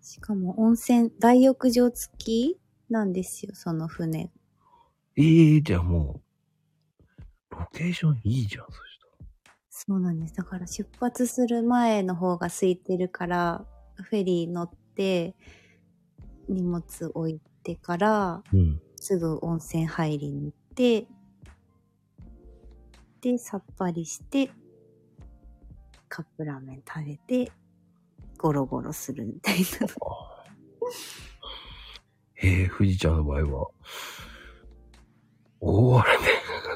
[0.00, 4.30] しかも温泉、大浴場付きなんですよ、その船。
[5.16, 6.20] ええじゃあも
[7.50, 8.96] う、ロケーションいいじゃん、そし
[9.78, 10.34] そうなんです。
[10.34, 15.36] だから出発する前の方が空いてるから、フェリー乗って、
[16.48, 16.82] 荷物
[17.14, 18.42] 置いてから。
[18.52, 18.80] うん。
[18.98, 21.06] すぐ温泉入りに行って、
[23.20, 24.50] で、さっぱりして、
[26.08, 27.52] カップラーメン食べて、
[28.38, 29.64] ゴロゴロするみたいな。
[32.34, 33.68] へえ、富士ちゃんの場合は、
[35.60, 36.24] 大荒れね。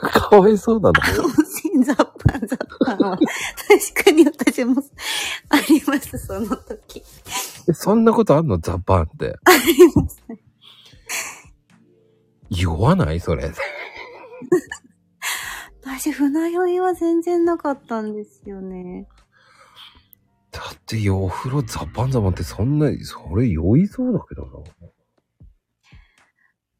[0.12, 1.00] かわいそうだな。
[1.22, 1.30] 温
[1.72, 4.82] 泉ザッパンザッパンは、確かに私も
[5.50, 7.02] あります、その時。
[7.68, 8.58] えそんなことあんの？
[8.58, 9.36] ザパンって。
[9.44, 10.22] あります。
[12.50, 13.20] 酔わない？
[13.20, 13.52] それ。
[15.82, 19.08] 私、船酔いは全然なかったんですよね。
[20.50, 24.50] だってお風呂ザパンザパンってそんな、それ酔いそうだけどな。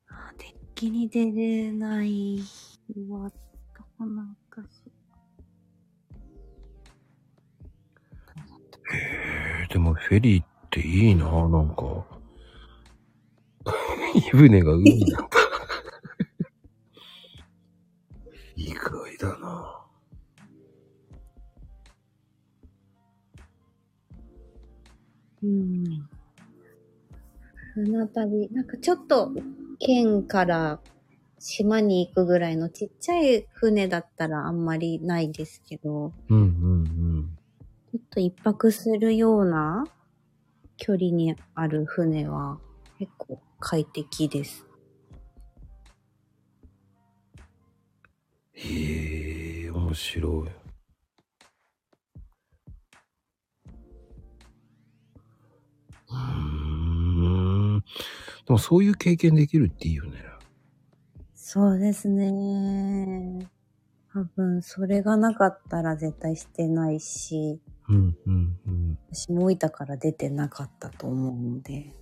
[0.08, 2.42] あデッキに出れない日
[3.08, 3.32] はあっ
[3.74, 4.66] たかな、昔。
[8.92, 8.96] へ
[9.70, 12.06] え、でもフェリーっていいな、なんか。
[14.14, 15.38] 湯船が海だった。
[18.56, 19.86] 意外だな。
[25.42, 26.08] うん。
[27.74, 29.32] 船旅、なんかちょっと
[29.78, 30.80] 県から
[31.38, 36.46] 島に行くぐらいのちっちゃい船だったらあんまりないですけど、うんうんう
[37.20, 37.36] ん
[37.92, 39.84] ちょっと一泊するような
[40.80, 42.58] 距離にある船は
[42.98, 44.66] 結構快適です。
[48.54, 50.48] へえ、面白い。
[56.08, 56.16] うー
[57.76, 57.80] ん。
[57.80, 57.84] で
[58.48, 60.24] もそういう経験できるっていいよね。
[61.34, 63.50] そうですね。
[64.14, 67.60] 多分それがなかったら絶対してないし、
[67.90, 68.98] うんうんうん。
[69.12, 71.94] 私も大分から出てなかったと思うので。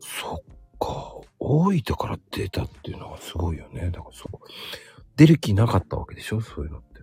[0.00, 0.38] そっ
[0.78, 1.20] か。
[1.38, 3.90] 大分から出たっていうのがすごいよね。
[3.90, 4.36] だからそう。
[5.16, 6.40] 出る気なかったわけでしょ？
[6.40, 7.00] そういうのって。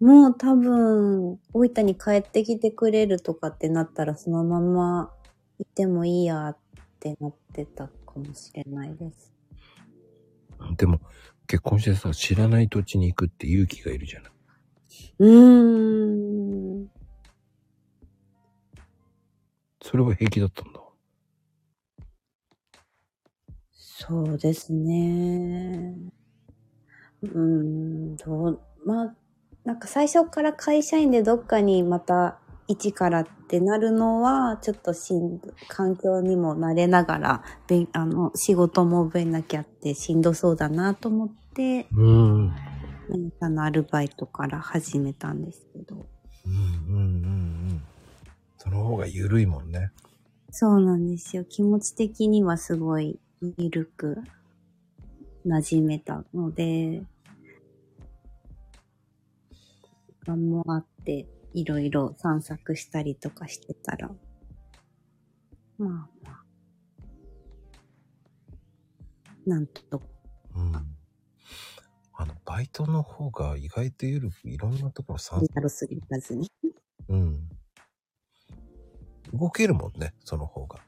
[0.00, 5.12] もう多分、大分に帰ってきてくれるとかってなったら、そのまま
[5.58, 6.58] いてもいいやっ
[7.00, 9.32] てなってたかもしれないです。
[10.76, 11.00] でも、
[11.46, 14.32] 結婚してさ、知らない土地に行くって勇気がいるじゃない。
[15.18, 16.90] うーん。
[19.82, 20.80] それは平気だったんだ。
[23.72, 25.94] そうですね。
[27.22, 29.14] うーん、どう、まあ、
[29.64, 42.52] なんか最初から会社員でどっかにまた一からってなるのは、ちょっとしんど、環境にも慣れながら、べんあの、仕事も覚えなきゃってしんどそうだなと思って、うん。
[43.08, 46.06] 何かのアルバイトから始めたんですけど。
[46.46, 46.98] うんうんうんう
[47.74, 47.82] ん。
[48.58, 49.90] その方が緩いもんね。
[50.50, 51.44] そうなんですよ。
[51.44, 53.18] 気持ち的にはすごい
[53.58, 54.18] 緩く
[55.46, 57.02] 馴染めたので、
[59.50, 64.10] 時間もあって、いろいろ散策したりとかしてたら、
[65.78, 66.44] まあまあ、
[69.46, 70.06] なんとか。
[70.56, 70.93] うん。
[72.16, 76.50] あの、バイトの方が意外と緩くいろんなところ散リアルすぎたずに。
[77.08, 77.48] うん。
[79.32, 80.78] 動けるもんね、その方が。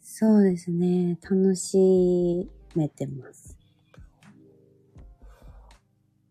[0.00, 1.18] そうですね。
[1.22, 3.58] 楽しめてます。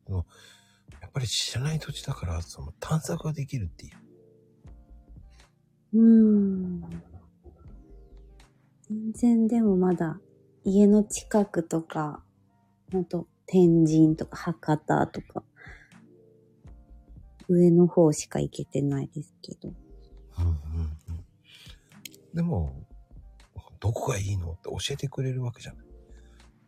[0.07, 0.25] でも、
[0.99, 3.97] やっぱり知らない土地だから、その探索ができるっていう。
[5.93, 6.81] うーん。
[8.81, 10.19] 全然でもまだ
[10.63, 12.23] 家の近くとか、
[12.91, 15.43] ほんと天神とか博多とか、
[17.47, 19.69] 上の方しか行けてないですけど。
[20.39, 21.25] うんうんうん。
[22.33, 22.87] でも、
[23.79, 25.85] どこがいいのって教えてくれるわけじゃない。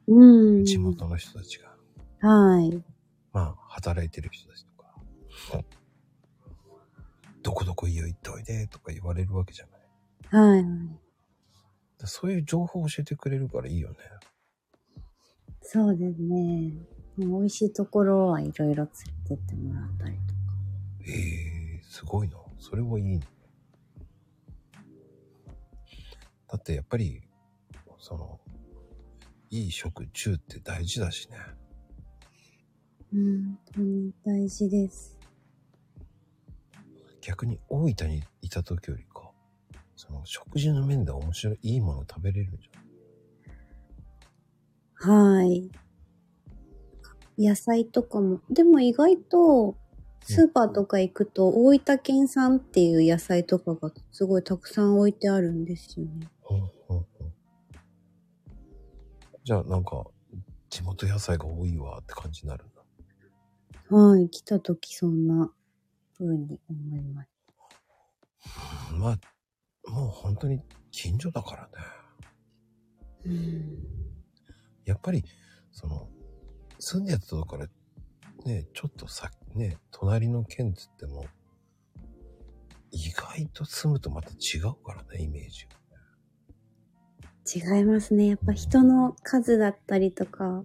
[0.07, 0.65] うん。
[0.65, 1.71] 地元の人たちが。
[2.27, 2.83] はい。
[3.33, 4.95] まあ、働いてる人たちとか。
[7.43, 9.81] どこどこいいよ行っておいでとか言われるわけじゃない。
[10.29, 10.65] はい。
[11.99, 13.97] でそういう情報を教えてくれるからいいよね。
[15.61, 16.73] そうですね。
[17.17, 18.87] 美味しいところはいろいろ連
[19.29, 20.41] れてってもらったりとか。
[21.07, 21.11] え
[21.77, 22.37] えすごいな。
[22.59, 23.19] それはいいね。
[26.47, 27.21] だってやっぱり、
[27.99, 28.39] その、
[29.49, 31.37] いい食中って大事だしね。
[33.13, 35.17] うん、本当に大事です。
[37.21, 39.31] 逆に大分にいた時よりか、
[39.95, 42.90] その食事の面で面白い、いいもの食べれるんじゃん。
[45.01, 45.71] はい。
[47.35, 49.75] 野菜とかも、でも意外と、
[50.23, 56.29] スーパーとか行くと、大分県産っていう野菜とかがすごいたくさん置いてあるんですよね。
[56.41, 57.07] ほんほんほん
[59.43, 60.05] じゃあなんか、
[60.69, 63.95] 地元野菜が多いわって感じになるんだ。
[63.97, 64.29] はい。
[64.29, 65.51] 来た時そんな
[66.15, 67.29] 風に思います。
[68.93, 69.19] うんまあ、
[69.89, 70.61] もう本当に
[70.91, 71.71] 近所だからね。
[73.25, 74.10] うん。
[74.85, 75.23] やっぱり、
[75.71, 76.09] その、
[76.79, 77.67] 住んでたとこから、
[78.45, 81.25] ね、ちょっとさ、ね、隣の県つっても、
[82.91, 85.81] 意外と住むとまた違うからね、イメージが。
[87.77, 88.27] 違いますね。
[88.27, 90.63] やっぱ人の数だったりとか、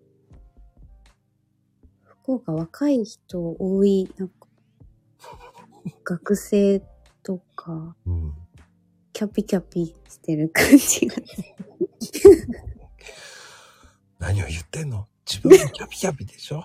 [2.03, 4.49] 福岡若い人多い、なんか、
[6.05, 6.83] 学生
[7.23, 8.35] とか、うん。
[9.13, 11.17] キャピキャピしてる感じが。
[14.19, 15.07] 何を言ってんの？
[15.27, 16.65] 自分もキャピキャピでしょ？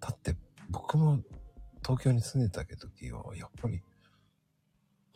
[0.00, 0.36] だって
[0.70, 1.20] 僕も
[1.82, 3.82] 東京に住んでた時はやっぱり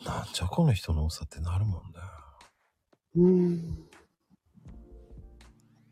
[0.05, 1.99] なんじゃこの人の多さってなるもんね。
[3.17, 3.85] うん。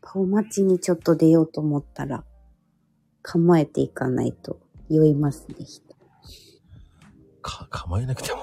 [0.01, 2.23] 顔町にちょっと出ようと思ったら、
[3.21, 4.59] 構えていかないと
[4.89, 5.95] 酔いますね、人。
[7.41, 8.39] か、構えなくても。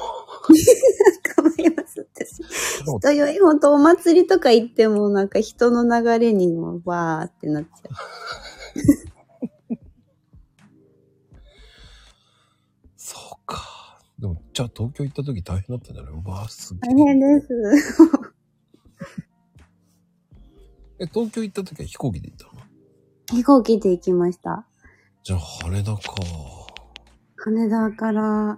[1.36, 2.26] 構えますって。
[3.00, 7.92] 人酔い、ほんとお祭りとか行ってもなんか人の流れにもわーってなっちゃう。
[12.96, 14.00] そうか。
[14.18, 16.94] でも、じゃあ東京行った時大変だったんじゃないうわーすげえ。
[16.94, 17.48] 大変です。
[20.98, 22.62] え、東京行った時は飛行機で行ったの？
[23.38, 24.66] 飛行機で行きました。
[25.22, 26.00] じゃあ羽田か。
[27.36, 28.56] 羽田から、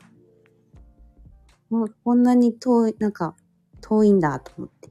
[1.70, 3.36] もうこんなに遠い、なんか
[3.80, 4.90] 遠いんだと思って。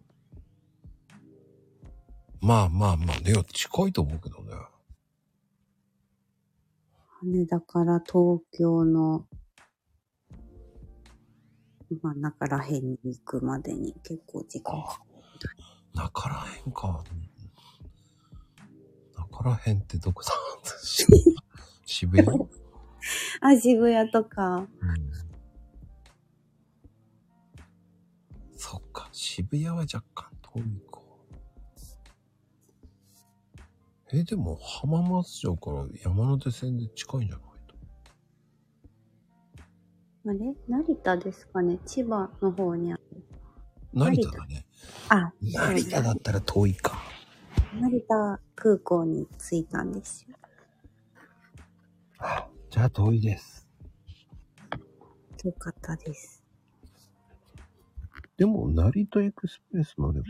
[2.39, 4.51] まあまあまあ、ね、近いと思うけどね。
[7.21, 9.25] 羽田から東京の
[12.01, 15.01] 真ん中ら辺に行くまでに結構時間かか
[15.95, 17.03] 中らへんか。
[19.15, 20.31] 中らへんってどこだ？
[21.85, 22.49] 渋谷、うん、
[23.41, 24.67] あ、渋谷とか。
[28.57, 31.01] そっか、渋谷は若干遠いか。
[34.11, 37.75] え、でも浜松町から山手線で近いんじゃないと？
[40.29, 40.55] あれ？
[40.67, 41.77] 成田ですかね？
[41.85, 43.01] 千葉の方にある。
[43.93, 44.65] 成田だね。
[45.09, 46.97] あ、成田だったら遠いか。
[47.79, 50.35] 成田空港に着いたんですよ。
[52.71, 53.67] じゃあ遠いです。
[55.43, 56.36] よかったです。
[58.37, 60.25] でも、成田エクスプレス乗れば、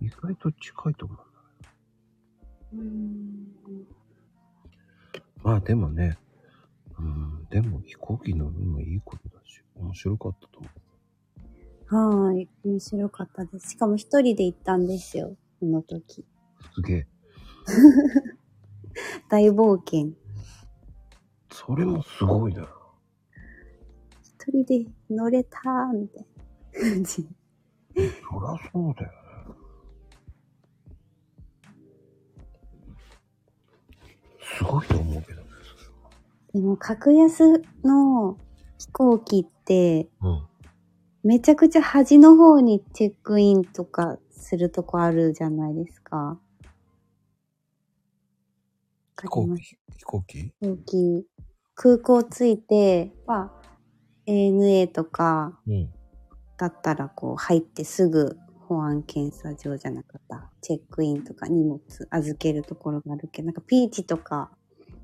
[0.00, 1.24] 意外と近いと思うんだ
[1.60, 2.72] ね。
[2.72, 3.86] うん。
[5.42, 6.16] まあでもね、
[6.98, 10.92] うん、でも飛行機乗るのいいことだし、面白かったと思う。
[11.94, 12.48] はーい。
[12.64, 13.70] 面白かったです。
[13.70, 15.36] しかも一人で行ったんですよ。
[15.60, 16.24] この時。
[16.74, 17.06] すげえ。
[19.28, 20.14] 大冒険。
[21.50, 22.66] それもすごいな。
[24.42, 26.26] 一人で乗れたーみたい
[26.74, 27.12] な感じ。
[27.12, 28.10] そりゃ
[28.72, 29.18] そうだよね。
[34.58, 35.48] すごいと思うけどね。
[36.54, 38.36] でも、格安の
[38.78, 40.42] 飛行機って、うん。
[41.22, 46.40] めちゃくちゃ端の方にチェックインとかするとこあるじゃないですか。
[49.20, 50.38] 飛行機飛行機？
[50.38, 51.26] 飛行機。
[51.76, 53.61] 空港着いて、まあ、
[54.26, 55.92] ANA とかうん。
[56.58, 58.36] だったらこう入ってすぐ
[58.68, 60.50] 保安検査場じゃなかった。
[60.60, 61.80] チェックインとか荷物
[62.10, 64.50] 預けるところがあるけど、なんかピーチとか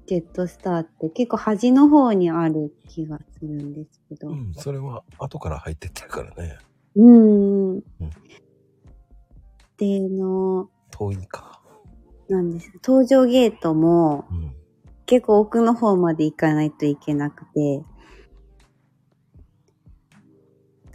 [0.06, 4.28] ジェットスターって結構端の方にある気がするんですけど。
[4.28, 6.58] うん、それは後から入ってってるからね。
[6.94, 7.70] うん。
[7.72, 7.82] うん
[9.78, 11.60] で、の、遠いか。
[12.28, 12.72] なんです。
[12.82, 14.54] 搭乗ゲートもうん。
[15.06, 17.82] 結構奥の方まで行かないといけなくて、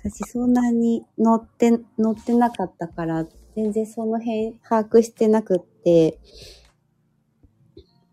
[0.04, 3.26] 私そんなに乗って、乗ってなかったから、
[3.56, 6.20] 全然その辺把握してなくって、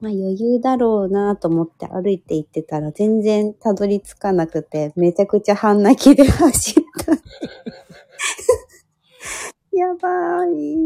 [0.00, 7.12] まあ余裕だろうなと思って歩いて行ってたら全然たどり着かなくて、めちゃくちゃ半泣きで走った。
[9.76, 10.76] やばい。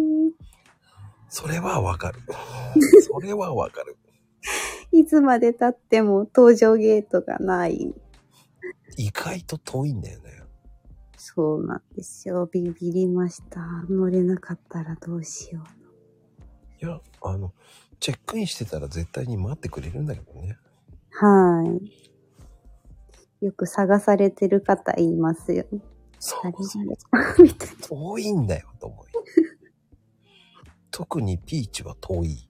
[1.28, 2.20] それはわかる。
[3.02, 3.98] それはわかる。
[4.90, 7.94] いつまで経っても搭乗ゲートがない。
[8.97, 10.44] 意外と遠いんだよね。
[11.35, 12.48] そうなんですよ。
[12.52, 13.61] ビビりました。
[13.89, 15.65] 乗れなかったらどうしよ
[16.81, 16.86] う。
[16.86, 17.52] いや、あの、
[17.98, 20.59] チェックインしてたら絶対に待ってくれるんだけどね。
[21.11, 21.78] は
[23.40, 23.44] い。
[23.44, 25.65] よく探されてる方言いますよ。
[26.19, 26.85] そうそう。
[27.43, 27.74] みたいな。
[27.89, 29.24] 遠いんだよ、と思うよ。
[30.90, 32.48] 特にピーチは遠い。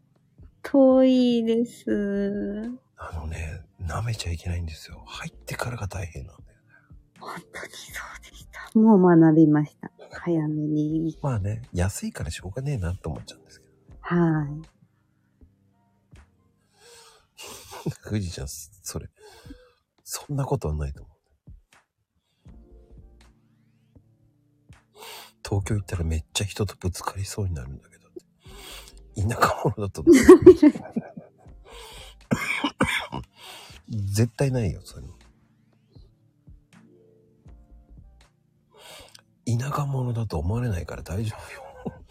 [0.63, 2.71] 遠いです。
[2.97, 5.03] あのね、舐めちゃいけないんですよ。
[5.07, 6.54] 入ってからが大変なんだよ。
[7.25, 8.79] 本当にそうでした。
[8.79, 9.91] もう学びました。
[10.21, 11.19] 早めに。
[11.23, 13.75] まあね、安いからしょうがねえなって思っちゃうんですけど。
[14.01, 14.75] はい。
[18.05, 19.09] 富士ちゃん、それ、
[20.05, 21.15] そんなことはないと思う。
[25.47, 28.05] 東京行ったらめっちゃ人とぶつかりそうになるんだけど。
[29.29, 30.05] 田舎者だと。
[33.89, 35.07] 絶対ないよ、そうい
[39.47, 41.63] 田舎者だと思われないから大丈夫よ。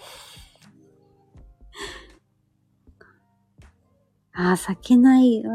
[4.35, 5.39] ああ、避けない。
[5.39, 5.51] うー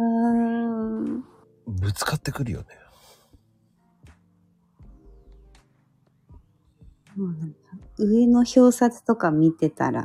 [1.19, 1.25] ん。
[1.67, 2.67] ぶつかってくるよね。
[7.17, 7.57] もうなんか
[7.99, 10.05] 上の表札とか見てたら、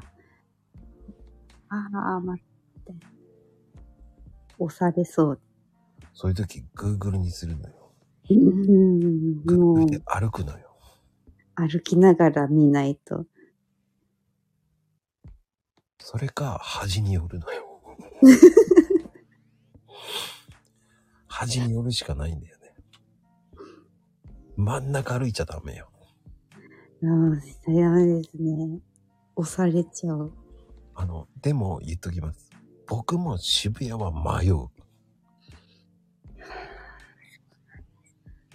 [1.69, 2.93] ああ、待って。
[4.57, 5.41] 押されそう。
[6.13, 7.91] そういう時、Google にするのよ。
[8.29, 10.62] うん、も Google うで歩くのよ。
[11.55, 13.25] 歩きながら見ないと。
[15.99, 17.81] それか、端に寄るのよ。
[21.27, 22.73] 端に寄るしかないんだよね。
[24.55, 25.89] 真ん中歩いちゃダメよ。
[27.03, 28.79] ああ、ダメですね。
[29.35, 30.31] 押されちゃう。
[30.95, 32.49] あの、でも言っときます。
[32.87, 34.69] 僕も渋谷は迷う。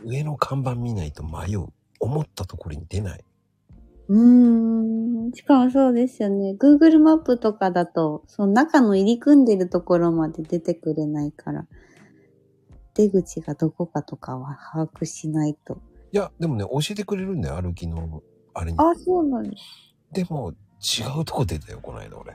[0.04, 1.68] 上の看板見ないと迷う。
[2.00, 3.24] 思ったところに出ない。
[4.08, 5.32] うーん。
[5.32, 6.56] しかもそうですよね。
[6.58, 11.66] Google マップとかだと、その中の入り組んでるところまで出てくれないから、
[12.94, 15.80] 出口がどこかとかは把握しないと。
[16.10, 18.22] いや、でもね、教えてくれるんだよ、歩きの、
[18.54, 18.78] あれに。
[18.78, 19.62] あ、そうなんです。
[20.12, 22.32] でも、違うとこ出たよ、この間俺。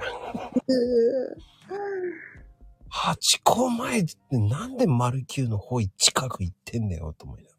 [2.89, 7.52] ハチ公前ってなんで丸九の方位近く行ってんだよ、と思いながら。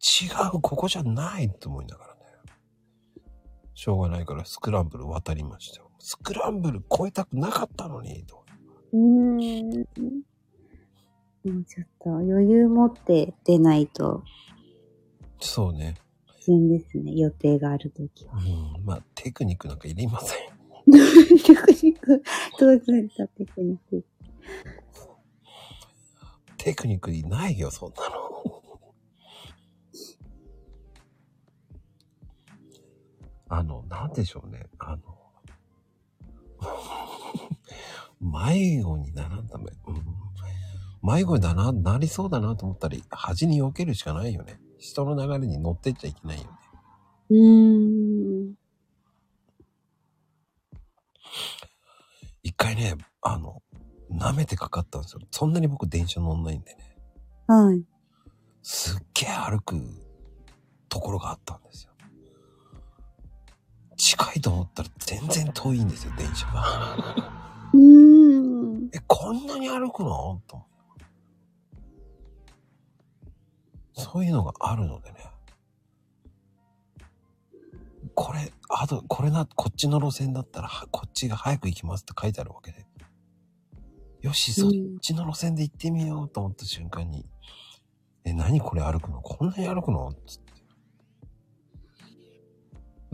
[0.00, 2.20] 違う、ここじゃないと思いながらね。
[3.74, 5.90] しょうがないからスクランブル渡りましたよ。
[5.98, 8.44] スクランブル越えたくなかったのに、と。
[8.92, 9.86] うーん。
[11.42, 14.22] もうちょっと余裕持って出ないと
[15.40, 15.94] そうね。
[16.26, 17.12] 危険ですね。
[17.14, 18.34] 予定があるときは。
[18.34, 18.84] うん。
[18.84, 20.38] まあ、テクニックなんかいりません。
[21.44, 22.22] テクニック、
[22.58, 24.04] どうされたテクニック。
[26.56, 28.59] テクニックいないよ、そんなの。
[33.50, 34.68] あの、なんでしょうね。
[34.78, 35.00] あの、
[38.20, 39.64] 迷子にならんため。
[39.88, 40.04] うん、
[41.02, 44.60] 迷子にならなりそうだなと思ったり、端に避けるしかないよね。
[44.78, 46.50] 人の流れに乗ってっちゃいけないよね。
[47.30, 48.54] うーん。
[52.44, 53.62] 一回ね、あの、
[54.12, 55.20] 舐めてかかったんですよ。
[55.32, 56.96] そんなに僕電車乗んないんでね。
[57.48, 57.84] はい。
[58.62, 59.74] すっげえ歩く
[60.88, 61.89] ところがあったんですよ。
[64.00, 66.96] 近いと思ったら全然遠いんですよ、電車が。
[67.74, 68.88] うーん。
[68.92, 70.40] え、こんなに歩くの？
[70.46, 70.62] と
[73.92, 75.18] そういうのがあるのでね。
[78.14, 82.86] これ、あと、これな、こっちの路線だったら、はこっちが早く行きますって書いてあるわけで。
[84.22, 84.70] よし、そっ
[85.00, 87.26] ちの路線で行ってみようと思った瞬間に、
[88.24, 89.20] え、何これ歩くの？
[89.20, 90.12] こんなに歩くの？
[90.26, 90.49] つって。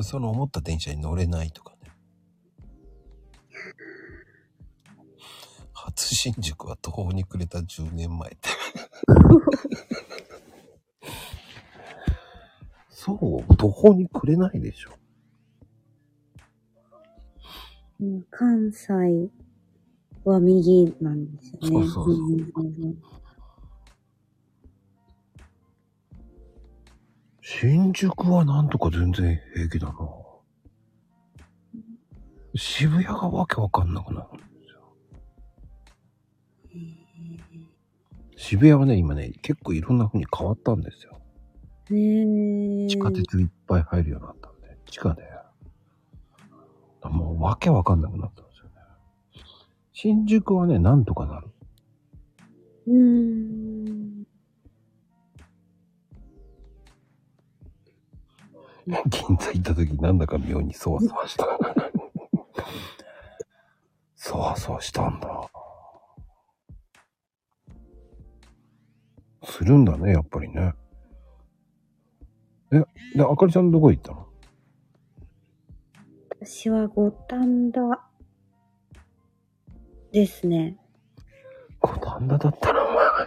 [0.02, 1.90] その思った電車に乗れないとかね。
[5.73, 8.48] 初新宿は途方に暮れた10年前って。
[12.90, 13.14] そ
[13.48, 14.90] う、途方に暮れないでしょ。
[18.01, 18.93] うん関西
[20.24, 21.68] は右なんですよね。
[21.68, 22.97] そうそうそう
[27.48, 29.94] 新宿はなんとか全然平気だな。
[32.56, 34.97] 渋谷がわけわかんなくなるんですよ。
[38.36, 41.20] 渋谷はね、今ね、結構いろんな風に変わったんですよ。
[41.90, 45.23] へー地下鉄いっぱい入るようになったんで、地下で。
[47.05, 48.73] もうわけわかんなくなったんですよね。
[49.93, 51.47] 新宿はね、なんとかなる。
[52.89, 54.27] うーん。
[58.86, 61.46] 銀座行った時なんだか妙にそわそわした。
[64.14, 65.50] そわそわしたんだ。
[69.44, 70.74] するんだね、やっぱりね。
[72.72, 72.84] え、
[73.16, 74.26] で、あかりちゃんどこ行ったの？
[76.40, 77.80] 私は五反田
[80.12, 80.76] ですね。
[81.80, 83.26] 五反田だったら、まあ、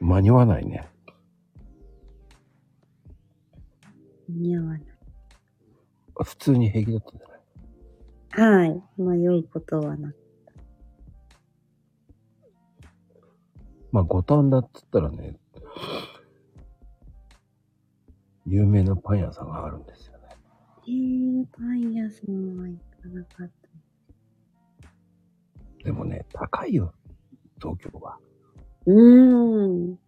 [0.00, 0.88] 間に合わないね。
[4.28, 4.82] 似合わない。
[6.22, 8.70] 普通に平気だったんじゃない？
[8.70, 8.82] はい。
[8.96, 10.16] 迷うことはなく。
[13.92, 15.36] まあ、五反田って言ったらね、
[18.46, 20.24] 有名なパン屋さんがあるんですよね。
[20.86, 23.50] へー、パン屋さんは行かなかっ
[25.78, 25.84] た。
[25.84, 26.92] でもね、高いよ、
[27.60, 28.18] 東京は。
[28.86, 29.98] うーん。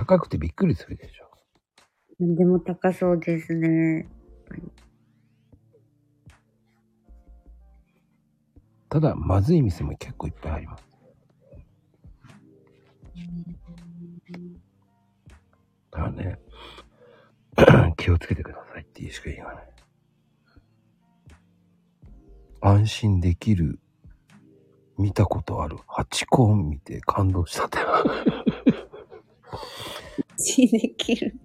[0.00, 1.28] 高くてびっくりするでしょ。
[2.18, 4.08] なんでも高そうですね。
[8.88, 10.84] ただ、まずい店も結構いっぱいあります。
[15.90, 16.38] だからね、
[17.98, 19.70] 気をつけてくださいっていうしか言いようがない。
[22.62, 23.78] 安心できる、
[24.96, 27.78] 見たことある、ハチ公見て感動したって。
[30.36, 31.36] しできる。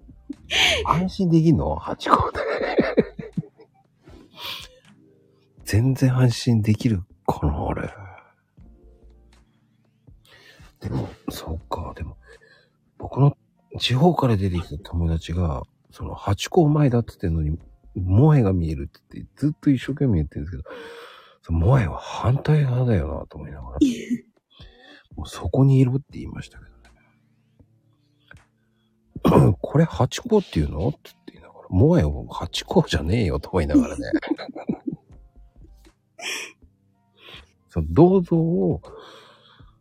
[0.86, 1.76] 安心できんの？
[1.76, 2.40] ハチ公で。
[5.64, 7.90] 全然安心できるかな、あれ。
[10.80, 12.18] でも、そうか、でも、
[12.99, 13.36] 僕の
[13.80, 17.57] 地方から出てきた友達が、その、ハチ公前だって言ってんのに、
[17.95, 20.64] 萌えが見えるって言って、ずっと一生懸命言ってるんですけど、
[21.41, 23.80] その萌えは反対派だよな、と思いながら。
[25.15, 26.74] もうそこにいろって言いましたけどね。
[29.61, 30.89] これハチ公っていうの？
[30.89, 34.03] って言いながら、萌えをハチ公じゃねえよと思いながらね。
[37.69, 38.81] その銅像を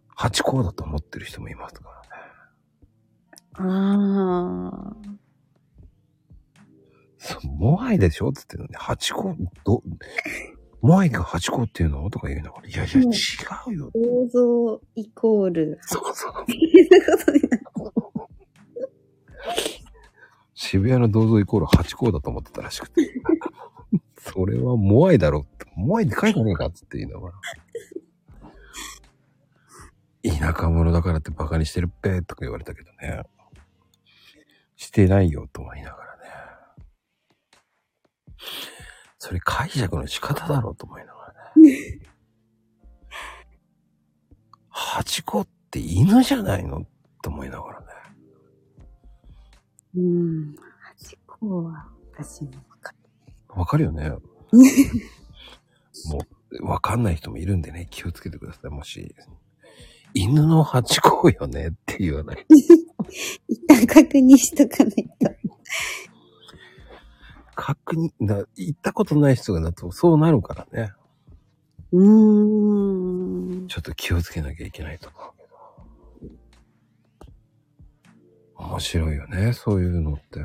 [0.09, 1.91] ハチ公だと思ってる人もいますか
[3.59, 3.71] らね。
[3.71, 5.15] あー。
[7.19, 8.29] そうモアイでしょ？
[8.29, 9.35] って言ってるのに、ハチ公、
[9.65, 9.83] ど、
[10.83, 12.11] モアイがハチ公っていうの？
[12.11, 13.17] とか言いながら、いやいや、うん違
[13.69, 13.91] うよ。
[13.93, 15.79] 構造イコール。
[15.83, 16.33] そうそう。
[16.43, 17.63] っていうことになる
[20.55, 23.23] 渋谷の銅像イコールハチ公だと思ってたらしくて。
[24.19, 25.67] それはモアイだろって。
[25.77, 27.35] モアイって書いてねえかっつって言いながら。
[30.25, 33.23] 田舎者だからってバカにしてるっぺとか言われたけどね。
[34.77, 36.23] してないよとは言いながらね。
[39.19, 42.01] それ解釈の仕方だろうと思いながらね。
[44.69, 46.87] ハチ公って犬じゃないの？
[47.23, 47.84] と思いながらね。
[49.97, 50.55] うん。
[50.81, 52.95] ハチ公は私もわか
[53.49, 54.11] わかるよね。
[56.11, 56.19] も
[56.61, 58.71] う、わかんない人もいるんでね、気をつけてください。
[58.71, 59.15] もし、
[60.15, 62.47] 犬のハチ公よねって言わない。
[63.49, 65.35] 一旦確認しとかないと。
[67.55, 70.93] 確認、だ行ったことない人がだとそうなるからね。
[71.93, 73.69] うーん。
[73.69, 75.35] ちょっと気をつけなきゃいけないと思
[78.65, 80.41] 面白いよね、そういうのって。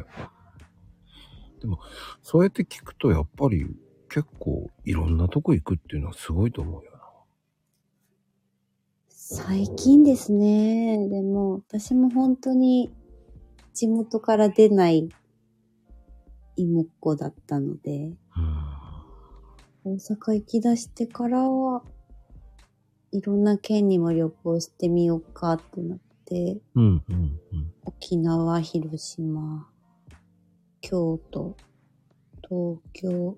[1.62, 1.80] でも、
[2.22, 3.66] そうやって聞くとやっぱり
[4.10, 7.00] 結構いろんなとこ行くっていうのはすごいと思うよな。
[9.10, 11.08] 最近ですね。
[11.10, 12.92] でも、私も本当に
[13.74, 15.10] 地元から出ない
[16.56, 18.14] 妹っ子だったので、
[19.84, 21.84] 大阪行き出してからは、
[23.12, 26.84] いろんな県にも旅行してみようかってなって、うん。
[26.84, 27.74] うん、うん、うん。
[27.86, 29.68] 沖縄、広島、
[30.82, 31.58] 京都、
[32.48, 33.36] 東京、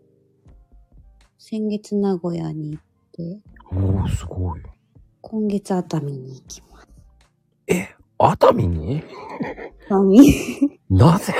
[1.38, 3.40] 先月名古屋に行って、
[3.72, 4.62] おー、すごい。
[5.22, 6.88] 今月熱海に行きます。
[7.68, 9.04] え、熱海に？
[9.90, 11.34] 熱海なぜ？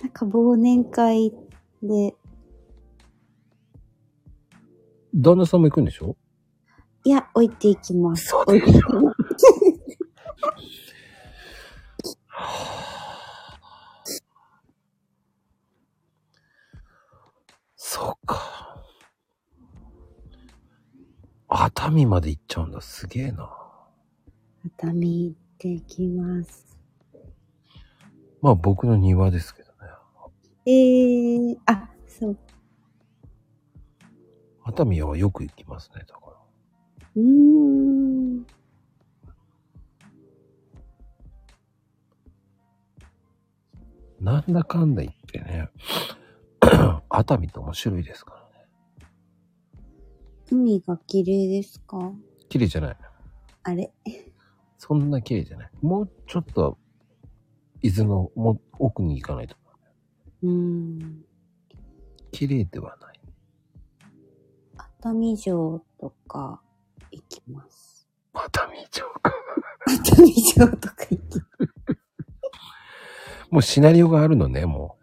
[0.00, 1.32] なんか忘年会
[1.82, 2.14] で、
[5.14, 6.16] 旦那さんも行くんでしょ？
[7.04, 8.26] いや、置いていきます。
[8.26, 9.16] そう置いていきます。
[17.76, 18.84] そうか。
[21.52, 22.80] 熱海まで行っちゃうんだ。
[22.80, 23.50] すげえな。
[24.64, 26.78] 熱海行ってきます。
[28.40, 29.78] まあ僕の庭ですけどね。
[30.66, 32.38] えー、あ、そう。
[34.64, 36.04] 熱海はよく行きますね。
[36.06, 36.32] だから。
[37.16, 38.46] うーん。
[44.20, 45.68] なんだかんだ言ってね。
[47.10, 48.39] 熱海って面白いですからね。
[50.50, 52.12] 海が綺麗ですか？
[52.48, 52.96] 綺麗じゃない。
[53.62, 53.92] あれ？
[54.78, 55.70] そんな綺麗じゃない。
[55.82, 56.78] もうちょっと、
[57.82, 59.56] 伊豆のもう奥に行かないと。
[60.42, 61.24] うーん。
[62.32, 63.20] 綺麗ではない。
[64.76, 66.60] 熱海城とか
[67.10, 68.08] 行きます。
[68.32, 69.32] 熱海城か。
[69.86, 71.40] 熱海城とか行き
[73.50, 74.96] もうシナリオがあるのね、も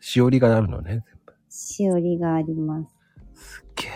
[0.00, 0.04] う。
[0.04, 1.32] しおりがあるのね、全部。
[1.48, 2.94] しおりがあります。
[3.34, 3.90] すっげえ。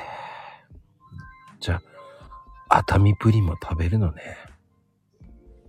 [1.65, 1.81] じゃ
[2.69, 4.21] あ、熱海プリンも食べるのね。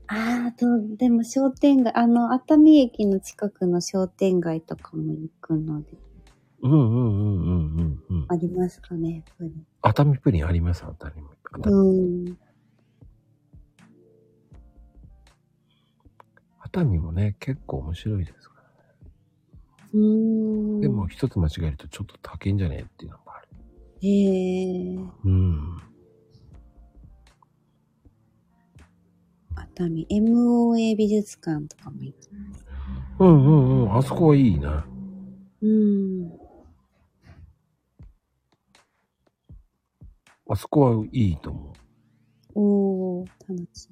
[0.08, 0.66] ああ、と、
[0.98, 5.88] でも商店街、あの、熱海駅の近くの商店街とかも行くので、
[6.64, 8.26] うんうんうんうんうんうん。
[8.28, 9.54] ありますかね、やっぱり。
[9.84, 10.84] 熱海プリンあります？
[10.84, 11.14] 熱海。
[11.54, 11.84] 熱海う
[12.32, 12.38] ん。
[16.60, 18.64] 熱海もね、結構面白いですから。
[19.94, 20.82] うーん。
[20.82, 22.80] でも、一つ間違えるとちょっと高いんじゃね？
[22.80, 23.20] えっていうの。
[24.02, 24.96] へえ。
[25.24, 25.78] うん。
[29.56, 32.66] 熱海、MOA 美術館とかも行きます。
[33.20, 33.98] うんうんうん。
[33.98, 34.86] あそこはいいな。
[35.62, 36.32] うん。
[40.48, 41.74] あそこはいいと思う。
[42.56, 43.90] おー、楽しい。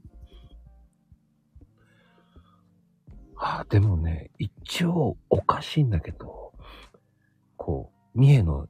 [3.36, 6.54] ああ、でもね、一応おかしいんだけど、
[7.58, 8.68] こう、三重の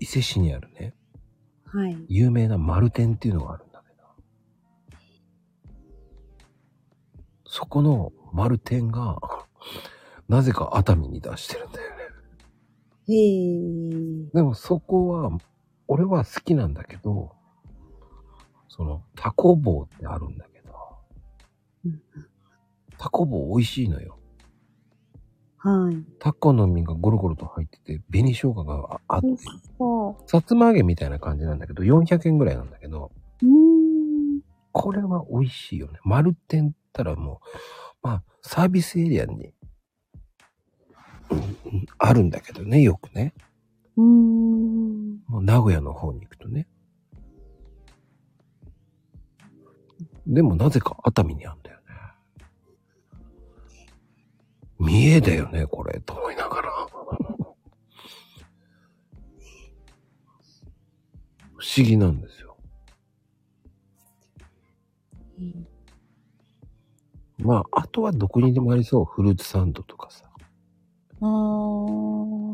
[0.00, 0.94] 伊勢市にあるね、
[1.66, 1.96] はい。
[2.08, 4.98] 有名な丸天っていうのがあるんだけど、
[7.46, 9.20] そこの丸天が、
[10.28, 12.02] なぜか熱海に出してるんだよね。
[13.08, 14.30] へえ。
[14.32, 15.30] でもそこは、
[15.86, 17.32] 俺は好きなんだけど、
[18.68, 20.72] その、タコ棒ってあるんだけど
[21.84, 22.02] うん、
[22.96, 24.19] タコ棒美味しいのよ。
[25.62, 26.04] はい。
[26.18, 29.28] タコの実がゴロゴロと入ってて、紅生姜がああって
[30.26, 33.10] さつま揚げみたいな感じなんだけど、400円ぐらいなんだけど。
[34.72, 35.98] これは美味しいよね。
[36.04, 37.40] 丸天ったらも
[38.02, 39.52] う、まあ、サービスエリアに、
[41.98, 43.34] あるんだけどね、よくね。
[43.96, 45.18] うーん。
[45.26, 46.66] もう名古屋の方に行くとね。
[50.26, 51.79] でもなぜか熱海にあるんだよ
[54.80, 54.92] ね。
[54.92, 56.70] 三重だよね、これ、と思いながら。
[61.56, 62.56] 不思議なんですよ。
[67.38, 69.04] まあ、あとはどこにでもありそう。
[69.04, 70.24] フルーツサンドとかさ。
[71.20, 72.50] あー。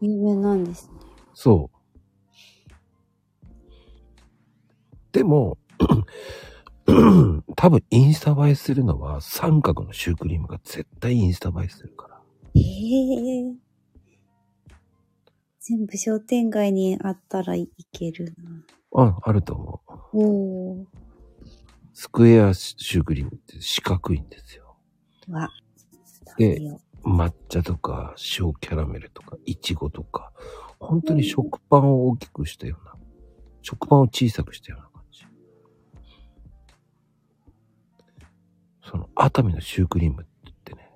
[0.00, 0.94] 有名なんですね。
[1.34, 1.76] そう。
[5.12, 5.58] でも、
[7.56, 12.20] 多分インスタ映えするのは三角のシュークリームが絶対インスタ映えするから。
[12.54, 13.54] へえ。
[15.60, 18.34] 全部商店街にあったらいける
[18.94, 20.18] あ、あると思う。
[20.18, 20.24] な。
[20.24, 20.84] おー。
[21.92, 24.76] スクエアシュークリームって四角いんですよ。
[25.28, 25.50] わ。
[26.38, 26.60] で
[27.04, 30.32] 抹茶とか塩キャラメルとかイチゴとか、
[30.78, 32.94] 本当に食パンを大きくしたような、
[33.62, 34.89] 食パンを小さくしたような
[38.90, 40.90] その熱海のシュークリームって言ってね、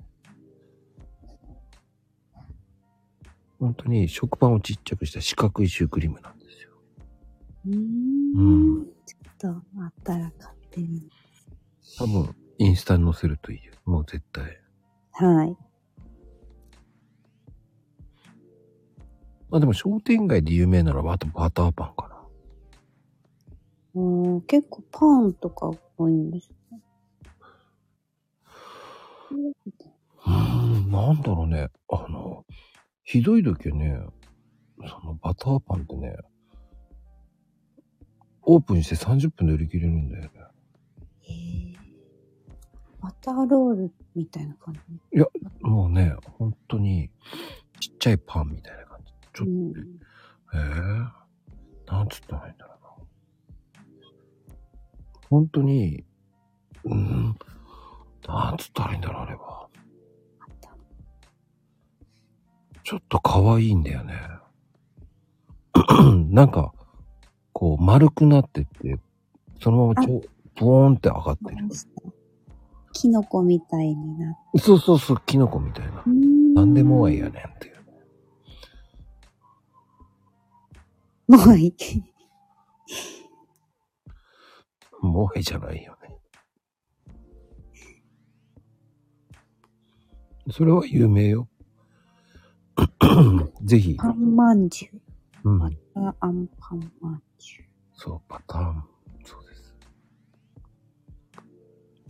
[3.60, 6.70] 本当に食パンをちっちゃくした四角いシュークリームなんですよ。
[7.66, 7.70] う。
[7.70, 7.74] ん。
[7.76, 8.86] うん。
[9.06, 11.08] ちょっとあったら買ってみる。
[11.96, 13.72] 多分、インスタに載せるといいよ。
[13.84, 14.44] もう絶対。
[15.12, 15.56] はい。
[19.50, 22.08] まあでも商店街で有名なのはあとバターパンか
[23.94, 24.00] な。
[24.02, 26.56] うん結構パンとか多いんですね。
[29.35, 31.69] うーん、なんだろうね。
[31.90, 32.44] あの、
[33.02, 34.01] ひどい時はね、
[34.78, 36.16] そのバターパンってね、
[38.43, 40.31] オープンして30分で売り切れるんだよね。
[41.23, 41.32] へ
[41.73, 41.74] え。
[43.01, 44.74] バターロールみたいな感
[45.12, 45.24] じ？
[45.61, 47.11] もうね、本当に、
[47.81, 49.12] ちっちゃいパンみたいな感じ。
[49.35, 49.73] ちょっうん。
[49.74, 49.81] と、
[50.55, 52.85] ええなんつったらいいんだろうな。
[55.28, 56.05] 本当に、
[56.85, 57.36] うん、
[58.26, 59.68] なんつったらいいんだろう、あれは。
[62.82, 64.14] ちょっと可愛いんだよね。
[66.30, 66.72] なんか、
[67.52, 68.98] こう丸くなってって、
[69.60, 70.22] そのままちょ、
[70.56, 71.68] ボーンって上がってる。
[72.92, 76.02] キノコみたいになっそうそうそう、キノコみたいな。
[76.02, 76.10] て。
[76.55, 77.74] なんでもいいやねんっていう。
[81.28, 81.74] もういい。
[85.01, 85.93] もういいじゃないよ
[90.50, 91.48] それは有名よ。
[93.64, 93.94] ぜひ。
[93.96, 94.96] パンまんじゅ
[95.44, 95.50] う。
[95.50, 95.58] うん。
[95.58, 97.64] バターあんパンまんじゅう。
[97.94, 98.84] そう、パターン。
[99.24, 99.74] そうです。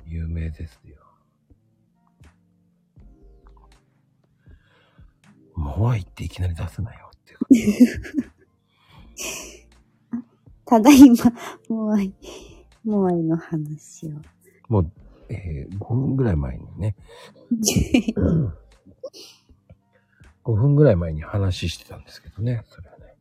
[0.07, 0.97] 有名ですよ。
[5.55, 8.01] モアイっていきなり出すなよっていう。
[10.67, 11.17] ただいま、
[11.69, 12.13] モアイ、
[12.85, 14.13] モアイの話を。
[14.69, 14.93] もう、
[15.29, 16.97] えー、5分ぐらい前にね、
[20.45, 23.17] 5分ぐらい前に話してたんですけどね、それはね。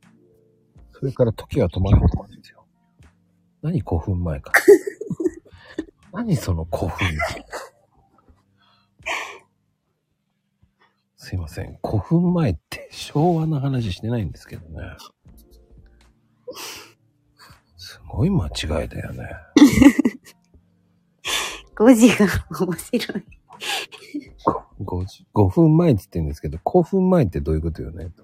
[0.92, 2.66] それから時は止まらないんですよ。
[3.62, 4.52] 何5分前か。
[6.12, 6.98] 何その5分。
[11.16, 11.80] すいません。
[11.82, 14.82] 5分前って昭和の話してないんですけどね。
[17.78, 19.30] すごい間違いだよね。
[21.76, 22.28] 5時が
[22.60, 23.24] 面白い。
[24.80, 28.10] 5, 時5分前って言ってるんですけど、5分前ってどういうことよね？
[28.10, 28.24] と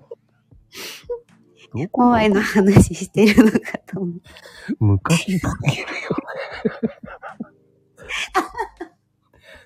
[1.73, 4.21] どこモアイの話してるのかと思う。
[4.79, 5.93] 昔にかけるよね。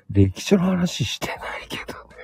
[0.10, 1.38] 歴史の話してない
[1.70, 2.16] けどね。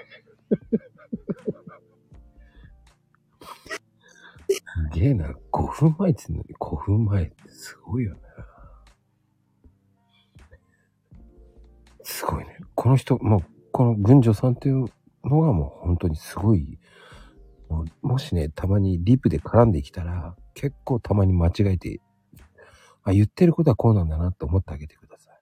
[4.91, 5.33] すげえな。
[5.51, 8.21] 5分前って言うのに5分前ってすごいよね。
[12.09, 12.57] すごいね。
[12.73, 13.41] この人、もう、
[13.71, 14.85] この群女さんっていう
[15.23, 16.79] のがもう本当にすごい。
[17.69, 22.01] もうもしね、たまにリプで絡んできたら、結構たまに間違えて、
[23.03, 25.35] あ、言ってることはこうなんだなって思ってあげてください。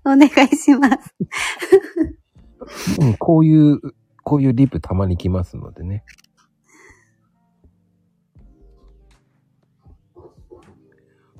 [0.10, 1.14] お願いします。
[3.00, 3.78] うん、こういう、
[4.22, 6.02] こういうリプたまに来ますのでね。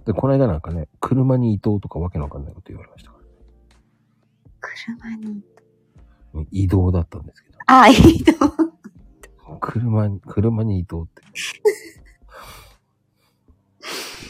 [0.05, 3.14] で、この間なんかね、車に伊藤とかわけのわかんないこと言われました。
[4.77, 5.43] 車に。
[6.35, 7.59] うん移動だったんですけど。
[7.67, 8.55] あ、いいと思
[9.55, 9.59] う。
[9.61, 11.23] 車に、車に伊藤って。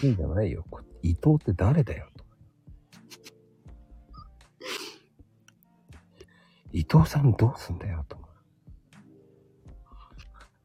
[0.06, 0.66] いいんじゃないよ。
[0.70, 2.24] こ伊藤って誰だよと。
[6.73, 8.19] 伊藤さんどうすんだよと。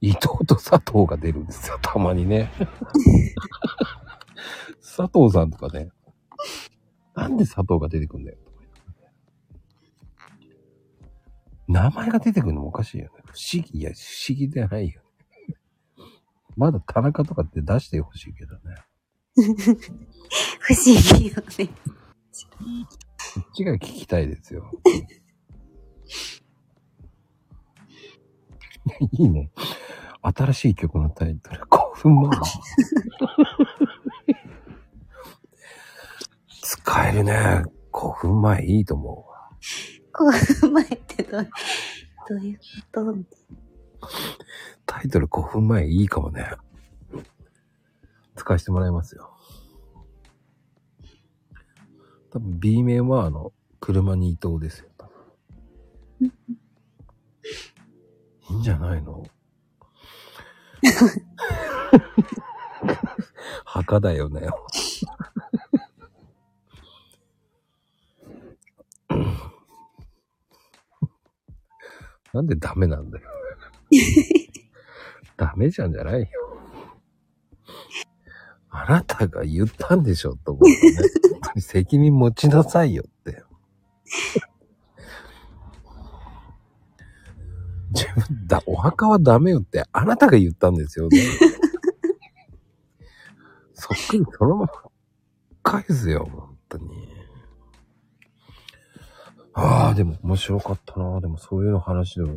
[0.01, 2.51] 伊藤と佐藤が出るんですよ、たまにね。
[4.81, 5.89] 佐藤さんとかね。
[7.15, 8.37] なんで佐藤が出てくんだよ
[11.69, 13.11] 名前が出てくるのもおかしいよね。
[13.27, 13.95] 不思議、いや、不
[14.27, 15.03] 思議じゃないよ
[15.47, 15.55] ね。
[16.57, 18.61] まだ田中とかって出してほしいけどね。
[20.59, 20.83] 不思
[21.19, 21.67] 議よね。
[21.67, 24.71] こっちが聞きたいですよ。
[29.11, 29.51] いいね。
[30.23, 32.39] 新しい曲のタイトル、5分前。
[36.63, 37.63] 使えるね。
[37.93, 39.28] 5分前いいと思う
[40.25, 40.33] わ。
[40.33, 41.49] こう、前ってどう、
[42.29, 42.59] どういう
[42.93, 43.15] こと？
[44.85, 46.51] タイトル5分前いいかもね。
[48.35, 49.35] 使わせてもらいますよ。
[52.31, 54.89] 多分 B 面はあの、車に伊藤ですよ。
[56.21, 56.31] い
[58.53, 59.23] いんじゃないの？
[63.65, 64.47] 墓だよね。
[72.33, 73.27] なんでダメなんだよ。
[75.37, 76.27] ダメじゃんじゃないよ。
[78.69, 80.81] あなたが言ったんでしょと思うよね。
[81.31, 83.43] 本当に責任持ちなさいよって。
[87.91, 91.17] 自分だ、お墓はダメよってあなたが言ったんですよね。
[93.73, 94.69] そっくりそのまま
[95.63, 97.18] 返すよ、本当に。
[99.59, 101.19] ああ、でも面白かったな。
[101.21, 102.35] でもそういうの話でも。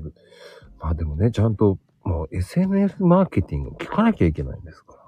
[0.80, 5.02] まあでもね、ちゃんと、もう SNS マーケティング聞かなきゃいけないんですから。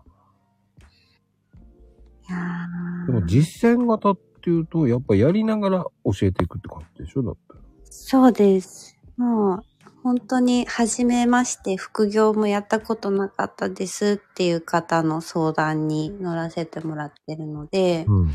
[2.26, 7.22] いやーでも実践型っていうと、やっぱやりながら教えていくって感じでしょ？
[7.22, 7.40] だって。
[7.84, 8.96] そうです。
[9.16, 9.62] もう、
[10.02, 18.30] 本当に、初めまして、副業もやったことなかったですっていう方の相談に乗らせてもらってるので、うん。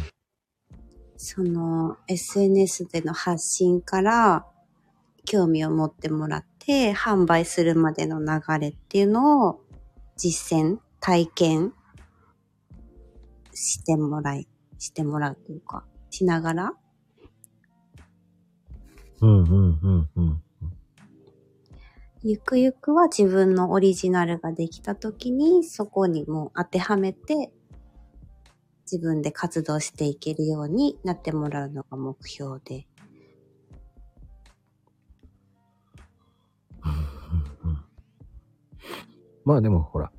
[1.21, 4.45] その、SNS での発信から、
[5.25, 9.61] 興味を持ってもらって、販売するまでの流れっていうのを、
[10.15, 11.73] 実践、体験
[13.53, 14.47] してもらい、
[14.77, 16.73] してもらうというか、しながら、
[19.19, 20.41] うんうんうんうん。
[22.23, 27.51] ゆくゆくは自分のオリジナルができた時に、そこにもう当てはめて、
[28.91, 32.87] 自分で活動していけるようになってもらうのが目標で。
[36.83, 37.79] うんうん
[39.45, 40.11] まあでもほら、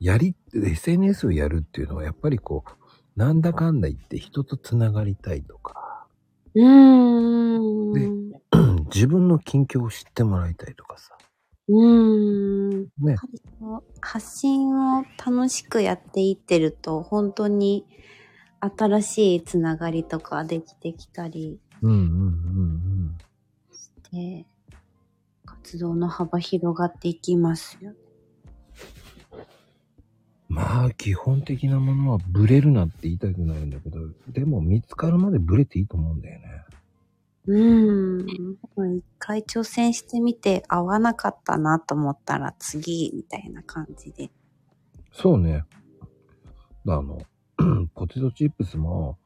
[0.00, 6.06] やり、SNS をやるっていうのはやっぱりこう、なんだかんだ言って人とつながりたいとか、
[6.54, 6.68] うー
[7.98, 8.32] ん。
[8.94, 11.16] 自分の近況を知ってもらいたいとかさ。
[11.68, 12.82] うーん。
[12.98, 13.16] ね。
[14.00, 17.86] 発信を楽しくやっていってると、本当に
[18.60, 23.18] 新しいつながりとかできてきたりうんうんうん
[23.72, 24.46] して、
[25.44, 27.92] 活動の幅広がっていきますよ。
[29.30, 29.36] うん。
[30.54, 36.46] まあ基本的なものはブレるなって言いたくなるんだけど、でも見つかるまでブレていいと思うんだよね。
[37.46, 38.96] うーん。
[38.98, 44.30] 一回挑戦してみて合わなかったなと思ったら次みたいな感じで。
[45.12, 45.64] そうね。
[46.86, 47.22] あの、
[47.94, 49.18] ポテトチップスも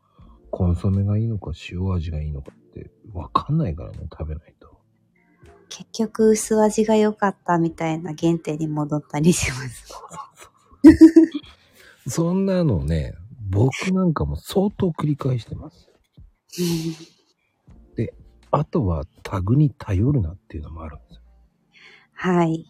[0.50, 4.76] コンソメがいいのか塩味がいいのかってわかんないからね、食べないと。
[5.68, 9.92] 結局薄味が良かったみたいな原点に戻ったりします。
[12.08, 13.14] そんなのね、
[13.50, 15.90] 僕なんかも相当繰り返してます。
[18.58, 21.20] あとはタグに頼るなっていうのもあるんですよ。
[22.14, 22.64] はい。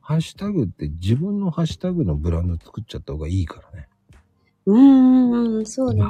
[0.00, 3.88] ハッシュタグって自分のハッシュタグのブランド作っちゃった方がいいからね。
[4.66, 6.06] うーん、そうです。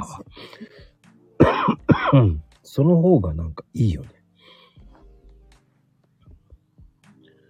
[2.13, 4.09] うん その方がなんかいいよね。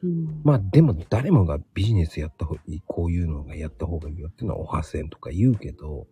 [0.03, 6.07] うんまあでも誰もがビジネスやった方がいい、こういうのがやった方がいいよっていうのはおはせんとか言うけど、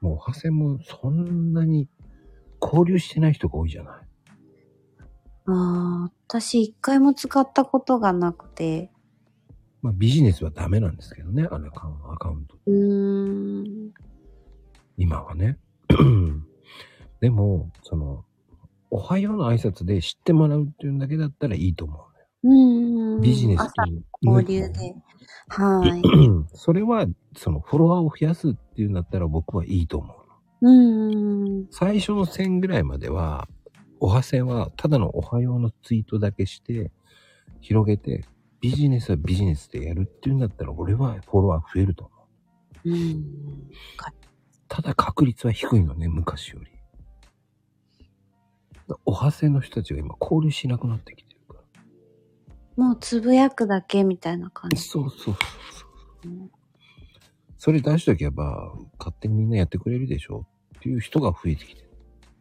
[0.00, 1.86] もうおはせんもそんなに
[2.60, 3.94] 交流してない人が多いじゃない。
[5.46, 8.90] ああ、私一回も使ったことがなくて。
[9.80, 11.70] まあビジネスはダメなんですけどね、あのア
[12.18, 12.56] カウント。
[12.66, 13.92] うーん。
[14.96, 15.58] 今はね。
[17.20, 18.24] でも、その、
[18.90, 22.06] おはようの挨拶で知ってもらうっていうんだけだったらいいと思
[22.42, 23.20] ううーん。
[23.20, 23.28] ね。
[23.28, 23.90] ビジネス朝と
[24.22, 24.94] 交流で。
[25.48, 26.02] はい。
[26.54, 27.06] それは、
[27.36, 30.17] そのフォロワーを増やすっていうんだったら僕はいいと思う。
[30.60, 31.68] うーん。
[31.70, 33.48] 最初の1000ぐらいまでは、
[34.00, 36.90] おはせんはただのおはようのツイートだけして、
[37.60, 38.24] 広げて、
[38.60, 42.14] ビジネスはビジネスでやるっていうんだったら俺はフォロワー増えると思
[42.84, 42.90] う。
[42.90, 43.24] うん。
[44.68, 46.70] ただ確率は低いのね、昔より。
[49.04, 51.54] おはせんの人たちが今交流しなくなってきてるか
[52.76, 52.84] ら。
[52.84, 54.76] もうつぶやくだけみたいな感じ。
[54.82, 55.34] そうそうそう
[56.22, 56.50] そう。
[57.58, 60.46] それ出しとけば、勝手にみんなやってくれるでしょ
[60.78, 61.90] っていう人が増えてきてる。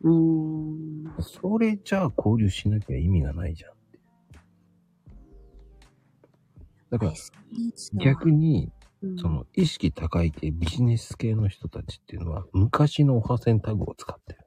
[0.04, 1.16] うーん。
[1.22, 3.72] それじゃあ交流しなきゃ意味がないじゃん。
[6.92, 7.14] だから
[7.96, 8.72] 逆に、
[9.02, 14.40] うん、その意識高い系、ビジネス系の人たちっていうのは昔のおはせんタグを使ってる。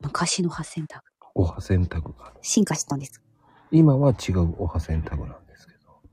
[0.00, 1.04] 昔の発選タグ。
[1.34, 2.32] おはせんタグが。
[2.40, 3.22] 進化したんです。
[3.70, 5.47] 今は違うおはせんタグなんです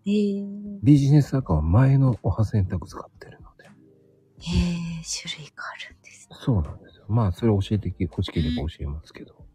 [0.06, 0.80] え。
[0.84, 3.66] ビジネス赤は前のおはせんタグ使ってるので。
[3.66, 6.28] へえ、種類があるんです。
[6.32, 7.06] そうなんですよ。
[7.08, 9.46] まあ、それ教えて欲しければ教えますけど。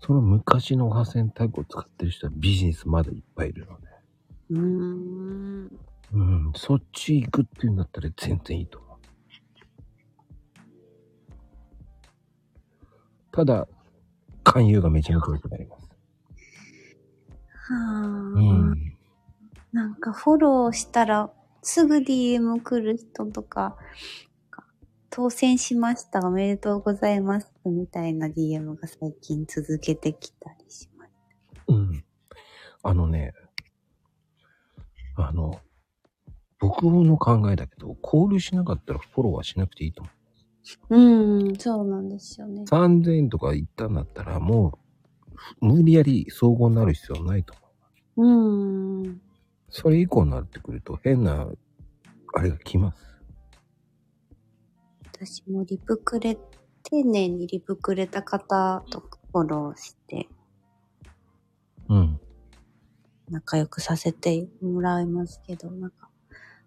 [0.00, 3.86] その昔のおはせんタグを使ってる人はビジネスまだいっぱいいるので。
[4.50, 5.70] うーん。
[6.12, 8.96] うん、そっち行くっていうんだったら全然いいと思う。
[13.32, 13.68] ただ、
[14.44, 15.85] 勧誘がめちゃめちゃ良くなります。
[17.68, 18.96] はあ、うん。
[19.72, 21.30] なんかフォローしたら
[21.62, 23.76] すぐ DM 来る人とか、
[25.10, 31.10] 当選しましたおめでとうございますみたいな DM が最近続けてきたりします。
[31.68, 32.04] うん。
[32.82, 33.32] あのね、
[35.16, 35.60] あの、
[36.60, 40.96] 僕の考えだけど、交流しなかったらフォローはしなくていいと思う。
[40.96, 42.64] うん、そうなんですよね。
[42.64, 44.85] 3000円とか言ったんだったら、もう、
[45.60, 47.54] 無理やり総合になる必要はないと
[48.16, 49.06] 思う。
[49.06, 49.20] うん。
[49.68, 51.48] それ以降になってくると、変な、
[52.34, 52.98] あれが来ます。
[55.12, 56.36] 私もリプくれ、
[56.82, 59.00] 丁寧にリプくれた方と
[59.32, 60.28] フォローして
[61.88, 62.20] うん。
[63.30, 66.08] 仲良くさせてもらいますけど、なんか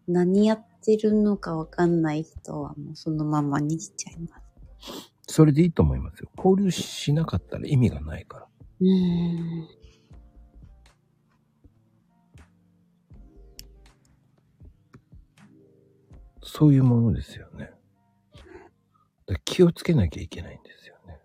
[0.08, 5.14] 何やってるのかわかんない人はもうそのままにしちゃいます。
[5.28, 6.30] それでいいと思いますよ。
[6.38, 8.48] 交流しなかったら意味がないから。
[8.82, 9.68] うーん。
[16.42, 17.72] そういうものですよね。
[19.46, 21.20] 気をつけなきゃいけないんですよね。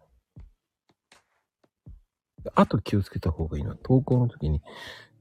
[2.54, 4.60] あと気をつけた方がいいのは、投稿の時に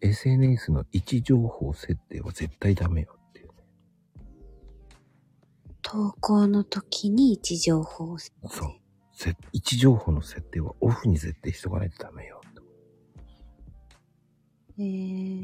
[0.01, 3.53] SNS の位置情報設定は絶対ダメよっていうね。
[5.81, 8.82] 投稿の時に位置情報を設定そう。
[9.14, 12.41] せ位置情報の設定はオフに設定しとかないとダメよ。
[14.80, 15.44] えー、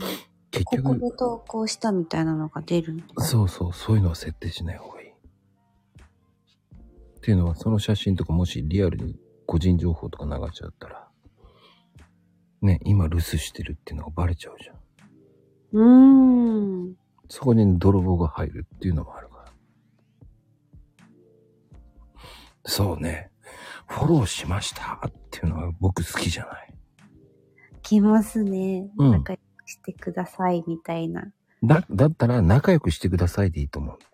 [0.49, 3.03] 結ここ局、で投稿したみたいなのが出るの？
[3.23, 5.09] そうそう、そういうのは設定しない方がいい。
[5.09, 5.13] っ
[7.21, 11.07] ていうのは、その写真とかもしリアルに個人情報とか流しちゃったら、
[12.63, 14.75] ね、今留守してるっていうのがバレちゃうじゃん。
[15.73, 16.95] うーん。
[17.27, 19.51] そこに泥棒が入るっていうのもあるから。
[22.65, 23.28] そうね。
[23.89, 26.73] フォローしましたっていうのは僕好きじゃない。
[27.81, 28.87] 来ますね。
[28.97, 31.31] うん仲良くしてくださいみたいな。
[31.63, 34.11] だ、だったら仲良くしてくださいでいいと思うんだよ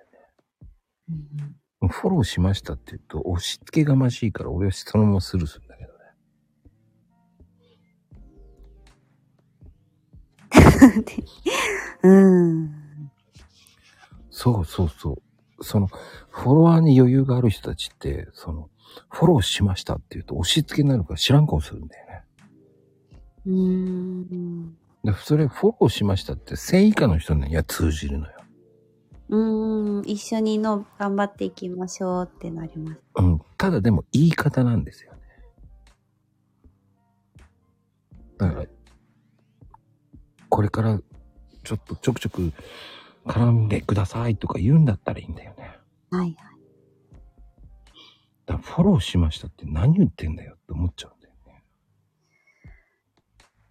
[1.10, 1.90] うんね。
[1.90, 5.92] フォローしましたって言うと押し付けがましいから俺はそのままスルーするんだけど
[10.94, 11.16] ね。
[12.04, 12.86] うん。
[14.32, 15.64] そうそうそう。
[15.64, 18.70] その、フォロワーに余裕がある人たちって、その、
[19.10, 22.24] フォローしましたって言うと押し付けになるから知らん顔するんだよね。
[23.46, 24.78] うーん。
[25.04, 28.34] でそれフォローしましたって1000以下の人には通じるのよ。
[29.30, 30.10] うーん。
[30.10, 33.00] 一緒にの頑張っていきましょうってなります。
[33.16, 33.42] うん。
[33.58, 35.20] ただでも言い方なんですよね。
[38.38, 38.66] だから、
[40.50, 41.00] これから
[41.64, 42.54] ちょっとちょくちょく
[43.26, 45.78] 絡んでくださいとか言うんだったらいいんだよね。
[46.12, 46.55] はいはい。
[48.46, 51.64] だフォローしましたって何言ってんだよって思っちゃうんだよね。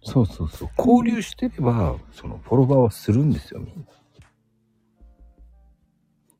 [0.01, 0.69] そうそうそう。
[0.77, 3.85] 交流してれば、そのフォロワーはするんですよ、みんな。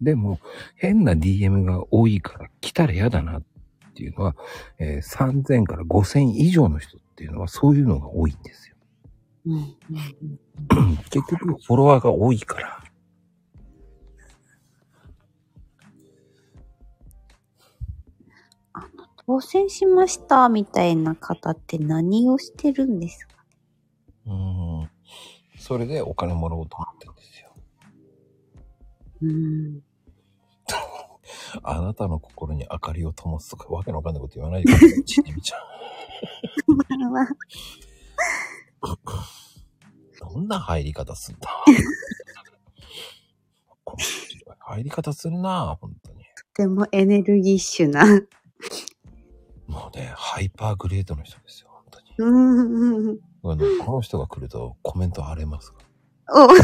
[0.02, 0.40] でも、
[0.76, 3.44] 変な DM が多いから来たら嫌だなっ
[3.96, 4.36] ていうのは、
[4.78, 8.76] えー3000から5000以上の人っていうのはそういうのが多いんですよ。
[11.10, 12.85] 結局、フォロワーが多いから。
[19.28, 23.36] 当選しましたみたいな方って何をしてるんですか？
[24.28, 24.90] うん。
[25.58, 27.56] それでお金もらおうと思ってるんですよ。
[29.22, 29.82] うーん。
[31.64, 35.62] あなたの心に明かりを灯すとかわけのわかんないこと言わないでください、ちちみちゃん。
[40.20, 41.50] どんな入り方すんだ？
[44.60, 46.24] 入り方するな本当に。
[46.56, 48.04] とてもエネルギッシュな。
[49.68, 52.14] もうね、ハイパーグレードの人ですよ、本当に。
[52.18, 53.20] うーん。
[53.44, 55.74] あのこの人が来るとコメント荒れます。
[56.30, 56.48] お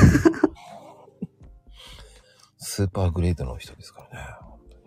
[2.58, 4.26] スーパーグレードの人ですからね。
[4.42, 4.84] 本当に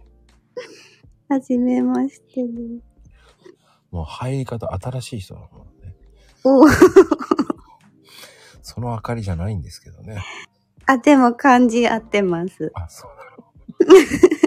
[1.28, 2.84] はじめましてです。
[3.90, 5.46] もう入り方新しい人なの
[5.82, 5.94] ね。
[6.42, 6.66] お
[8.62, 10.20] その明かりじゃないんですけどね。
[10.86, 12.72] あ、でも漢字合ってます。
[12.74, 13.10] あ、そう
[13.86, 14.43] なの。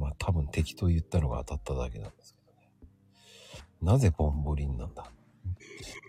[0.00, 3.92] まあ多分適当言ったのが当たっただけなんですけどね。
[3.92, 5.04] なぜボンボリンなんだ？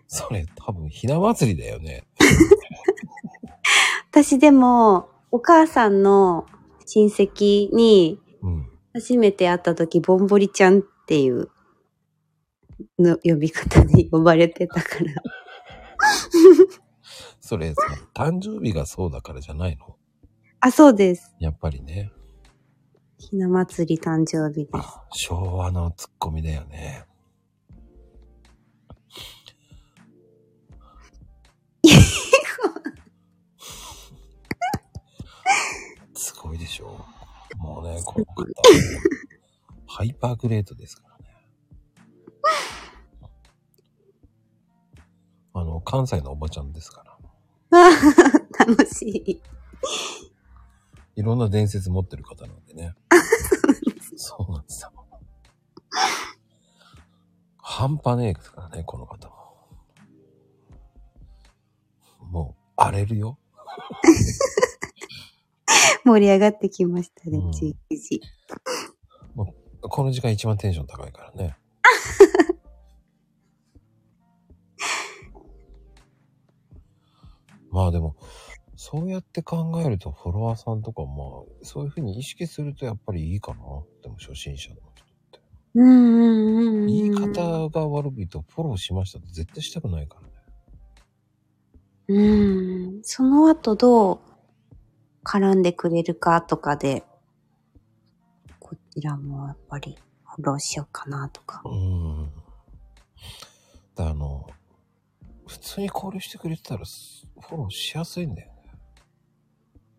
[0.07, 2.05] それ多分ひな祭りだよね。
[4.09, 6.45] 私でも、お母さんの
[6.85, 8.67] 親戚にうん。
[8.93, 11.49] 初めて会った時、ボンボリちゃんっていう
[12.99, 15.13] の呼び方で呼ばれてたから。
[17.39, 17.81] それさ、
[18.13, 19.95] 誕生日がそうだからじゃないの？
[20.59, 21.33] あ、そうです。
[21.39, 22.11] やっぱりね。
[23.21, 24.71] ひな祭り誕生日です。
[25.11, 27.05] 昭和のツッコミだよね。
[36.15, 37.05] すごいでしょ
[37.57, 38.43] もうね、この方、
[39.85, 41.25] ハイパーグレートですからね。
[45.53, 47.03] あの、関西のおばちゃんですか
[47.69, 47.71] ら。
[48.65, 49.39] 楽しい。
[51.15, 52.95] いろんな伝説持ってる方なんでね。
[54.15, 54.91] そうなんですよ。
[57.57, 59.35] 半端ねえですからね、この方も。
[62.19, 63.37] もう、荒れるよ。
[66.05, 68.21] 盛り上がってきましたねうん、11時。
[69.81, 71.57] この時間一番テンション高いからね。
[77.71, 78.15] まあでも、
[78.83, 81.17] そうやって考えるとフォロワーさんとかまあ、
[81.61, 83.59] そういうふうに意識するとやっぱりいいかな。
[84.01, 85.39] でも初心者の人って。
[85.75, 86.87] うんうんうんうん。
[86.87, 90.33] 言い方が悪いとフォローしましたって絶対したくないからね。
[92.07, 92.99] うん。
[93.03, 94.19] その後どう
[95.23, 97.03] 絡んでくれるかとかで、
[98.57, 99.95] こちらもやっぱり
[100.25, 101.61] フォローしようかなとか。
[101.65, 102.31] うん。
[103.93, 104.49] だあの、
[105.45, 108.50] 普通に交流してくれてたらすフォローしやすいんだよね。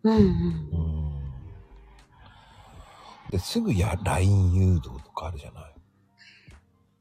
[0.03, 0.21] うんうん。
[0.21, 1.03] うん。
[3.31, 5.73] で、すぐや LINE 誘導とかあるじゃない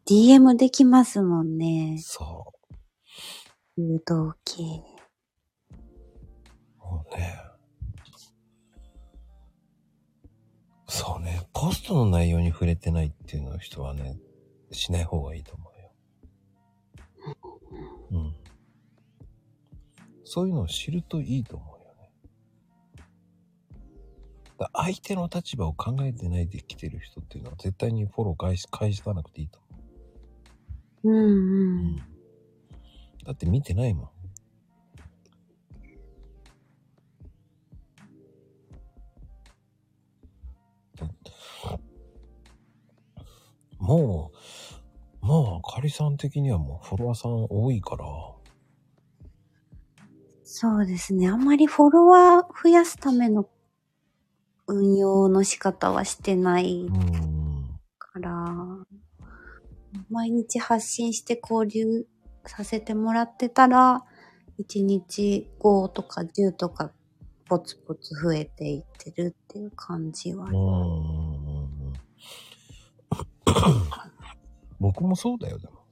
[0.07, 1.99] DM できますもんね。
[2.01, 2.53] そ
[3.77, 4.63] 誘導系。
[5.71, 6.85] う。
[6.85, 7.39] もうね。
[10.89, 11.47] そうね。
[11.53, 14.19] ポストの内容に触れてないっていうの人はね、
[14.73, 15.93] しない方がいいと思うよ。
[18.11, 18.35] うん。
[20.25, 21.72] そういうのを知るといいと思う。
[24.63, 29.59] だ相手の立場を考えてないで来てる人っていうのは絶対にフォロー返し、返さなくていいと
[31.03, 31.19] 思うんう。
[31.19, 31.97] うん。
[31.97, 34.09] だって見てないもん。
[43.79, 44.31] も
[45.23, 48.05] う、まあ、あかりさん的にはもうフォロワーさん多いから、
[50.45, 51.29] そうですね。
[51.29, 53.49] あんまりフォロワー増やすための
[54.73, 57.79] 運用の仕方はしてないうん。
[57.99, 58.47] から、
[60.11, 62.07] 毎日発信して交流
[62.47, 64.05] させてもらってたら、
[64.59, 66.93] 1日5とか10とか
[67.47, 70.49] ポツポツ増えていってるっていう感じは。
[74.81, 75.83] 僕もそうだよ、でも。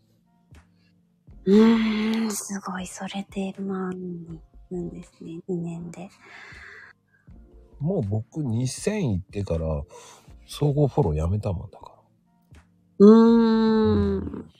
[1.44, 2.86] うーん、すごい。
[2.86, 4.40] それで万に
[4.70, 5.40] いるんですね。
[5.48, 6.08] 2年で。
[7.80, 9.82] もう僕2000行ってから、
[10.46, 12.00] 総合フォローやめたもんだから。
[12.98, 14.50] うーん。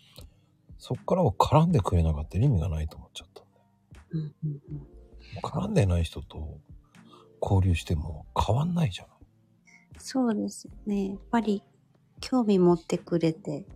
[0.79, 4.61] そっからは絡んでくれなかったら意味がないと思っちゃったんだよ。
[5.43, 6.59] 絡んでない人と
[7.43, 9.17] 交流しても変わんないじゃない。
[9.99, 11.11] そうですね。
[11.11, 11.63] やっぱり
[12.21, 13.67] 興味持ってくれて、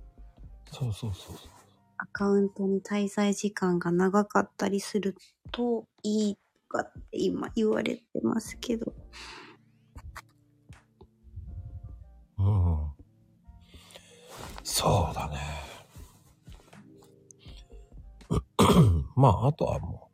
[0.72, 1.50] そうそうそうそう。
[1.98, 5.14] アカウントに滞在時間が長かったりする
[5.52, 6.43] といいと
[6.74, 8.92] かって今言われてますけど。
[12.38, 12.90] うん。
[14.64, 15.36] そうだね。
[19.14, 20.10] まあ、あとはも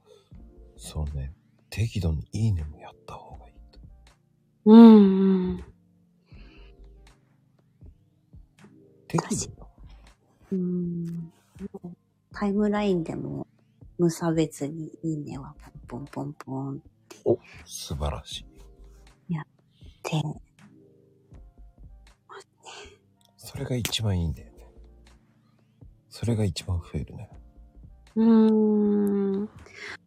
[0.77, 1.33] う、そうね、
[1.71, 3.81] 適度にいいねもやった方がいいと。
[4.67, 5.65] うんうん。
[9.09, 9.71] 適度よ
[10.53, 11.33] うん。
[12.33, 13.47] タイムラインでも
[14.01, 15.55] 無差別にいいねは
[15.87, 16.79] ポンポンポンっ
[17.27, 18.47] お、素晴らしい。
[20.03, 20.23] て。
[23.37, 24.67] それが一番いいんだよね。
[26.09, 27.31] それが一番増えるね。
[28.17, 29.49] うーん。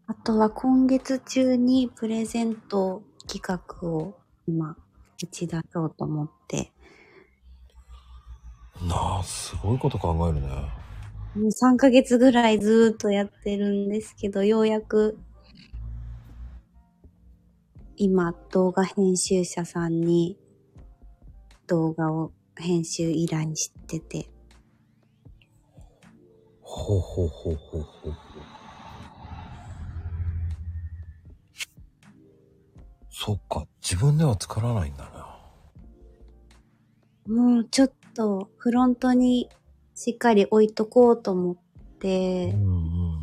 [0.08, 4.16] あとは今月中にプレゼント企画を
[4.48, 4.76] 今
[5.22, 6.72] 打ち出そうと思って、
[8.82, 10.83] なあ、すごいこと考えるね。
[11.36, 15.18] もう3ヶ月ぐらいずーっとやってるんですけど、ようやく
[17.96, 20.38] 今動画編集者さんに
[21.68, 24.30] 動画を編集依頼してて、
[26.62, 28.14] ほうほうほうほうほう。
[33.10, 35.04] そっか、自分では作らないんだ
[37.28, 37.34] な。
[37.34, 39.50] もうちょっとフロントに
[39.96, 41.58] しっかり置いとこうと思っう
[42.00, 43.14] て、んうんうん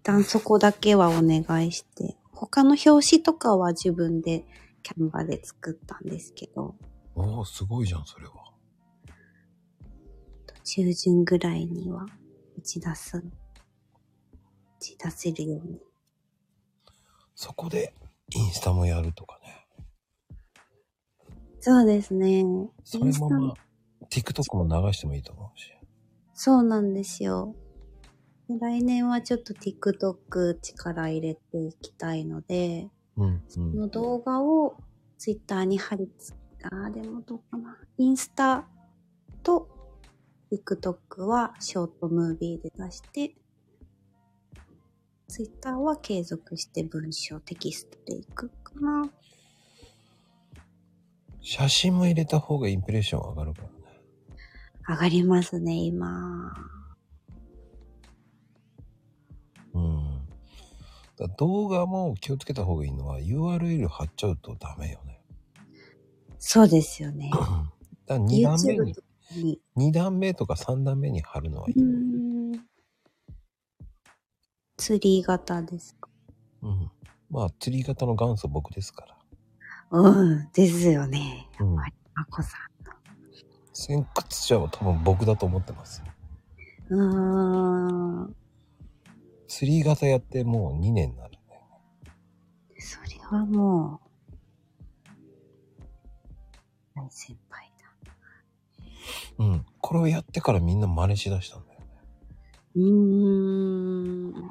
[0.00, 4.46] 一旦そこだけはお願いして、他の表紙とかは自分で
[4.82, 6.76] キャンバで作ったんですけど、
[7.14, 7.24] うん。
[7.24, 8.32] おお、すごいじゃん、それは。
[10.64, 12.06] 中旬ぐらいには
[12.56, 13.22] 打ち出す、打
[14.80, 15.78] ち出せるように。
[17.34, 17.92] そこで、
[18.34, 19.66] インスタもやるとかね。
[21.60, 22.46] そうですね。
[22.82, 25.77] それもまあ、TikTok も流してもいいと思うし。
[26.40, 27.56] そうなんですよ。
[28.48, 33.72] で来年はちょっと TikTok 力入れていきたいので、うん、うん。
[33.72, 34.76] この動画を
[35.18, 37.76] Twitter に貼り付あーでもどうかな。
[37.98, 38.68] インスタ
[39.42, 39.68] と
[40.52, 43.34] TikTok はショートムービーで出して、
[45.26, 49.10] Twitter は継続して文章テキストでいくかな。
[51.40, 53.77] 写真も入れた方がインプレッション上がるからね。
[54.88, 56.50] 上がりますね、今。
[59.74, 60.26] うん。
[61.18, 65.20] だ動画も気をつけた方がいいのは URL 貼っちゃうとダメよね。
[66.38, 67.30] そうですよね。
[67.36, 67.70] だか
[68.06, 68.94] ら2段目に、
[69.36, 69.60] に。
[69.76, 71.74] 2段目とか3段目に貼るのはいい。
[71.74, 72.68] うーん。
[74.78, 76.08] ツリー型ですか
[76.62, 76.90] うん。
[77.28, 79.18] まあ、釣り型の元祖僕ですから。
[79.90, 81.46] うん、ですよね。
[81.60, 81.74] うん。
[81.74, 81.84] ま
[82.30, 82.56] こさ
[83.80, 86.02] 先屈者は多分僕だと思ってます。
[86.90, 86.98] ん。
[86.98, 88.36] うーん。
[89.46, 91.38] 釣り型やってもう2年になるね。
[92.76, 94.00] それはも
[95.06, 95.10] う、
[96.96, 97.70] 大先輩
[99.38, 99.44] だ。
[99.44, 99.66] うん。
[99.80, 101.86] これをやってからみんな真似しだしたんだよね。
[102.74, 104.50] うーん。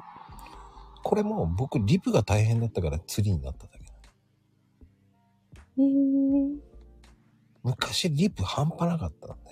[1.02, 3.92] これも僕リプが大変だったから釣りになっただけだ。
[5.76, 6.67] へー
[7.68, 9.50] 昔リプ半端なかったんで。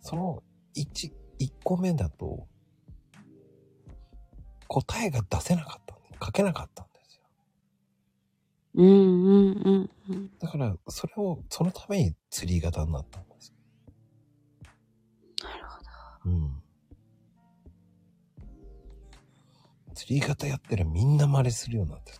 [0.00, 0.42] その
[0.76, 2.46] 1、1個目だと
[4.68, 7.22] 答えが出せなかったんで、書けなかったんですよ。
[8.74, 10.30] うんうんうんうん。
[10.38, 13.52] だからそれを、そのために釣り型になったんです。
[15.42, 16.30] なるほど。
[16.30, 16.62] うん。
[19.94, 22.18] 釣り型やってるみんな真似するようになってる。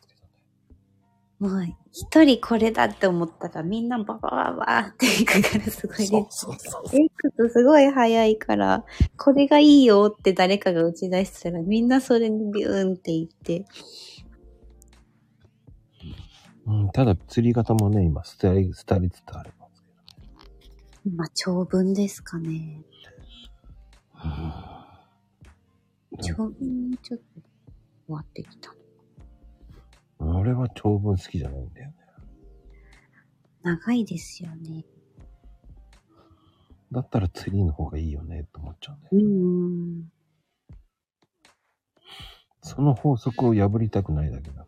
[1.38, 6.10] もう、一人これだって思ったらみんなババババっていくからすごいです。
[6.10, 6.82] そうそうそう。
[6.86, 8.84] X すごい早いから、
[9.18, 13.66] これがいいよって誰かが打ち出したらみんなそれにビューンって言って。
[16.66, 19.84] うん、ただ釣り型もね、今、廃り、廃りつつあります
[20.62, 20.70] け
[21.04, 22.82] 今、長文ですかね。
[26.12, 26.22] ど。
[26.22, 27.24] 長文もちょっと
[28.06, 28.72] 終わってきた。
[28.72, 28.85] うん。
[30.46, 31.94] 俺は長文好きじゃないんだよね。
[33.64, 34.84] 長いですよね。
[36.92, 39.10] だったら釣りの方がいいよね、と思っちゃうんだよ。
[39.12, 39.28] う
[39.98, 40.12] ん。
[42.62, 44.66] その法則を破りたくないだけだよ。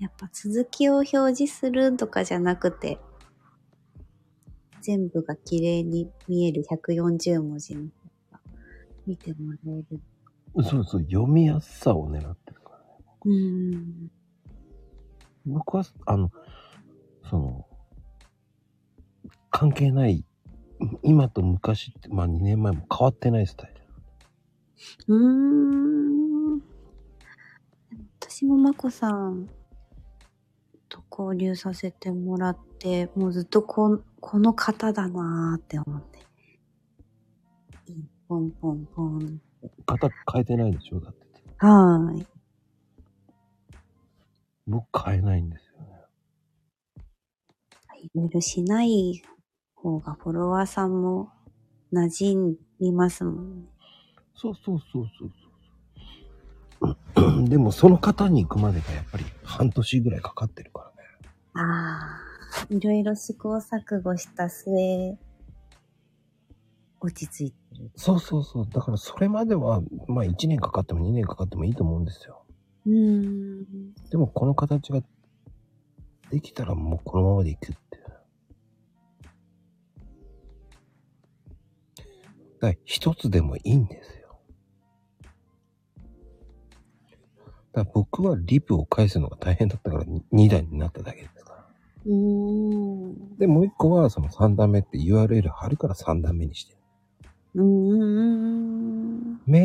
[0.00, 2.98] やっぱ続きを表示するとかじゃなくて、
[4.80, 7.88] 全部が綺麗に見える140文字の方
[8.32, 8.40] が
[9.06, 10.00] 見てもらえる。
[10.64, 12.61] そうそう、読みやすさを狙ってる。
[13.24, 14.10] うん。
[15.46, 16.30] 僕は、あの、
[17.28, 17.66] その、
[19.50, 20.24] 関係ない、
[21.02, 25.14] 今と昔って、まあ2年前も変わってないスタイル。
[25.14, 26.62] うーん。
[28.20, 29.48] 私もまこさん
[30.88, 36.20] と交流させてもらって、もうずっとここの方だなーって思って。
[38.28, 39.40] ポンポンポン。
[39.86, 41.00] 型変えてないでしょ？
[41.00, 41.26] だって。
[41.58, 42.26] はーい。
[44.66, 45.88] 僕変えないんですよね。
[48.02, 49.22] いろいろしない
[49.74, 51.30] 方がフォロワーさんも
[51.92, 53.66] 馴染みますもんね。
[54.34, 55.34] そうそうそうそうそ
[57.44, 57.44] う。
[57.48, 60.94] でもその方に行くまでがやっぱり半年ぐらいかかってるからね。
[61.54, 62.18] あ
[62.70, 65.18] あ、いろいろ試行錯誤した末、
[67.00, 67.90] 落ち着いてる。
[67.96, 68.68] そうそうそう。
[68.68, 72.41] だからそれまでは、まあ1年かかっても2年かかってもいいと思うんですよ。
[72.86, 73.92] うーん。
[74.10, 75.02] でもこの形が
[76.30, 78.04] できたらもうこのままでいくっていう。
[82.60, 84.38] だ一つでもいいんですよ。
[87.72, 91.66] だ僕はリプを返すのが大変だったから2段になっただけですから。
[92.04, 92.10] で、
[93.46, 96.76] もう一個はその3段目って URL 貼るから3段目にして。
[97.54, 97.62] メ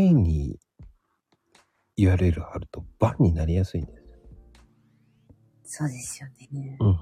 [0.05, 0.59] インに
[1.97, 4.03] URL 貼るとバンになりやすいんですよ。
[5.63, 6.77] そうですよね。
[6.79, 6.97] うん。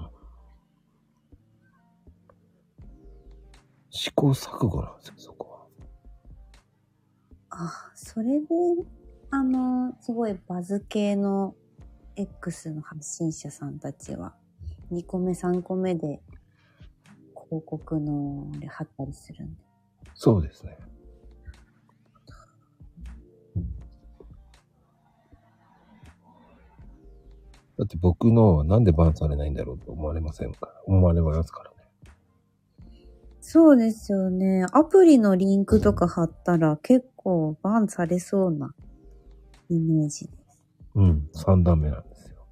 [3.90, 5.66] 試行錯誤なんですよ、そこは。
[7.50, 8.46] あ、それで、
[9.30, 11.54] あの、すごいバズ系の
[12.16, 14.34] X の発信者さんたちは、
[14.92, 16.20] 2個目、3個目で
[17.48, 19.60] 広告のあれ貼ったりするんで。
[20.14, 20.76] そうですね。
[27.78, 30.66] だって僕のなんでバンされないんだろうと思われませんか？
[30.66, 31.76] ら、思われますからね。
[33.40, 34.66] そうですよね。
[34.72, 38.74] アプリのリンクとか貼ったら結構バンされそうな
[39.68, 40.58] イメージです。
[40.94, 42.46] うん、3段目なんですよ。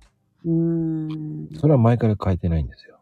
[0.45, 1.49] うーん。
[1.59, 3.01] それは前から書いてないんですよ。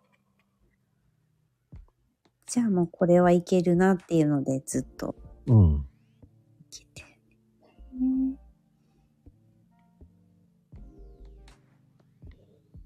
[2.46, 5.14] じゃあもうこれはいけるなっていうのでずっと
[5.46, 5.86] うん。
[6.70, 7.08] いけてる。
[8.00, 8.36] ね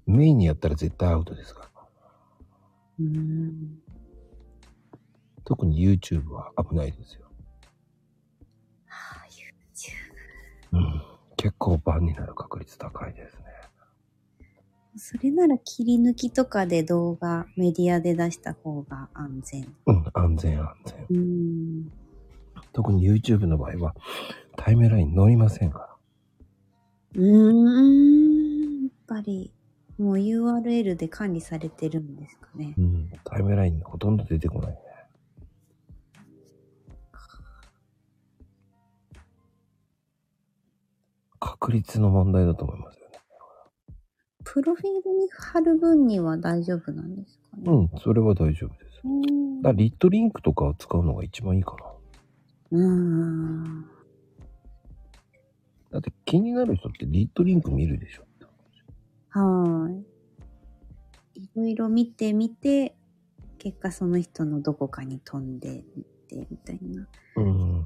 [0.07, 1.67] メインにやったら絶対アウトですから。
[2.99, 3.79] うーん。
[5.43, 7.27] 特に YouTube は危ないですよ。
[8.85, 9.27] はあ、
[10.71, 10.77] YouTube。
[10.77, 11.01] うん。
[11.35, 13.43] 結構バンになる確率高いですね。
[14.95, 19.73] それなら切り抜きとかで動画、メディアで出した方が安全。
[19.85, 21.05] うん、安全安全。
[21.09, 21.91] うーん。
[22.73, 23.95] 特に YouTube の場合は
[24.55, 25.89] タイムライン乗りませんから。
[27.15, 28.83] うーん。
[28.83, 29.51] やっぱり、
[29.97, 32.75] もう URL で管理されてるんですかね。
[32.77, 33.09] うん。
[33.23, 34.77] タイムラインほとんど出てこないね。
[41.39, 43.19] 確率の問題だと思いますよね。
[44.43, 47.63] プロフィールに貼る分には大丈夫なんですかね。
[47.65, 49.01] うん、それは大丈夫です。
[49.63, 51.85] だリットリンクとかを使うのが一番いいかな。
[52.71, 53.85] うーん。
[55.91, 58.26] だって気になる人ってリットリンク見るでしょ。
[59.41, 60.05] はーい。
[61.35, 62.95] いろいろ見てみて、
[63.59, 65.83] 結果その人のどこかに飛んでいっ
[66.27, 67.07] て、みたいな。
[67.35, 67.85] うん。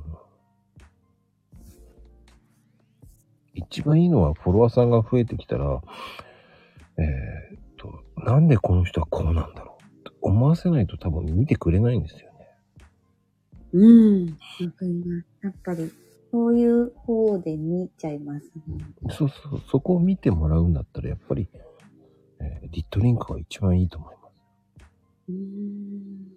[3.53, 5.81] 一番いいのはフォロワーさんが増えてきたら、
[6.97, 12.47] えーっと、なんでこの人はこうなんだろうって思わせないと多分見てくれないんですよね。
[13.73, 14.25] うん。
[14.27, 15.25] わかります。
[15.43, 15.91] やっぱり、
[16.31, 18.85] そういう方で見ちゃいますね。
[19.11, 21.49] そうそう、そこを見てもらうんだったら、やっぱり、
[22.39, 24.85] えーリットリンクが一番いいと思います。
[25.29, 26.27] うーん。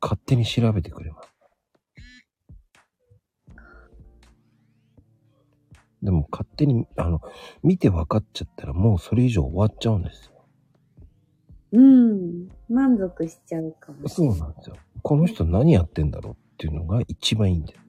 [0.00, 1.32] 勝手に調べてくれます。
[6.02, 7.20] でも勝手に、あの、
[7.62, 10.32] 見て分かっちゃったらもうそれ以上終わっちゃうんですよ。
[11.72, 12.48] うん。
[12.68, 14.40] 満足しちゃうかもしそうれない。
[14.40, 14.76] なんですよ。
[15.02, 17.85] この人何やってんだろうっていうのが一番いいんです。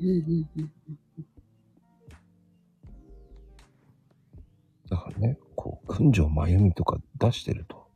[0.00, 0.72] うんうんうん
[4.88, 7.86] だからね、こう、群青真由美とか出してると、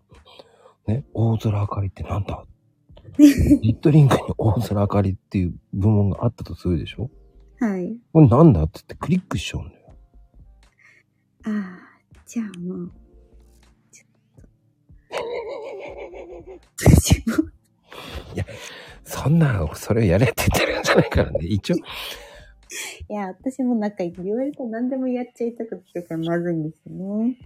[0.86, 2.44] ね、大空あかりってなんだ？
[3.18, 7.10] リットリンクに大空あかりっていう部門があったとするでしょ？
[7.60, 7.98] はい。
[8.12, 9.94] これなんだって言ってクリックしちゃうんだよ。
[11.44, 12.92] ああ、じゃあもう、
[13.90, 14.48] ちょっと。
[16.90, 17.50] 私も、
[19.04, 21.46] そんな、それをやれって言ってるんじゃないからね。
[21.46, 21.80] 一応、い
[23.08, 27.36] や、私もなんか言われたら何でもやっちゃいたくてからまずいんですよね。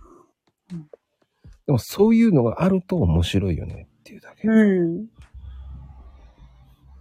[1.67, 4.49] でもそういうのがあると面白いよねっていうだけ。
[4.49, 5.07] うん。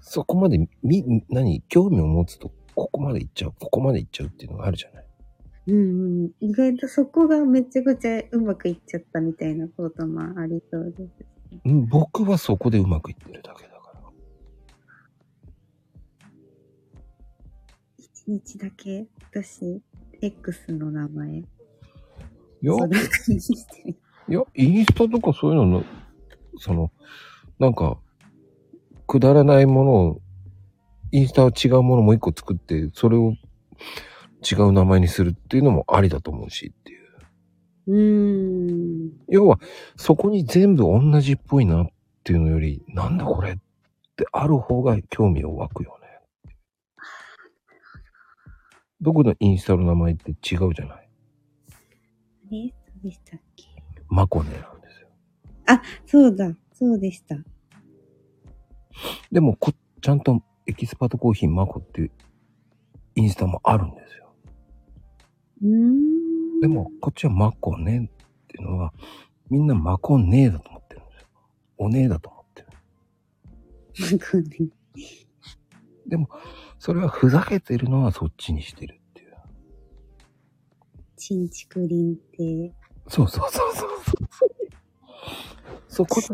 [0.01, 5.05] そこまで、み、何、興味を持つと、ここまで行っちゃう、ここまで行っちゃうっていうのがあるじゃない？
[5.67, 6.31] うんうん。
[6.41, 11.11] 意外とそこがめちゃくちゃうまくいっちゃったみたいなこともありそうです。
[11.65, 14.01] うん僕はそこでうまくいってるだけだから。
[17.97, 19.81] 一日だけ私、
[20.21, 21.45] X の名前、い
[22.61, 23.97] や、そんな感じにしてる。
[24.27, 25.83] いや、インスタとかそういうのの、
[26.57, 26.91] その、
[27.57, 27.97] なんか、
[29.07, 30.21] くだらないものを、
[31.11, 33.33] インスタは違うものもう一個作って、それを
[34.43, 36.98] 違う名前にするっていうのもありだと思うしっていう。
[37.89, 39.11] うーん。
[39.27, 39.59] 要は、
[39.95, 41.87] そこに全部同じっぽいなっ
[42.23, 43.55] ていうのより、なんだこれっ
[44.15, 46.07] てある方が興味を湧くよね。
[49.01, 51.09] 僕のインスタの名前って違うじゃない？
[52.51, 53.65] あれそうでしたっけ？
[54.07, 55.07] マコネなんですよ。
[56.05, 57.37] そうだ、そうでした。
[59.31, 59.71] でもこ、
[60.01, 62.11] ちゃんとエキスパートコーヒーマコっていう
[63.15, 64.33] インスタもあるんですよ。
[65.63, 66.28] うーん。
[66.61, 68.09] でも、こっちはマコネっ
[68.47, 68.93] ていうのは、
[69.49, 71.27] みんなマコネーだと思ってるんですよ。
[71.77, 72.67] お姉だと思ってる。
[74.09, 74.69] なんかね、
[76.07, 76.29] でも、
[76.77, 79.33] それはふざけてるのはそっちにしてるっていう。
[81.17, 82.73] ちんちくりんって、
[83.07, 84.49] そうそうそうそうそう。
[85.87, 86.27] そこで、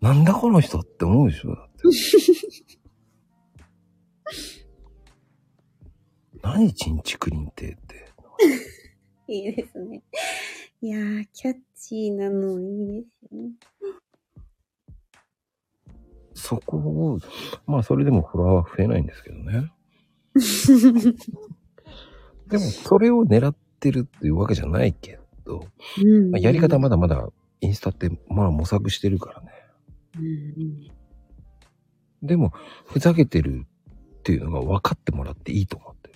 [0.00, 1.82] なんだこの人って思うでしょだって。
[6.42, 8.06] 何チンチクリンってって。
[9.28, 10.02] いいですね。
[10.80, 13.50] いやー、キャッチーなのいいですよね。
[16.34, 17.18] そこを、
[17.66, 19.72] まあそれでもフォロワーは増えないんですけどね。
[22.48, 25.66] でもそれを狙ってるっていうわけじゃないけど、
[25.98, 27.28] うんまあやり方まだまだ
[27.60, 29.50] インスタってまだ模索してるからね。
[30.18, 30.90] うん
[32.22, 32.52] でも、
[32.86, 33.66] ふざけてる
[34.18, 36.14] っていうのが分かってもらっていいと思ってる。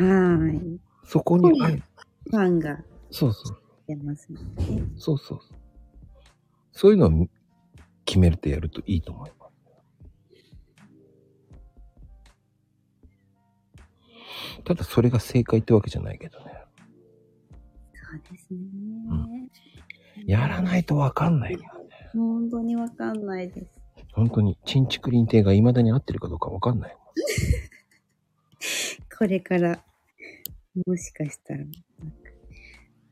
[0.00, 0.46] うん。
[0.46, 0.89] はい。
[1.10, 1.82] そこに、うんはい
[2.30, 2.78] ファンが
[3.10, 3.62] そうそう。
[3.88, 4.38] 出ますね。
[4.96, 5.40] そうそう
[6.70, 6.90] そう。
[6.92, 7.26] いうのを
[8.04, 9.50] 決めるとやるといいと思います。
[14.64, 16.52] ただそれが正解ってわけじゃないけどね。
[17.92, 18.60] そうですね。
[20.26, 21.88] やらないとわかんないからね。
[22.12, 23.80] 本当にわかんないです。
[24.12, 26.96] 本当に、チンチクリン亭が未だに合ってるかどうかわかんない。
[29.18, 29.82] これから、
[30.86, 31.60] もしかしたら、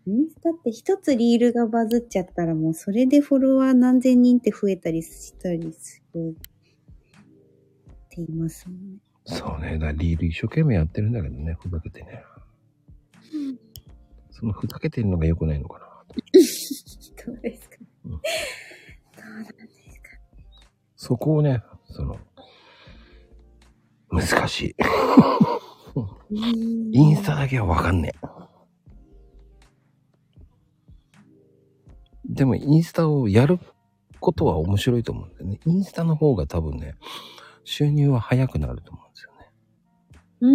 [0.06, 8.98] インスタって一つリールがバズっちゃったらもうそれでフォロワー何千人って増えたりしたりするって言いますもんね。
[9.24, 9.78] そうね。
[9.78, 12.22] だリール一生懸命やってるんだけどね、ふざけてね。
[14.30, 15.86] そのふざけてるのが良くないのかな。
[17.26, 18.18] どうですか、うんど
[19.24, 20.10] うなんですか
[20.96, 22.18] そこをね、その、
[24.10, 24.76] 難しい。
[26.30, 28.18] インスタだけはわかんねえ。
[32.24, 33.58] でもインスタをやる
[34.20, 35.60] ことは面白いと思うんだよね。
[35.64, 36.94] インスタの方が多分ね、
[37.64, 39.50] 収入は早くなると思うんですよね。
[40.40, 40.50] う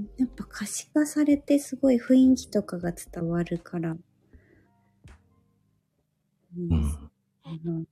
[0.00, 0.06] ん。
[0.18, 3.90] やっぱ可視化されてすごい雰囲気とかが伝わるから。
[3.90, 3.94] う
[6.58, 7.10] んうん。
[7.66, 7.86] うん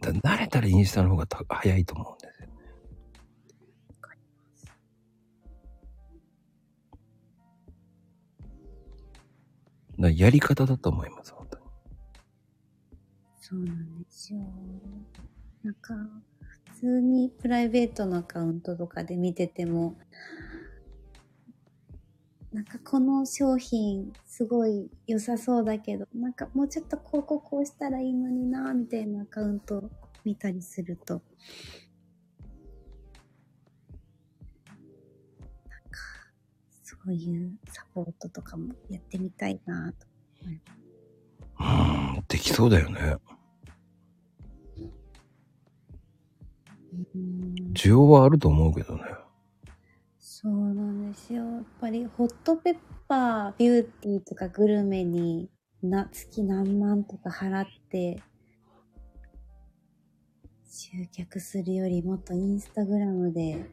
[0.00, 2.33] だ慣れたらインスタの方がた早いと思うんです
[10.02, 11.64] だやり方だと思います、本当に。
[13.40, 14.40] そうなんですよ。
[15.62, 15.94] なんか、
[16.72, 19.96] 普通にプライベートのアカウントとかで見てても、
[22.52, 29.90] なんかこの商品すごい良さそうだけど、なんかもうちょっとこうこうこうしたらいいのにな、みたいなアカウント
[30.24, 31.22] 見たりすると、
[37.04, 40.06] そういうサポートとかもやってみたいなと。
[41.60, 43.16] うーん、できそうだよね。
[47.14, 49.02] うん需要はあると思うけどね。
[50.18, 51.44] そうなんですよ。
[51.44, 52.76] やっぱりホットペッ
[53.08, 55.50] パー、ビューティーとかグルメに
[55.82, 58.22] な月何万とか払って
[60.66, 63.70] 集客するよりもっとインスタグラムで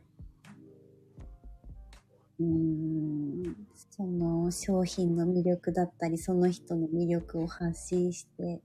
[2.41, 8.61] うーんその商品の魅力だったりその人の魅力を発信して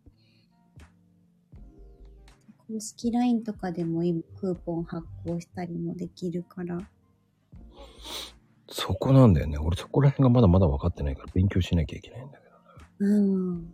[2.68, 6.80] 公式 LINE とかでも今クーポン発行したりもできるから
[8.68, 9.58] そこなんだよね。
[9.58, 12.54] 俺そこら辺がまだまだ分かってないから勉強しなきゃいけないんだけど。
[12.98, 13.72] うん。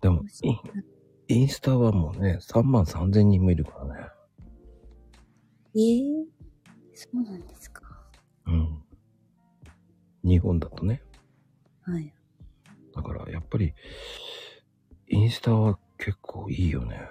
[0.00, 0.22] でも、
[1.28, 4.08] インスタはもうね、3万3千人もいるからね。
[5.74, 6.24] えー、
[6.94, 7.71] そうなんですか？
[8.46, 8.82] うん。
[10.24, 11.02] 日本だとね。
[11.82, 12.12] はい。
[12.94, 13.74] だからやっぱり、
[15.08, 17.08] インスタは結構いいよね。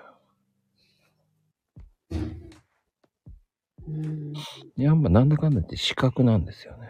[3.87, 4.33] うん。
[4.75, 6.89] やっぱなんだかんだって視覚なんですよね。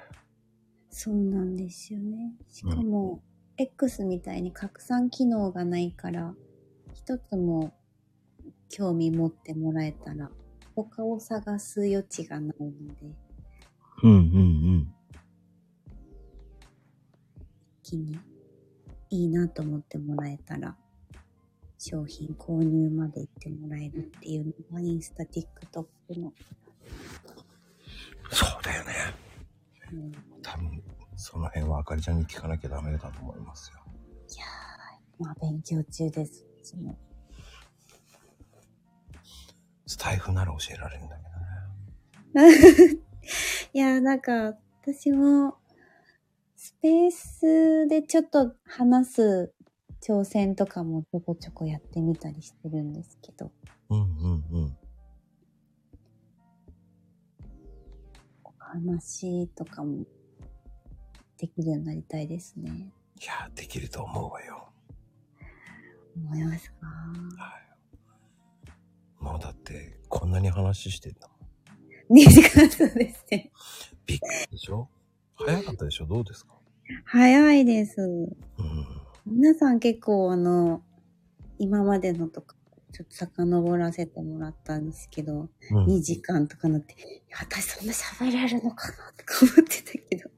[0.89, 2.33] そうなんですよね。
[2.49, 3.23] しかも、
[3.57, 6.35] X みたいに拡散機能がないから、
[6.93, 7.73] 一つも
[8.69, 10.29] 興味持ってもらえたら、
[10.75, 13.15] 他を探す余地がないので、
[14.03, 14.93] うんうん
[17.83, 18.19] 一気に
[19.09, 20.75] いいなと思ってもらえたら、
[21.77, 25.85] 商品購入まで行ってもらえるっていうのがインスタ TikTok
[26.19, 26.33] の、うん。
[28.31, 28.93] そうだよね。
[29.91, 30.83] うん多分、
[31.17, 33.81] その辺はあかりちゃんに聞かなきゃダメだと思いますよ。
[35.21, 36.43] まあ勉強中です。
[36.63, 36.97] 私も
[39.85, 41.23] スタイフなら教えられるんだけ
[42.33, 42.97] どね。
[43.73, 45.57] いや、なんか、私も、
[46.57, 49.53] スペースでちょっと話す
[50.01, 53.51] 挑戦とかもちょこちょこやってみたりしてるんですけど、
[53.89, 54.77] うんうんうん。
[58.43, 60.05] お話とかも
[61.37, 62.93] できるようになりたいですね。
[63.19, 64.69] いや、できると思うわよ。
[66.15, 66.85] 思いますか？
[67.37, 67.57] は
[69.19, 69.23] い。
[69.23, 71.30] もうだって、こんなに話してんだ。
[72.11, 73.51] ?2 時間そうですね。
[74.05, 74.89] びっくりでしょ？
[75.35, 76.05] 早かったでしょ？
[76.05, 76.53] どうですか？
[77.05, 78.01] 早いです。
[78.01, 78.37] うん。
[79.25, 80.83] 皆さん結構あの、
[81.57, 82.55] 今までのとか、
[82.91, 86.95] ちょっと遡らせてもらったんですけど、うん、2時間とかなって、
[87.39, 90.29] 私そんな喋れるのかなとか思ってたけど。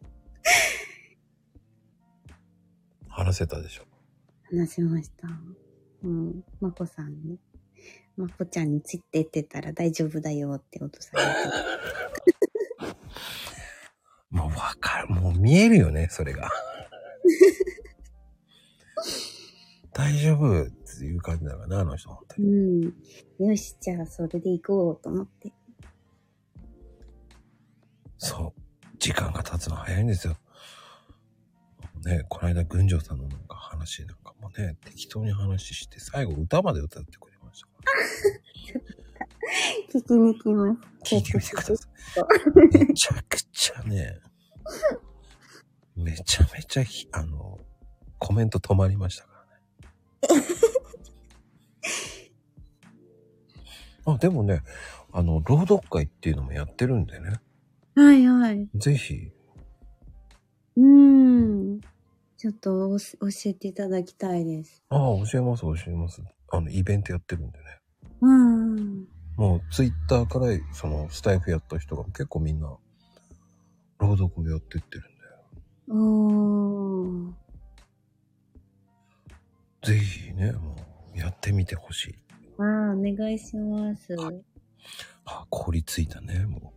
[3.07, 3.83] 話せたでしょ？
[4.51, 5.27] 話しました。
[6.03, 6.43] うん。
[6.59, 7.39] まこさんに。
[8.17, 11.41] まこちゃんについてってたら大丈夫だよってお父さん言って
[14.33, 15.09] もうわかる。
[15.09, 16.49] もう見えるよね、それが。
[19.93, 22.41] 大丈夫っていう感じだからな、あの人、本当。
[22.41, 22.81] うん。
[23.37, 25.53] よし、じゃあそれで行こうと思って。
[28.17, 28.61] そう。
[28.97, 30.35] 時間が経つの早いんですよ。
[32.05, 37.65] ね、この間、群青さんのなんか話なんかもね、適当に話して、最後歌まで歌ってくれまし。
[39.91, 40.73] 聞きに来ま
[41.03, 41.15] す。
[41.15, 42.87] 聞いてみてください。
[42.87, 44.19] めちゃくちゃね、
[45.95, 47.59] めちゃめちゃひ、あの、
[48.19, 49.45] コメント止まりましたか
[50.31, 50.45] らね。
[54.05, 54.63] あ、でもね、
[55.11, 57.39] あの、朗読会っていうのもやってるんでね、
[57.95, 58.69] はいはい。
[58.75, 59.31] ぜひ、
[60.75, 61.79] うん。
[62.37, 64.83] ちょっと教えていただきたいです。
[64.89, 66.21] ああ、教えます、教えます。
[66.53, 67.63] あの、イベントやってるんでね。
[68.21, 69.07] うん。
[69.37, 72.77] もう、ツイッターから、その、スタイフやった人が結構みんな、
[73.97, 77.33] 朗読をやってってるんで、おー。
[79.81, 80.75] ぜひね、も
[81.15, 82.15] う、やってみてほしい。
[82.59, 84.15] ああ、お願いします。
[85.25, 86.71] あ、凍りついたね、も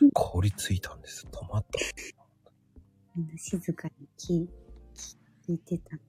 [0.00, 0.10] う。
[0.12, 1.28] 凍りついたんです。
[1.30, 1.78] 止まった。
[3.38, 4.48] 静かに聞
[5.46, 5.94] 聞いてた。
[5.94, 6.00] い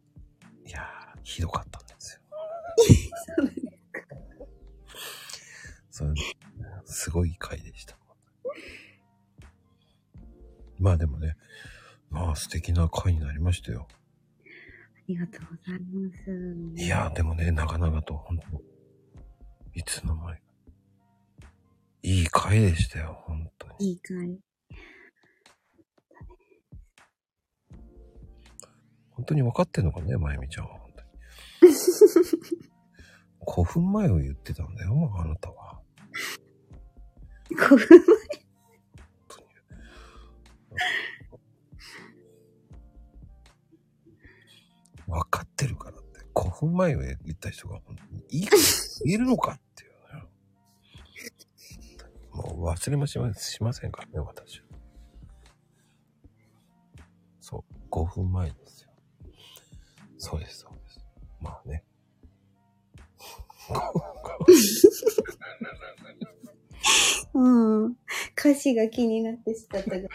[0.71, 1.84] やー、ひどかった。
[5.89, 6.13] そう
[6.85, 7.97] すごい回でした。
[10.77, 11.37] まあでもね、
[12.09, 13.87] まあ素敵な回になりましたよ。
[13.89, 16.09] ありがとうございま
[16.75, 16.83] す。
[16.83, 18.45] いやー、でもね、長々と、本当
[19.73, 20.43] いつの間にか。
[22.03, 23.89] いい回でしたよ、本当に。
[23.89, 24.39] いいかい。
[29.11, 30.84] 本当に分かってんのかね、まゆみちゃんは。
[33.47, 35.81] 古墳前を言ってたんだよ、あなたは。
[37.69, 37.87] ごめん。
[45.07, 46.25] 分かってるからって。
[46.37, 48.61] 古墳前を言った人が本当にいいこと
[49.05, 50.23] 言えるのかっていうね。
[52.33, 54.65] もう忘れもしましませんからね、私は。
[57.39, 58.89] そう、5分前ですよ。
[60.17, 60.74] そうです、そうです。
[61.41, 61.83] まあね。
[67.33, 67.95] うん。
[68.37, 70.09] 歌詞が気になって仕方がない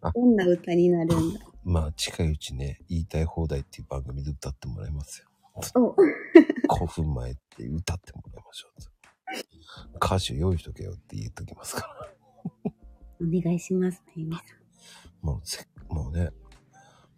[0.00, 0.10] あ。
[0.12, 5.28] どんな歌になるんだまあ、近いうちね、言いたい放題っていう番組で歌ってもらいますよ。
[5.74, 5.94] お、
[6.84, 9.96] 5分前って歌ってもらいましょう。
[9.96, 11.82] 歌手用意しとけよって言っときますか
[12.64, 12.72] ら。
[13.20, 14.42] お願いします、まゆみさ
[15.22, 15.26] ん。
[15.26, 16.30] もうせ、もうね、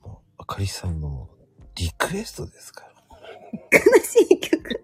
[0.02, 1.43] もう、あかりさんのもう
[1.76, 2.90] リクエストですから。
[3.72, 4.80] 悲しい曲。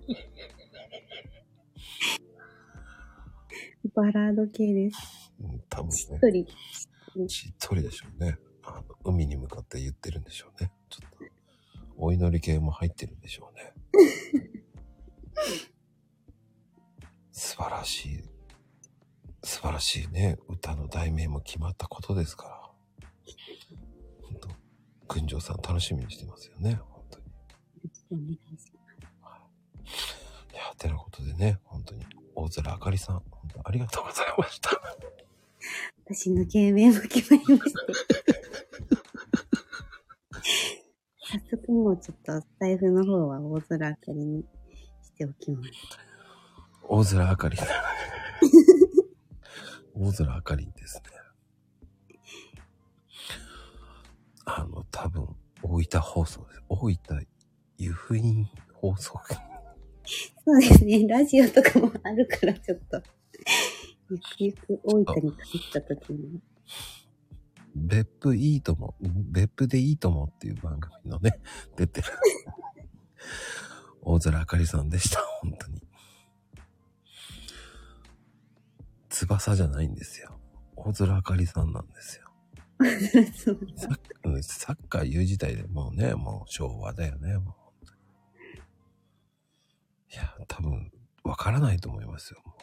[3.94, 5.32] バラード系です。
[5.40, 6.46] うん、多分ねしっと、り。
[7.28, 8.38] しっとりでしょうね。
[8.64, 10.70] あの、海に向かって言ってるんでしょうね。
[10.88, 11.24] ちょっと、
[11.96, 13.72] お祈り系も入ってるんでしょうね。
[17.32, 18.22] 素晴らしい、
[19.42, 22.60] 素晴らしいね、歌の題名も決まったことですから。
[25.10, 27.24] 群青さん楽しみにしてますよね、本当に。
[28.12, 28.72] お願いします。
[30.52, 32.06] いや、てなことでね、本当に、
[32.36, 34.70] 大空あかりさん、本当ありがとうございました。
[36.04, 37.80] 私の芸名も決まりました。
[41.32, 44.44] 早速もうちょっとスタイフの方は大空あかりに
[45.02, 45.70] しておきます。
[46.88, 47.58] 大空あかり。
[49.94, 51.19] 大空あかりですね。
[54.56, 55.28] あの、多分、
[55.62, 56.62] 大分放送です。
[56.68, 56.96] 大分
[57.78, 59.50] 湯布院放送局。
[60.44, 61.06] そうですね。
[61.08, 63.02] ラジオとかもあるからちょっと。
[64.10, 66.40] ゆくゆく大分に帰った時に。
[67.74, 71.40] 別府いいとも、別府でいいともっていう番組のね、
[71.76, 72.08] 出てる。
[74.02, 75.80] 大空あかりさんでした、本当に。
[79.08, 80.40] 翼じゃないんですよ。
[80.74, 82.19] 大空あかりさんなんですよ。
[83.34, 87.86] そうサッうんサッカー言う自体でもうね、もう昭和だよね、もう。
[90.12, 90.90] いや、多分、
[91.22, 92.40] わからないと思いますよ。
[92.44, 92.54] も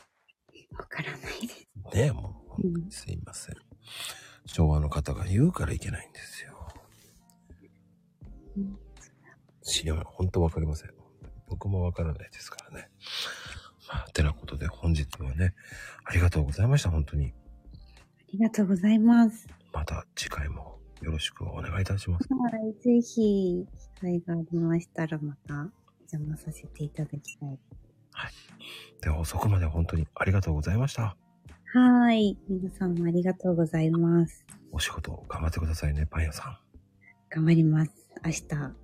[0.77, 1.67] わからないです。
[1.93, 3.55] うね、もう、本当にすいません。
[4.45, 6.67] 昭和の方が言うからいけないんですよ。
[8.57, 8.79] うん
[9.67, 10.91] 知りま本当わかりません。
[11.49, 12.89] 僕もわからないですからね。
[13.89, 15.53] まあ、てなことで本日はね、
[16.05, 17.33] ありがとうございました、本当に。
[17.33, 19.47] ありがとうございます。
[19.77, 22.27] また次回もよろしくお願いいたします。
[22.33, 25.59] はい、ぜひ、機会がありましたらまたお
[26.11, 27.59] 邪魔させていただきたい。
[29.03, 31.15] では遅くまで本当にありがとうございました。
[31.75, 32.39] はい。
[32.49, 34.47] 皆さんもありがとうございます。
[34.71, 36.57] お仕事頑張ってくださいね、パン屋さん。
[37.29, 37.91] 頑張ります。
[38.25, 38.75] 明日、出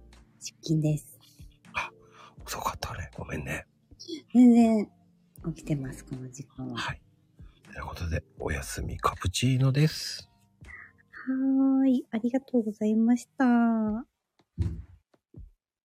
[0.62, 1.18] 勤です。
[2.46, 3.10] 遅かったね。
[3.18, 3.66] ごめんね。
[4.32, 4.92] 全然
[5.56, 6.74] 起きてます、この時間は。
[6.74, 7.02] ははい。
[7.66, 10.30] ということで、おやすみカプチーノです。
[11.26, 12.08] はーい。
[12.12, 14.06] ありがとうございました。